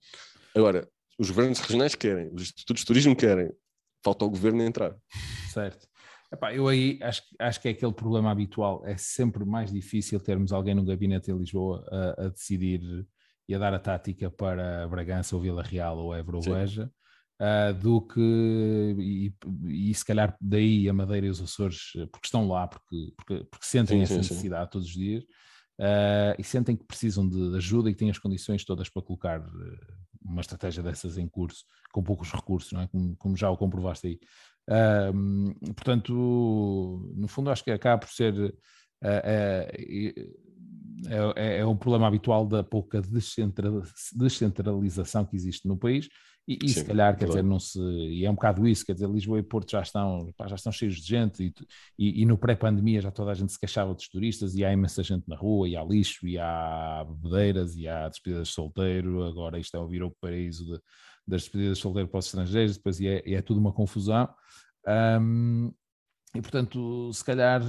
Agora, 0.54 0.88
os 1.18 1.30
governos 1.30 1.58
regionais 1.58 1.94
querem, 1.94 2.32
os 2.32 2.42
institutos 2.42 2.82
de 2.82 2.86
turismo 2.86 3.16
querem, 3.16 3.50
falta 4.04 4.24
o 4.24 4.30
governo 4.30 4.62
entrar. 4.62 4.94
Certo. 5.52 5.86
Epá, 6.32 6.52
eu 6.52 6.66
aí 6.66 6.98
acho, 7.02 7.22
acho 7.38 7.60
que 7.60 7.68
é 7.68 7.70
aquele 7.70 7.92
problema 7.92 8.30
habitual. 8.30 8.84
É 8.84 8.96
sempre 8.96 9.44
mais 9.44 9.72
difícil 9.72 10.18
termos 10.18 10.52
alguém 10.52 10.74
no 10.74 10.84
gabinete 10.84 11.30
em 11.30 11.38
Lisboa 11.38 11.86
a, 11.90 12.24
a 12.24 12.28
decidir 12.28 13.06
e 13.48 13.54
a 13.54 13.58
dar 13.58 13.74
a 13.74 13.78
tática 13.78 14.30
para 14.30 14.88
Bragança 14.88 15.36
ou 15.36 15.42
Vila 15.42 15.62
Real 15.62 15.98
ou 15.98 16.14
Évora 16.14 16.38
ou 16.38 16.42
Beja, 16.42 16.90
uh, 17.40 17.74
do 17.74 18.00
que, 18.00 18.96
e, 18.98 19.34
e, 19.90 19.94
se 19.94 20.04
calhar 20.04 20.36
daí 20.40 20.88
a 20.88 20.92
Madeira 20.92 21.26
e 21.26 21.30
os 21.30 21.40
Açores, 21.40 21.92
porque 22.12 22.26
estão 22.26 22.48
lá, 22.48 22.66
porque, 22.66 23.12
porque, 23.16 23.44
porque 23.50 23.66
sentem 23.66 23.98
sim, 23.98 24.02
essa 24.02 24.14
sim, 24.14 24.18
necessidade 24.18 24.66
sim. 24.66 24.70
todos 24.72 24.88
os 24.88 24.94
dias, 24.94 25.24
uh, 25.80 26.34
e 26.38 26.44
sentem 26.44 26.76
que 26.76 26.84
precisam 26.84 27.28
de 27.28 27.56
ajuda 27.56 27.90
e 27.90 27.94
têm 27.94 28.10
as 28.10 28.18
condições 28.18 28.64
todas 28.64 28.88
para 28.88 29.02
colocar 29.02 29.40
uh, 29.40 29.78
uma 30.22 30.40
estratégia 30.40 30.82
dessas 30.82 31.18
em 31.18 31.28
curso, 31.28 31.64
com 31.92 32.02
poucos 32.02 32.32
recursos, 32.32 32.72
não 32.72 32.80
é? 32.82 32.86
como, 32.86 33.16
como 33.16 33.36
já 33.36 33.50
o 33.50 33.56
comprovaste 33.56 34.06
aí. 34.06 34.20
Um, 35.14 35.52
portanto, 35.74 37.12
no 37.14 37.28
fundo, 37.28 37.50
acho 37.50 37.62
que 37.62 37.70
acaba 37.70 37.98
por 37.98 38.08
ser. 38.08 38.54
Uh, 41.04 41.32
é, 41.36 41.58
é, 41.58 41.66
um 41.66 41.76
problema 41.76 42.06
habitual 42.06 42.46
da 42.46 42.62
pouca 42.62 43.02
descentralização 44.14 45.24
que 45.24 45.36
existe 45.36 45.68
no 45.68 45.76
país 45.76 46.08
e, 46.46 46.58
e 46.62 46.68
Sim, 46.68 46.80
se 46.80 46.84
calhar, 46.84 47.14
quer 47.16 47.26
claro. 47.26 47.40
dizer, 47.40 47.42
não 47.42 47.58
se. 47.58 47.80
E 47.80 48.24
é 48.24 48.30
um 48.30 48.34
bocado 48.34 48.68
isso, 48.68 48.84
quer 48.84 48.92
dizer, 48.92 49.08
Lisboa 49.08 49.38
e 49.38 49.42
Porto 49.42 49.70
já 49.70 49.80
estão, 49.80 50.30
pá, 50.36 50.46
já 50.46 50.56
estão 50.56 50.70
cheios 50.70 50.96
de 50.96 51.08
gente 51.08 51.42
e, 51.42 51.54
e, 51.98 52.22
e, 52.22 52.26
no 52.26 52.36
pré-pandemia 52.36 53.00
já 53.00 53.10
toda 53.10 53.30
a 53.30 53.34
gente 53.34 53.50
se 53.50 53.58
queixava 53.58 53.94
dos 53.94 54.08
turistas 54.08 54.54
e 54.54 54.62
há 54.62 54.70
imensa 54.70 55.02
gente 55.02 55.26
na 55.26 55.36
rua, 55.36 55.66
e 55.68 55.74
há 55.74 55.82
lixo, 55.82 56.26
e 56.26 56.38
há 56.38 57.04
bebedeiras, 57.08 57.76
e 57.76 57.88
há 57.88 58.08
despedidas 58.08 58.48
de 58.48 58.54
solteiro. 58.54 59.24
Agora 59.24 59.58
isto 59.58 59.74
é 59.74 59.80
o 59.80 59.88
virou 59.88 60.14
paraíso 60.20 60.66
de, 60.66 60.80
das 61.26 61.42
despedidas 61.42 61.78
de 61.78 61.82
solteiro 61.82 62.08
para 62.08 62.18
os 62.18 62.26
estrangeiros, 62.26 62.76
depois 62.76 63.00
e 63.00 63.08
é, 63.08 63.22
é 63.32 63.40
tudo 63.40 63.58
uma 63.58 63.72
confusão. 63.72 64.28
Um, 64.86 65.72
e, 66.34 66.42
portanto, 66.42 67.12
se 67.12 67.24
calhar, 67.24 67.62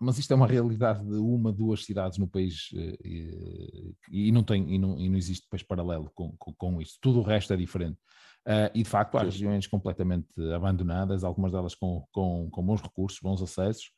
mas 0.00 0.18
isto 0.18 0.32
é 0.32 0.34
uma 0.36 0.46
realidade 0.46 1.04
de 1.04 1.16
uma, 1.16 1.52
duas 1.52 1.84
cidades 1.84 2.18
no 2.18 2.26
país 2.26 2.68
eh, 2.74 2.96
e, 3.04 4.28
e 4.28 4.32
não, 4.32 4.42
tem, 4.42 4.74
e, 4.74 4.78
não, 4.78 4.98
e 4.98 5.08
não 5.08 5.16
existe 5.16 5.44
depois 5.44 5.62
paralelo 5.62 6.10
com, 6.14 6.34
com, 6.36 6.52
com 6.52 6.82
isto. 6.82 6.98
Tudo 7.00 7.20
o 7.20 7.22
resto 7.22 7.52
é 7.52 7.56
diferente. 7.56 7.96
Uh, 8.44 8.70
e 8.74 8.82
de 8.82 8.88
facto 8.88 9.18
há 9.18 9.22
regiões 9.22 9.66
completamente 9.66 10.26
abandonadas, 10.54 11.22
algumas 11.22 11.52
delas 11.52 11.74
com, 11.74 12.04
com, 12.10 12.48
com 12.50 12.62
bons 12.64 12.80
recursos, 12.80 13.20
bons 13.20 13.42
acessos, 13.42 13.92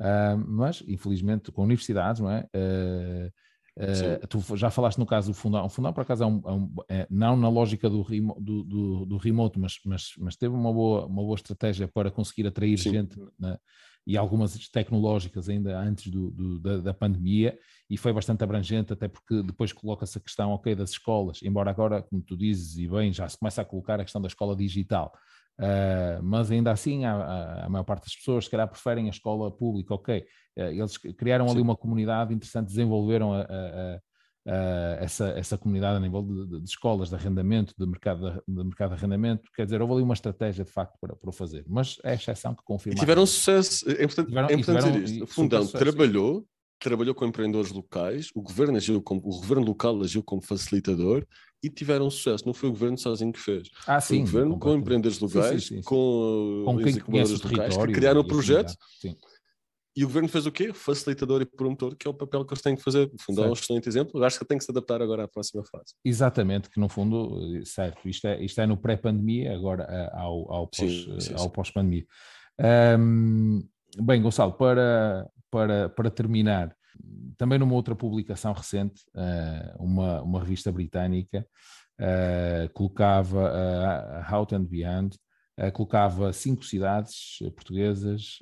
uh, 0.00 0.38
mas 0.46 0.82
infelizmente 0.86 1.50
com 1.50 1.64
universidades, 1.64 2.20
não 2.20 2.30
é? 2.30 2.48
Uh, 2.54 3.32
Uh, 3.78 4.26
tu 4.26 4.56
já 4.56 4.70
falaste 4.70 4.96
no 4.96 5.04
caso 5.04 5.30
do 5.30 5.34
Fundão. 5.34 5.66
O 5.66 5.68
Fundão, 5.68 5.92
por 5.92 6.00
acaso, 6.00 6.24
é, 6.24 6.26
um, 6.26 6.42
é, 6.46 6.52
um, 6.52 6.74
é 6.88 7.06
não 7.10 7.36
na 7.36 7.48
lógica 7.48 7.90
do, 7.90 8.02
do, 8.02 8.64
do, 8.64 9.06
do, 9.06 9.16
remote, 9.18 9.58
mas, 9.58 9.78
mas, 9.84 10.14
mas 10.16 10.34
teve 10.34 10.54
uma 10.54 10.72
boa, 10.72 11.04
uma 11.04 11.22
boa 11.22 11.34
estratégia 11.34 11.86
para 11.86 12.10
conseguir 12.10 12.46
atrair 12.46 12.78
Sim. 12.78 12.90
gente 12.90 13.20
né, 13.38 13.58
e 14.06 14.16
algumas 14.16 14.56
tecnológicas 14.68 15.48
ainda 15.48 15.78
antes 15.78 16.10
do, 16.10 16.60
da, 16.60 16.78
da, 16.78 16.94
pandemia 16.94 17.58
e 17.90 17.96
foi 17.96 18.12
bastante 18.12 18.44
abrangente, 18.44 18.92
até 18.92 19.08
porque 19.08 19.42
depois 19.42 19.72
coloca-se 19.72 20.16
a 20.16 20.20
questão, 20.20 20.52
ok, 20.52 20.74
das 20.76 20.90
escolas, 20.90 21.40
embora 21.42 21.70
agora, 21.70 22.02
como 22.02 22.22
tu 22.22 22.36
dizes, 22.36 22.78
e 22.78 22.88
bem, 22.88 23.12
já 23.12 23.28
se 23.28 23.36
começa 23.36 23.62
a 23.62 23.64
colocar 23.64 24.00
a 24.00 24.04
questão 24.04 24.22
da 24.22 24.28
escola 24.28 24.54
digital. 24.54 25.12
Uh, 25.58 26.22
mas 26.22 26.50
ainda 26.50 26.70
assim, 26.70 27.04
a, 27.04 27.14
a, 27.14 27.64
a, 27.64 27.68
maior 27.68 27.84
parte 27.84 28.04
das 28.04 28.14
pessoas, 28.14 28.44
se 28.44 28.50
calhar, 28.50 28.68
preferem 28.68 29.06
a 29.06 29.10
escola 29.10 29.50
pública, 29.50 29.94
ok. 29.94 30.24
Uh, 30.56 30.60
eles 30.60 30.96
criaram 30.98 31.48
Sim. 31.48 31.54
ali 31.54 31.62
uma 31.62 31.76
comunidade 31.76 32.32
interessante, 32.32 32.66
desenvolveram 32.66 33.32
a, 33.32 34.00
essa, 35.00 35.28
essa 35.30 35.58
comunidade 35.58 35.96
a 35.96 36.00
nível 36.00 36.22
de, 36.22 36.46
de, 36.46 36.60
de, 36.60 36.68
escolas, 36.68 37.08
de 37.08 37.14
arrendamento, 37.14 37.74
de 37.76 37.86
mercado 37.86 38.30
de, 38.30 38.54
de, 38.54 38.64
mercado 38.64 38.90
de 38.90 38.94
arrendamento. 38.94 39.50
Quer 39.54 39.64
dizer, 39.64 39.80
houve 39.82 39.94
ali 39.94 40.02
uma 40.02 40.14
estratégia 40.14 40.64
de 40.64 40.70
facto 40.70 40.96
para, 41.00 41.16
para 41.16 41.28
o 41.28 41.32
fazer, 41.32 41.64
mas 41.68 41.98
é 42.04 42.12
a 42.12 42.14
exceção 42.14 42.54
que 42.54 42.62
confirma. 42.64 42.96
E 42.96 43.00
tiveram 43.00 43.26
sucesso, 43.26 43.88
é 43.88 44.04
importante, 44.04 44.28
tiveram, 44.28 44.48
é 44.48 44.54
importante 44.54 44.84
tiveram, 44.84 45.02
dizer 45.02 45.14
isto. 45.14 45.24
O 45.24 45.26
Fundão 45.26 45.66
trabalhou 45.66 46.46
trabalhou 46.78 47.14
com 47.14 47.24
empreendedores 47.24 47.72
locais, 47.72 48.30
o 48.34 48.42
governo, 48.42 48.76
agiu 48.76 49.00
como, 49.00 49.20
o 49.20 49.40
governo 49.40 49.64
local 49.64 50.00
agiu 50.02 50.22
como 50.22 50.42
facilitador 50.42 51.26
e 51.62 51.70
tiveram 51.70 52.10
sucesso. 52.10 52.44
Não 52.46 52.52
foi 52.52 52.68
o 52.68 52.72
governo 52.72 52.98
sozinho 52.98 53.32
que 53.32 53.40
fez. 53.40 53.70
Ah, 53.86 54.00
foi 54.00 54.16
sim, 54.16 54.22
o 54.22 54.26
governo 54.26 54.58
com 54.58 54.74
empreendedores 54.74 55.18
locais, 55.18 55.64
sim, 55.64 55.68
sim, 55.68 55.76
sim, 55.76 55.82
com, 55.82 56.62
com 56.64 56.76
quem 56.78 56.98
conhece 56.98 57.32
o 57.32 57.48
locais 57.48 57.76
que 57.76 57.92
criaram 57.92 58.20
o 58.20 58.26
projeto. 58.26 58.74
E 59.96 60.04
o 60.04 60.08
governo 60.08 60.28
fez 60.28 60.44
o 60.44 60.52
quê? 60.52 60.72
Facilitador 60.74 61.40
e 61.40 61.46
promotor, 61.46 61.96
que 61.96 62.06
é 62.06 62.10
o 62.10 62.14
papel 62.14 62.44
que 62.44 62.52
eles 62.52 62.62
têm 62.62 62.76
que 62.76 62.82
fazer. 62.82 63.10
No 63.10 63.18
fundo, 63.18 63.44
é 63.44 63.48
um 63.48 63.52
excelente 63.54 63.88
exemplo. 63.88 64.22
Acho 64.22 64.38
que 64.38 64.44
tem 64.44 64.58
que 64.58 64.64
se 64.64 64.70
adaptar 64.70 65.00
agora 65.00 65.24
à 65.24 65.28
próxima 65.28 65.64
fase. 65.64 65.94
Exatamente, 66.04 66.68
que 66.68 66.78
no 66.78 66.88
fundo, 66.88 67.64
certo, 67.64 68.06
isto 68.06 68.26
é, 68.26 68.44
isto 68.44 68.60
é 68.60 68.66
no 68.66 68.76
pré-pandemia, 68.76 69.54
agora 69.54 69.84
eh, 69.88 70.10
ao, 70.12 70.52
ao 70.52 71.50
pós-pandemia. 71.50 72.04
Pós 72.06 72.98
um, 72.98 73.62
bem, 74.02 74.20
Gonçalo, 74.20 74.52
para, 74.52 75.26
para, 75.50 75.88
para 75.88 76.10
terminar, 76.10 76.76
também 77.36 77.58
numa 77.58 77.74
outra 77.74 77.94
publicação 77.94 78.52
recente, 78.52 79.02
eh, 79.14 79.74
uma, 79.78 80.22
uma 80.22 80.40
revista 80.40 80.70
britânica 80.70 81.46
eh, 81.98 82.68
colocava 82.74 83.48
a 83.48 84.34
Out 84.34 84.54
and 84.54 84.64
Beyond, 84.64 85.16
eh, 85.16 85.25
colocava 85.72 86.32
cinco 86.32 86.64
cidades 86.64 87.38
portuguesas 87.54 88.38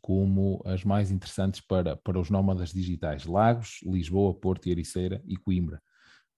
como 0.00 0.60
as 0.66 0.82
mais 0.82 1.10
interessantes 1.10 1.60
para, 1.60 1.96
para 1.96 2.18
os 2.18 2.30
nómadas 2.30 2.72
digitais: 2.72 3.24
Lagos, 3.26 3.80
Lisboa, 3.84 4.34
Porto 4.34 4.66
e 4.66 4.72
Ericeira 4.72 5.22
e 5.26 5.36
Coimbra. 5.36 5.80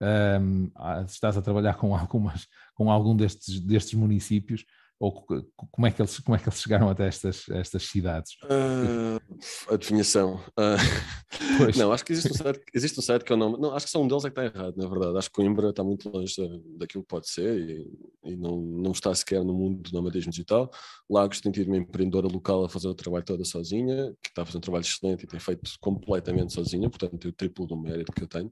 Um, 0.02 0.70
estás 1.06 1.36
a 1.36 1.42
trabalhar 1.42 1.74
com 1.74 1.94
algumas 1.96 2.48
com 2.74 2.90
algum 2.90 3.16
destes, 3.16 3.60
destes 3.60 3.94
municípios 3.94 4.64
ou 5.02 5.12
como 5.56 5.86
é 5.86 5.90
que 5.90 6.00
eles, 6.00 6.20
como 6.20 6.36
é 6.36 6.38
que 6.38 6.48
eles 6.48 6.60
chegaram 6.60 6.88
até 6.88 7.08
estas, 7.08 7.48
estas 7.48 7.82
cidades? 7.88 8.34
Uh, 8.44 9.74
adivinhação. 9.74 10.36
Uh, 10.50 11.76
não, 11.76 11.92
acho 11.92 12.04
que 12.04 12.12
existe 12.12 12.30
um 12.30 12.36
site, 12.36 12.60
existe 12.72 13.00
um 13.00 13.02
site 13.02 13.24
que 13.24 13.32
é 13.32 13.34
o 13.34 13.38
nome. 13.38 13.58
Não, 13.58 13.74
acho 13.74 13.86
que 13.86 13.90
só 13.90 14.00
um 14.00 14.06
deles 14.06 14.24
é 14.24 14.30
que 14.30 14.40
está 14.40 14.44
errado, 14.44 14.76
na 14.76 14.88
verdade. 14.88 15.18
Acho 15.18 15.28
que 15.28 15.34
Coimbra 15.34 15.70
está 15.70 15.82
muito 15.82 16.08
longe 16.08 16.36
daquilo 16.78 17.02
que 17.02 17.08
pode 17.08 17.28
ser 17.28 17.58
e, 17.58 17.84
e 18.24 18.36
não, 18.36 18.60
não 18.60 18.92
está 18.92 19.14
sequer 19.14 19.44
no 19.44 19.52
mundo 19.52 19.82
do 19.82 19.92
nomadismo 19.92 20.30
digital. 20.30 20.70
Lagos 21.08 21.40
tem 21.40 21.50
tido 21.50 21.68
uma 21.68 21.76
empreendedora 21.76 22.28
local 22.28 22.64
a 22.64 22.68
fazer 22.68 22.88
o 22.88 22.94
trabalho 22.94 23.24
toda 23.24 23.44
sozinha, 23.44 24.14
que 24.22 24.28
está 24.28 24.42
a 24.42 24.46
fazer 24.46 24.58
um 24.58 24.60
trabalho 24.60 24.82
excelente 24.82 25.24
e 25.24 25.26
tem 25.26 25.40
feito 25.40 25.70
completamente 25.80 26.52
sozinha, 26.52 26.88
portanto 26.88 27.28
o 27.28 27.32
triplo 27.32 27.66
do 27.66 27.76
mérito 27.76 28.12
que 28.12 28.22
eu 28.22 28.28
tenho. 28.28 28.50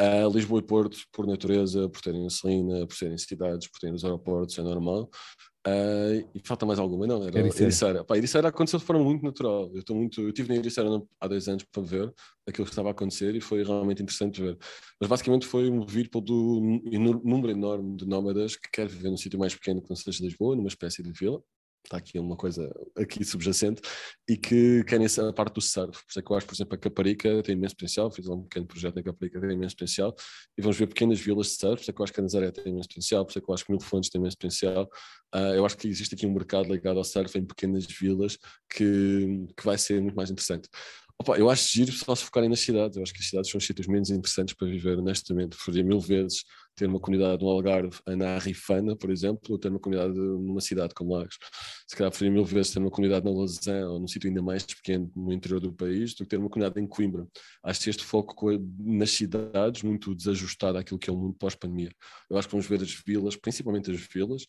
Uh, 0.00 0.28
Lisboa 0.32 0.60
e 0.60 0.62
Porto, 0.64 0.98
por 1.12 1.26
natureza, 1.26 1.88
por 1.88 2.00
terem 2.00 2.26
a 2.26 2.30
Celina, 2.30 2.86
por 2.86 2.96
serem 2.96 3.16
cidades, 3.16 3.68
por 3.68 3.78
terem 3.78 3.94
os 3.94 4.04
aeroportos, 4.04 4.58
é 4.58 4.62
normal. 4.62 5.08
Uh, 5.66 6.28
e 6.34 6.40
falta 6.44 6.66
mais 6.66 6.78
alguma, 6.78 7.06
não? 7.06 7.22
Era 7.22 7.38
Ericeira. 7.38 7.64
Ericeira. 7.64 8.04
Pá, 8.04 8.18
Ericeira 8.18 8.48
aconteceu 8.48 8.78
de 8.78 8.84
forma 8.84 9.02
muito 9.02 9.24
natural. 9.24 9.70
Eu 9.72 9.80
estou 9.80 9.96
muito, 9.96 10.20
eu 10.20 10.28
estive 10.28 10.50
na 10.50 10.56
Ericeira 10.56 10.90
há 11.18 11.26
dois 11.26 11.48
anos 11.48 11.64
para 11.64 11.82
ver 11.82 12.12
aquilo 12.46 12.66
que 12.66 12.72
estava 12.72 12.88
a 12.88 12.92
acontecer 12.92 13.34
e 13.34 13.40
foi 13.40 13.64
realmente 13.64 14.02
interessante 14.02 14.42
ver. 14.42 14.58
Mas 15.00 15.08
basicamente 15.08 15.46
foi 15.46 15.70
movido 15.70 16.10
pelo 16.10 16.60
número 17.24 17.50
enorme 17.50 17.96
de 17.96 18.06
nómadas 18.06 18.56
que 18.56 18.68
quer 18.70 18.86
viver 18.86 19.08
num 19.08 19.16
sítio 19.16 19.38
mais 19.38 19.54
pequeno 19.54 19.80
que 19.80 19.88
não 19.88 19.96
seja 19.96 20.22
Lisboa, 20.22 20.54
numa 20.54 20.68
espécie 20.68 21.02
de 21.02 21.10
vila, 21.10 21.42
está 21.84 21.98
aqui 21.98 22.18
uma 22.18 22.36
coisa 22.36 22.72
aqui 22.96 23.24
subjacente, 23.24 23.82
e 24.28 24.36
que 24.36 24.82
querem 24.84 25.04
essa 25.04 25.32
parte 25.32 25.54
do 25.54 25.60
surf. 25.60 25.92
Por 25.92 26.10
isso 26.10 26.18
é 26.18 26.22
que 26.22 26.30
eu 26.30 26.36
acho, 26.36 26.46
por 26.46 26.54
exemplo, 26.54 26.74
a 26.74 26.78
Caparica 26.78 27.42
tem 27.42 27.54
imenso 27.54 27.74
potencial, 27.74 28.10
fiz 28.10 28.28
um 28.28 28.42
pequeno 28.42 28.66
projeto 28.66 28.96
na 28.96 29.02
Caparica, 29.02 29.40
tem 29.40 29.52
imenso 29.52 29.76
potencial, 29.76 30.14
e 30.56 30.62
vamos 30.62 30.76
ver 30.76 30.86
pequenas 30.86 31.20
vilas 31.20 31.48
de 31.48 31.52
surf, 31.54 31.76
por 31.76 31.80
isso 31.82 31.90
é 31.90 31.94
que 31.94 32.00
eu 32.00 32.04
acho 32.04 32.12
que 32.12 32.20
a 32.20 32.22
Nazaré 32.22 32.50
tem 32.50 32.72
imenso 32.72 32.88
potencial, 32.88 33.24
por 33.24 33.30
isso 33.30 33.38
é 33.38 33.42
que 33.42 33.50
eu 33.50 33.54
acho 33.54 33.64
que 33.64 33.72
Mil 33.72 33.80
Fontes 33.80 34.10
tem 34.10 34.20
imenso 34.20 34.36
potencial. 34.36 34.88
Uh, 35.34 35.54
eu 35.56 35.66
acho 35.66 35.76
que 35.76 35.88
existe 35.88 36.14
aqui 36.14 36.26
um 36.26 36.32
mercado 36.32 36.72
ligado 36.72 36.98
ao 36.98 37.04
surf 37.04 37.36
em 37.38 37.44
pequenas 37.44 37.86
vilas 37.86 38.38
que, 38.70 39.46
que 39.56 39.64
vai 39.64 39.76
ser 39.76 40.00
muito 40.00 40.14
mais 40.14 40.30
interessante. 40.30 40.68
Opa, 41.20 41.38
eu 41.38 41.48
acho 41.48 41.72
giro 41.72 41.92
só 41.92 42.14
se 42.14 42.24
focarem 42.24 42.48
nas 42.48 42.60
cidades. 42.60 42.96
Eu 42.96 43.02
acho 43.02 43.12
que 43.12 43.20
as 43.20 43.28
cidades 43.28 43.50
são 43.50 43.58
os 43.58 43.64
sítios 43.64 43.86
menos 43.86 44.10
interessantes 44.10 44.54
para 44.54 44.66
viver, 44.66 44.98
honestamente. 44.98 45.56
Preferia 45.56 45.84
mil 45.84 46.00
vezes 46.00 46.44
ter 46.76 46.86
uma 46.86 47.00
comunidade 47.00 47.42
no 47.42 47.50
Algarve, 47.50 47.98
na 48.06 48.38
Rifana, 48.38 48.96
por 48.96 49.10
exemplo, 49.10 49.42
ou 49.50 49.58
ter 49.58 49.68
uma 49.68 49.80
comunidade 49.80 50.14
numa 50.14 50.60
cidade 50.60 50.94
como 50.94 51.14
Lagos. 51.14 51.38
Se 51.86 51.96
calhar 51.96 52.10
preferia 52.10 52.32
mil 52.32 52.44
vezes 52.44 52.72
ter 52.72 52.78
uma 52.78 52.90
comunidade 52.90 53.24
na 53.24 53.30
Lausanne 53.30 53.84
ou 53.84 54.00
num 54.00 54.08
sítio 54.08 54.28
ainda 54.28 54.42
mais 54.42 54.64
pequeno 54.64 55.10
no 55.14 55.32
interior 55.32 55.60
do 55.60 55.72
país 55.72 56.14
do 56.14 56.24
que 56.24 56.30
ter 56.30 56.38
uma 56.38 56.48
comunidade 56.48 56.80
em 56.80 56.86
Coimbra. 56.86 57.26
Acho 57.62 57.80
que 57.82 57.90
este 57.90 58.04
foco 58.04 58.50
nas 58.78 59.10
cidades 59.10 59.82
muito 59.82 60.14
desajustado 60.14 60.78
àquilo 60.78 60.98
que 60.98 61.10
é 61.10 61.12
o 61.12 61.16
mundo 61.16 61.36
pós-pandemia. 61.38 61.90
Eu 62.30 62.38
acho 62.38 62.48
que 62.48 62.52
vamos 62.52 62.66
ver 62.66 62.80
as 62.82 62.90
vilas, 63.06 63.36
principalmente 63.36 63.90
as 63.90 64.00
vilas, 64.00 64.44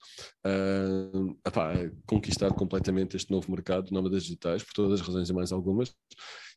uh, 0.45 1.38
epá, 1.45 1.74
conquistar 2.06 2.54
completamente 2.54 3.17
este 3.17 3.32
novo 3.32 3.52
mercado, 3.52 3.91
nómadas 3.91 4.24
digitais, 4.24 4.63
por 4.63 4.74
todas 4.74 5.00
as 5.00 5.06
razões 5.06 5.30
e 5.30 5.34
mais 5.34 5.52
algumas, 5.52 5.93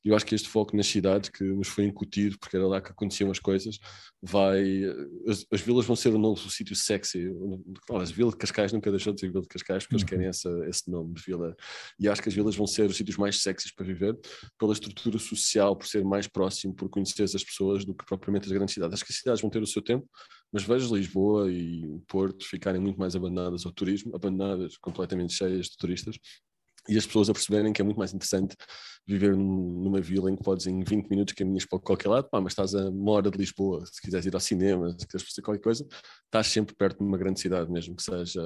e 0.05 0.09
eu 0.09 0.17
acho 0.17 0.25
que 0.25 0.35
este 0.35 0.49
foco 0.49 0.77
nas 0.77 0.87
cidades 0.87 1.29
que 1.29 1.43
nos 1.45 1.69
foi 1.69 1.85
incutido, 1.85 2.39
porque 2.39 2.57
era 2.57 2.67
lá 2.67 2.81
que 2.81 2.91
aconteciam 2.91 3.31
as 3.31 3.39
coisas, 3.39 3.79
vai. 4.23 4.85
As, 5.27 5.45
as 5.53 5.61
vilas 5.61 5.87
vão 5.87 5.97
ser 5.97 6.11
o 6.11 6.19
novo 6.19 6.51
sítio 6.51 6.77
sexy. 6.77 7.29
As 7.93 8.11
Vila 8.11 8.31
de 8.31 8.37
Cascais 8.37 8.73
nunca 8.73 8.91
deixou 8.91 9.13
de 9.13 9.21
ser 9.21 9.29
Vila 9.29 9.43
de 9.43 9.49
Cascais, 9.49 9.85
porque 9.85 9.95
uhum. 9.95 10.01
eles 10.01 10.09
querem 10.09 10.27
essa, 10.27 10.69
esse 10.69 10.78
nome 10.87 11.15
de 11.15 11.23
vila. 11.23 11.57
E 11.99 12.09
acho 12.09 12.23
que 12.23 12.29
as 12.29 12.35
vilas 12.35 12.55
vão 12.55 12.67
ser 12.67 12.89
os 12.89 12.97
sítios 12.97 13.17
mais 13.17 13.43
sexys 13.43 13.73
para 13.73 13.87
viver, 13.87 14.19
pela 14.59 14.73
estrutura 14.73 15.19
social, 15.19 15.77
por 15.77 15.87
ser 15.87 16.05
mais 16.05 16.27
próximo, 16.27 16.75
por 16.75 16.89
conhecer 16.89 17.25
as 17.25 17.45
pessoas 17.45 17.85
do 17.85 17.95
que 17.95 18.05
propriamente 18.05 18.47
as 18.47 18.53
grandes 18.53 18.75
cidades. 18.75 18.95
Acho 18.95 19.05
que 19.05 19.13
as 19.13 19.19
cidades 19.19 19.41
vão 19.41 19.51
ter 19.51 19.63
o 19.63 19.67
seu 19.67 19.83
tempo, 19.83 20.09
mas 20.53 20.63
vejo 20.63 20.95
Lisboa 20.95 21.51
e 21.51 22.01
Porto 22.07 22.45
ficarem 22.47 22.81
muito 22.81 22.99
mais 22.99 23.17
abandonadas 23.17 23.65
ao 23.67 23.73
turismo, 23.73 24.15
abandonadas, 24.15 24.77
completamente 24.77 25.33
cheias 25.33 25.67
de 25.67 25.77
turistas 25.77 26.19
e 26.89 26.97
as 26.97 27.07
pessoas 27.07 27.29
a 27.29 27.33
perceberem 27.33 27.73
que 27.73 27.83
é 27.83 27.85
muito 27.85 27.99
mais 27.99 28.15
interessante 28.15 28.57
viver 29.07 29.37
numa 29.37 30.01
vila 30.01 30.31
em 30.31 30.37
que 30.37 30.43
podes 30.43 30.67
em 30.67 30.83
20 30.83 31.09
minutos 31.09 31.35
caminhas 31.35 31.67
para 31.67 31.79
qualquer 31.79 32.09
lado, 32.09 32.29
pá, 32.31 32.41
mas 32.41 32.53
estás 32.53 32.75
a 32.75 32.89
uma 32.89 33.13
hora 33.13 33.31
de 33.31 33.39
Lisboa, 33.39 33.85
se 33.87 34.01
quiseres 34.01 34.27
ir 34.27 34.35
ao 34.35 34.41
cinema, 34.41 34.91
se 34.99 35.07
quiseres 35.07 35.29
fazer 35.29 35.43
qualquer 35.43 35.63
coisa, 35.63 35.87
estás 36.25 36.47
sempre 36.47 36.75
perto 36.75 36.99
de 36.99 37.05
uma 37.05 37.19
grande 37.19 37.41
cidade, 37.41 37.71
mesmo 37.71 37.95
que 37.95 38.03
seja, 38.03 38.43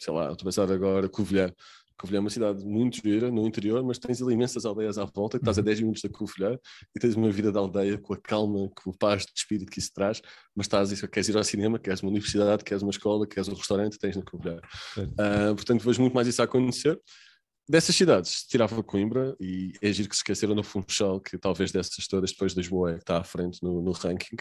sei 0.00 0.12
lá, 0.12 0.32
estou 0.32 0.42
a 0.42 0.44
pensar 0.46 0.72
agora, 0.72 1.08
Covilhã. 1.08 1.52
Covilhã 1.98 2.16
é 2.16 2.20
uma 2.20 2.30
cidade 2.30 2.64
muito 2.64 2.96
gira 3.02 3.30
no 3.30 3.46
interior, 3.46 3.84
mas 3.84 3.98
tens 3.98 4.22
ali 4.22 4.32
imensas 4.32 4.64
aldeias 4.64 4.96
à 4.96 5.04
volta, 5.04 5.36
estás 5.36 5.58
a 5.58 5.62
10 5.62 5.78
uhum. 5.78 5.84
minutos 5.84 6.02
da 6.02 6.08
Covilhã 6.08 6.58
e 6.96 6.98
tens 6.98 7.14
uma 7.14 7.30
vida 7.30 7.52
de 7.52 7.58
aldeia 7.58 7.98
com 7.98 8.14
a 8.14 8.16
calma, 8.16 8.70
com 8.74 8.90
o 8.90 8.96
paz 8.96 9.26
de 9.26 9.32
espírito 9.36 9.70
que 9.70 9.78
isso 9.78 9.92
traz, 9.92 10.22
mas 10.56 10.64
estás, 10.64 10.98
queres 11.02 11.28
ir 11.28 11.36
ao 11.36 11.44
cinema, 11.44 11.78
queres 11.78 12.02
uma 12.02 12.10
universidade, 12.10 12.64
queres 12.64 12.82
uma 12.82 12.90
escola, 12.90 13.26
queres 13.26 13.48
um 13.48 13.54
restaurante, 13.54 13.98
tens 13.98 14.16
na 14.16 14.22
Covilhã. 14.22 14.58
Uh, 14.96 15.54
portanto, 15.54 15.84
vejo 15.84 16.00
muito 16.00 16.14
mais 16.14 16.26
isso 16.26 16.40
a 16.40 16.46
acontecer 16.46 16.98
dessas 17.70 17.94
cidades, 17.94 18.42
tirava 18.42 18.82
Coimbra 18.82 19.36
e 19.38 19.72
é 19.80 19.92
giro 19.92 20.08
que 20.08 20.16
se 20.16 20.20
esqueceram 20.20 20.56
no 20.56 20.64
Funchal, 20.64 21.20
que 21.20 21.38
talvez 21.38 21.70
dessas 21.70 22.04
todas, 22.08 22.32
depois 22.32 22.52
de 22.52 22.58
Lisboa, 22.58 22.90
é 22.90 22.94
que 22.94 23.02
está 23.02 23.18
à 23.18 23.22
frente 23.22 23.62
no, 23.62 23.80
no 23.80 23.92
ranking. 23.92 24.34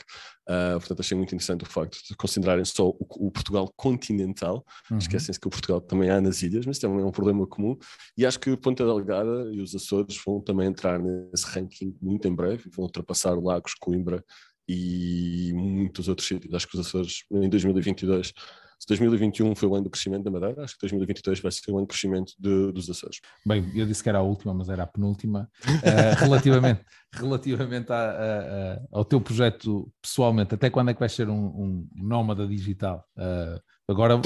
Uh, 0.50 0.80
portanto, 0.80 1.02
achei 1.02 1.16
muito 1.16 1.36
interessante 1.36 1.64
o 1.64 1.68
facto 1.68 2.00
de 2.10 2.16
considerarem 2.16 2.66
só 2.66 2.88
o, 2.88 2.98
o 3.00 3.32
Portugal 3.32 3.72
continental. 3.78 4.66
Uhum. 4.90 4.98
Esquecem-se 4.98 5.40
que 5.40 5.48
o 5.48 5.52
Portugal 5.52 5.80
também 5.80 6.10
há 6.10 6.20
nas 6.20 6.42
ilhas, 6.42 6.66
mas 6.66 6.80
também 6.80 7.02
é 7.02 7.06
um 7.06 7.12
problema 7.12 7.46
comum. 7.46 7.78
E 8.18 8.26
acho 8.26 8.40
que 8.40 8.58
Ponta 8.58 8.84
Delgada 8.84 9.52
e 9.54 9.62
os 9.62 9.76
Açores 9.76 10.20
vão 10.26 10.42
também 10.42 10.68
entrar 10.68 11.00
nesse 11.00 11.46
ranking 11.46 11.96
muito 12.02 12.28
em 12.28 12.34
breve, 12.34 12.68
vão 12.76 12.86
ultrapassar 12.86 13.40
Lagos, 13.40 13.76
Coimbra 13.76 14.26
e 14.68 15.52
muitos 15.54 16.08
outros 16.08 16.28
sítios. 16.28 16.52
Acho 16.56 16.68
que 16.68 16.74
os 16.74 16.88
Açores, 16.88 17.26
em 17.32 17.48
2022 17.48 18.34
se 18.80 18.88
2021 18.88 19.56
foi 19.56 19.68
o 19.68 19.76
ano 19.76 19.84
do 19.84 19.90
crescimento 19.90 20.24
da 20.24 20.32
Madeira, 20.32 20.64
acho 20.64 20.76
que 20.76 20.82
2022 20.82 21.42
vai 21.42 21.52
ser 21.52 21.72
o 21.72 21.78
ano 21.78 21.86
do 21.86 21.90
crescimento 21.90 22.34
de, 22.40 22.72
dos 22.72 22.90
Açores. 22.90 23.20
Bem, 23.46 23.70
eu 23.76 23.86
disse 23.86 24.02
que 24.02 24.10
era 24.10 24.20
a 24.20 24.22
última, 24.24 24.54
mas 24.54 24.70
era 24.70 24.84
a 24.84 24.88
penúltima. 24.88 25.50
Uh, 25.66 26.16
relativamente 26.24 26.86
relativamente 27.14 27.92
a, 27.92 27.96
a, 27.96 28.74
a, 28.74 28.80
ao 28.92 29.04
teu 29.04 29.20
projeto 29.20 29.92
pessoalmente, 30.02 30.54
até 30.54 30.70
quando 30.70 30.92
é 30.92 30.94
que 30.94 31.00
vais 31.00 31.12
ser 31.12 31.28
um, 31.28 31.46
um 31.48 31.90
nómada 31.96 32.48
digital? 32.48 33.04
Uh, 33.18 33.60
agora 33.88 34.22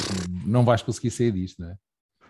não 0.46 0.66
vais 0.66 0.82
conseguir 0.82 1.12
sair 1.12 1.32
disto, 1.32 1.62
não 1.62 1.70
é? 1.70 1.76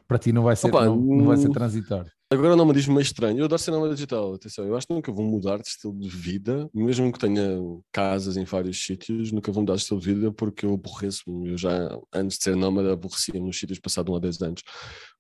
Para 0.08 0.20
ti 0.20 0.32
não 0.32 0.44
vai 0.44 0.56
ser, 0.56 0.68
Opa, 0.68 0.86
não, 0.86 0.96
não 0.96 1.26
vai 1.26 1.38
ser 1.38 1.50
transitório. 1.50 2.12
Agora 2.34 2.56
não 2.56 2.66
me 2.66 2.74
diz 2.74 2.88
meio 2.88 3.00
estranho. 3.00 3.38
Eu 3.38 3.46
adoro 3.46 3.62
nómada 3.68 3.94
digital, 3.94 4.34
atenção. 4.34 4.66
Eu 4.66 4.76
acho 4.76 4.88
que 4.88 4.94
nunca 4.94 5.12
vou 5.12 5.24
mudar 5.24 5.58
de 5.58 5.68
estilo 5.68 5.96
de 6.00 6.10
vida, 6.10 6.68
mesmo 6.74 7.14
que 7.14 7.20
tenha 7.20 7.60
casas 7.92 8.38
em 8.38 8.44
vários 8.44 8.84
sítios, 8.84 9.32
nunca 9.32 9.52
vou 9.52 9.62
mudar 9.62 9.76
de 9.76 9.82
estilo 9.82 10.00
de 10.00 10.14
vida 10.16 10.32
porque 10.32 10.66
eu 10.66 10.74
aborreço-me. 10.74 11.50
Eu 11.52 11.58
já, 11.60 11.96
antes 12.12 12.40
de 12.40 12.46
ser 12.46 12.56
nómada, 12.56 12.92
aborrecia 12.92 13.40
nos 13.40 13.60
sítios 13.60 13.78
passados 13.78 14.12
um 14.12 14.18
a 14.18 14.20
10 14.20 14.42
anos. 14.42 14.64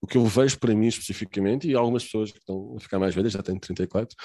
O 0.01 0.07
que 0.07 0.17
eu 0.17 0.25
vejo 0.25 0.57
para 0.57 0.73
mim 0.73 0.87
especificamente, 0.87 1.69
e 1.69 1.75
algumas 1.75 2.03
pessoas 2.03 2.31
que 2.31 2.39
estão 2.39 2.75
a 2.75 2.79
ficar 2.79 2.97
mais 2.97 3.13
velhas, 3.13 3.33
já 3.33 3.43
tenho 3.43 3.59
34, 3.59 4.15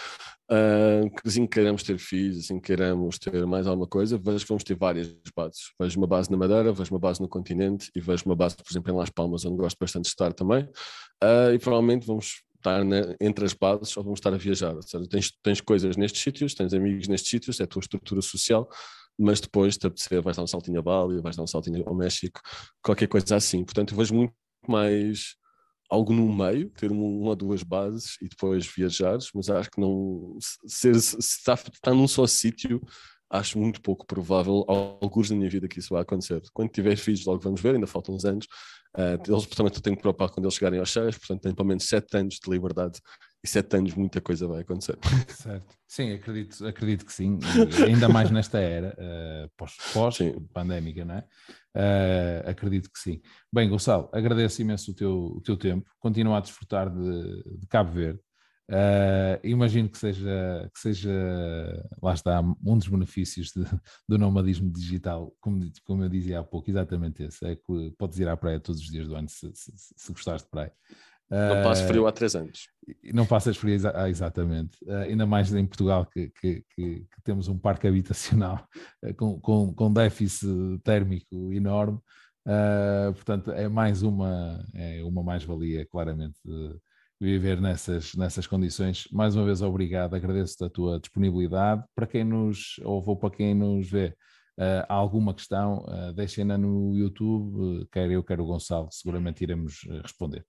uh, 0.50 1.10
que 1.10 1.28
assim 1.28 1.42
que 1.46 1.52
queiramos 1.52 1.82
ter 1.82 1.98
filhos, 1.98 2.38
assim 2.38 2.58
que 2.58 2.68
queiramos 2.68 3.18
ter 3.18 3.44
mais 3.46 3.66
alguma 3.66 3.86
coisa, 3.86 4.16
vejo 4.16 4.44
que 4.44 4.48
vamos 4.48 4.64
ter 4.64 4.74
várias 4.74 5.14
bases. 5.36 5.72
Vejo 5.78 5.98
uma 5.98 6.06
base 6.06 6.30
na 6.30 6.38
Madeira, 6.38 6.72
vejo 6.72 6.94
uma 6.94 7.00
base 7.00 7.20
no 7.20 7.28
continente 7.28 7.90
e 7.94 8.00
vejo 8.00 8.24
uma 8.24 8.34
base, 8.34 8.56
por 8.56 8.64
exemplo, 8.70 8.90
em 8.90 8.96
Las 8.96 9.10
Palmas, 9.10 9.44
onde 9.44 9.58
gosto 9.58 9.76
bastante 9.78 10.04
de 10.04 10.08
estar 10.08 10.32
também. 10.32 10.64
Uh, 11.22 11.52
e 11.52 11.58
provavelmente 11.58 12.06
vamos 12.06 12.47
estar 12.58 12.84
na, 12.84 13.16
entre 13.20 13.44
as 13.44 13.54
bases 13.54 13.96
ou 13.96 14.02
vamos 14.02 14.18
estar 14.18 14.32
a 14.32 14.36
viajar. 14.36 14.74
Ou 14.74 14.82
seja, 14.82 15.08
tens, 15.08 15.32
tens 15.42 15.60
coisas 15.60 15.96
nestes 15.96 16.22
sítios, 16.22 16.54
tens 16.54 16.74
amigos 16.74 17.08
nestes 17.08 17.30
sítios, 17.30 17.60
é 17.60 17.64
a 17.64 17.66
tua 17.66 17.80
estrutura 17.80 18.20
social, 18.20 18.68
mas 19.18 19.40
depois 19.40 19.76
te 19.76 19.86
apetecer, 19.86 20.22
vais 20.22 20.36
dar 20.36 20.42
um 20.42 20.46
saltinho 20.46 20.78
a 20.78 20.82
Bali, 20.82 21.20
vais 21.20 21.36
dar 21.36 21.42
um 21.42 21.46
saltinho 21.46 21.82
ao 21.86 21.94
México, 21.94 22.40
qualquer 22.82 23.08
coisa 23.08 23.36
assim. 23.36 23.64
Portanto, 23.64 23.92
eu 23.92 23.96
vejo 23.96 24.14
muito 24.14 24.34
mais 24.66 25.36
algo 25.90 26.12
no 26.12 26.32
meio, 26.32 26.70
ter 26.70 26.92
uma, 26.92 27.28
ou 27.28 27.34
duas 27.34 27.62
bases 27.62 28.16
e 28.20 28.28
depois 28.28 28.66
viajares, 28.66 29.30
mas 29.34 29.48
acho 29.48 29.70
que 29.70 29.80
não 29.80 30.36
ser, 30.66 30.94
está 30.94 31.56
num 31.94 32.06
só 32.06 32.26
sítio 32.26 32.80
acho 33.30 33.58
muito 33.58 33.80
pouco 33.80 34.06
provável, 34.06 34.64
alguns 34.68 35.30
na 35.30 35.36
minha 35.36 35.50
vida, 35.50 35.68
que 35.68 35.78
isso 35.78 35.92
vai 35.92 36.02
acontecer. 36.02 36.42
Quando 36.52 36.70
tiver 36.70 36.96
filhos, 36.96 37.24
logo 37.24 37.40
vamos 37.40 37.60
ver, 37.60 37.74
ainda 37.74 37.86
faltam 37.86 38.14
uns 38.14 38.24
anos. 38.24 38.46
Uh, 38.96 39.20
eles 39.30 39.46
também 39.46 39.72
têm 39.72 39.94
que 39.94 40.00
preocupar 40.00 40.30
quando 40.30 40.46
eles 40.46 40.54
chegarem 40.54 40.80
aos 40.80 40.90
seis, 40.90 41.16
portanto, 41.16 41.42
têm 41.42 41.54
pelo 41.54 41.68
menos 41.68 41.84
sete 41.84 42.16
anos 42.16 42.38
de 42.42 42.50
liberdade 42.50 43.00
e 43.44 43.46
sete 43.46 43.76
anos 43.76 43.94
muita 43.94 44.20
coisa 44.20 44.46
vai 44.48 44.62
acontecer. 44.62 44.98
Certo. 45.28 45.74
Sim, 45.86 46.12
acredito, 46.12 46.66
acredito 46.66 47.06
que 47.06 47.12
sim, 47.12 47.38
ainda 47.86 48.08
mais 48.08 48.30
nesta 48.30 48.58
era 48.58 48.96
uh, 48.98 49.50
pós-pandémica, 49.92 51.00
pós, 51.00 51.08
não 51.08 51.14
é? 51.14 51.24
Uh, 51.76 52.50
acredito 52.50 52.90
que 52.90 52.98
sim. 52.98 53.20
Bem, 53.52 53.68
Gonçalo, 53.68 54.08
agradeço 54.12 54.60
imenso 54.60 54.90
o 54.90 54.94
teu, 54.94 55.16
o 55.36 55.40
teu 55.40 55.56
tempo, 55.56 55.88
continua 55.98 56.38
a 56.38 56.40
desfrutar 56.40 56.90
de, 56.90 57.58
de 57.58 57.66
Cabo 57.68 57.92
Verde. 57.92 58.20
Uh, 58.70 59.40
imagino 59.42 59.88
que 59.88 59.96
seja, 59.96 60.70
que 60.74 60.78
seja, 60.78 61.10
lá 62.02 62.12
está, 62.12 62.40
um 62.40 62.76
dos 62.76 62.86
benefícios 62.86 63.50
de, 63.50 63.64
do 64.06 64.18
nomadismo 64.18 64.70
digital, 64.70 65.32
como, 65.40 65.66
como 65.86 66.04
eu 66.04 66.08
dizia 66.08 66.40
há 66.40 66.44
pouco, 66.44 66.68
exatamente 66.68 67.22
esse, 67.22 67.46
é 67.46 67.56
que 67.56 67.94
podes 67.96 68.18
ir 68.18 68.28
à 68.28 68.36
praia 68.36 68.60
todos 68.60 68.82
os 68.82 68.88
dias 68.88 69.08
do 69.08 69.14
ano 69.14 69.28
se, 69.28 69.50
se, 69.54 69.72
se 69.74 70.12
gostares 70.12 70.42
de 70.42 70.50
praia. 70.50 70.72
Não 71.30 71.62
passo 71.62 71.86
frio 71.86 72.06
há 72.06 72.12
três 72.12 72.34
anos. 72.34 72.68
Não 73.12 73.26
passas 73.26 73.56
frio, 73.56 73.78
ah, 73.94 74.08
exatamente. 74.08 74.78
Uh, 74.84 75.08
ainda 75.08 75.26
mais 75.26 75.52
em 75.54 75.66
Portugal, 75.66 76.04
que, 76.04 76.30
que, 76.38 76.64
que, 76.74 77.06
que 77.10 77.22
temos 77.22 77.48
um 77.48 77.58
parque 77.58 77.86
habitacional 77.88 78.66
com, 79.16 79.40
com, 79.40 79.72
com 79.72 79.92
déficit 79.92 80.78
térmico 80.84 81.52
enorme. 81.52 81.98
Portanto, 83.14 83.50
é 83.50 83.68
mais 83.68 84.02
uma, 84.02 84.64
é 84.74 85.04
uma 85.04 85.22
mais-valia, 85.22 85.84
claramente, 85.84 86.38
viver 87.20 87.60
nessas, 87.60 88.14
nessas 88.14 88.46
condições. 88.46 89.08
Mais 89.12 89.34
uma 89.34 89.44
vez, 89.44 89.60
obrigado, 89.62 90.14
agradeço-te 90.14 90.64
a 90.64 90.70
tua 90.70 91.00
disponibilidade. 91.00 91.82
Para 91.94 92.06
quem 92.06 92.24
nos 92.24 92.78
ouve 92.84 93.10
ou 93.10 93.16
para 93.16 93.30
quem 93.30 93.54
nos 93.54 93.90
vê, 93.90 94.14
uh, 94.58 94.84
alguma 94.88 95.34
questão, 95.34 95.84
uh, 95.88 96.12
deixem-na 96.12 96.56
no 96.58 96.94
YouTube, 96.96 97.82
uh, 97.82 97.88
quer 97.92 98.10
eu, 98.10 98.22
quer 98.22 98.40
o 98.40 98.46
Gonçalo, 98.46 98.88
seguramente 98.90 99.42
iremos 99.42 99.80
responder. 100.02 100.44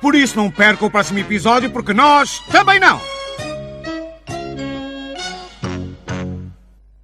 Por 0.00 0.14
isso 0.14 0.36
não 0.36 0.50
perca 0.50 0.84
o 0.84 0.90
próximo 0.90 1.18
episódio, 1.18 1.70
porque 1.70 1.92
nós 1.92 2.40
também 2.50 2.80
não! 2.80 3.19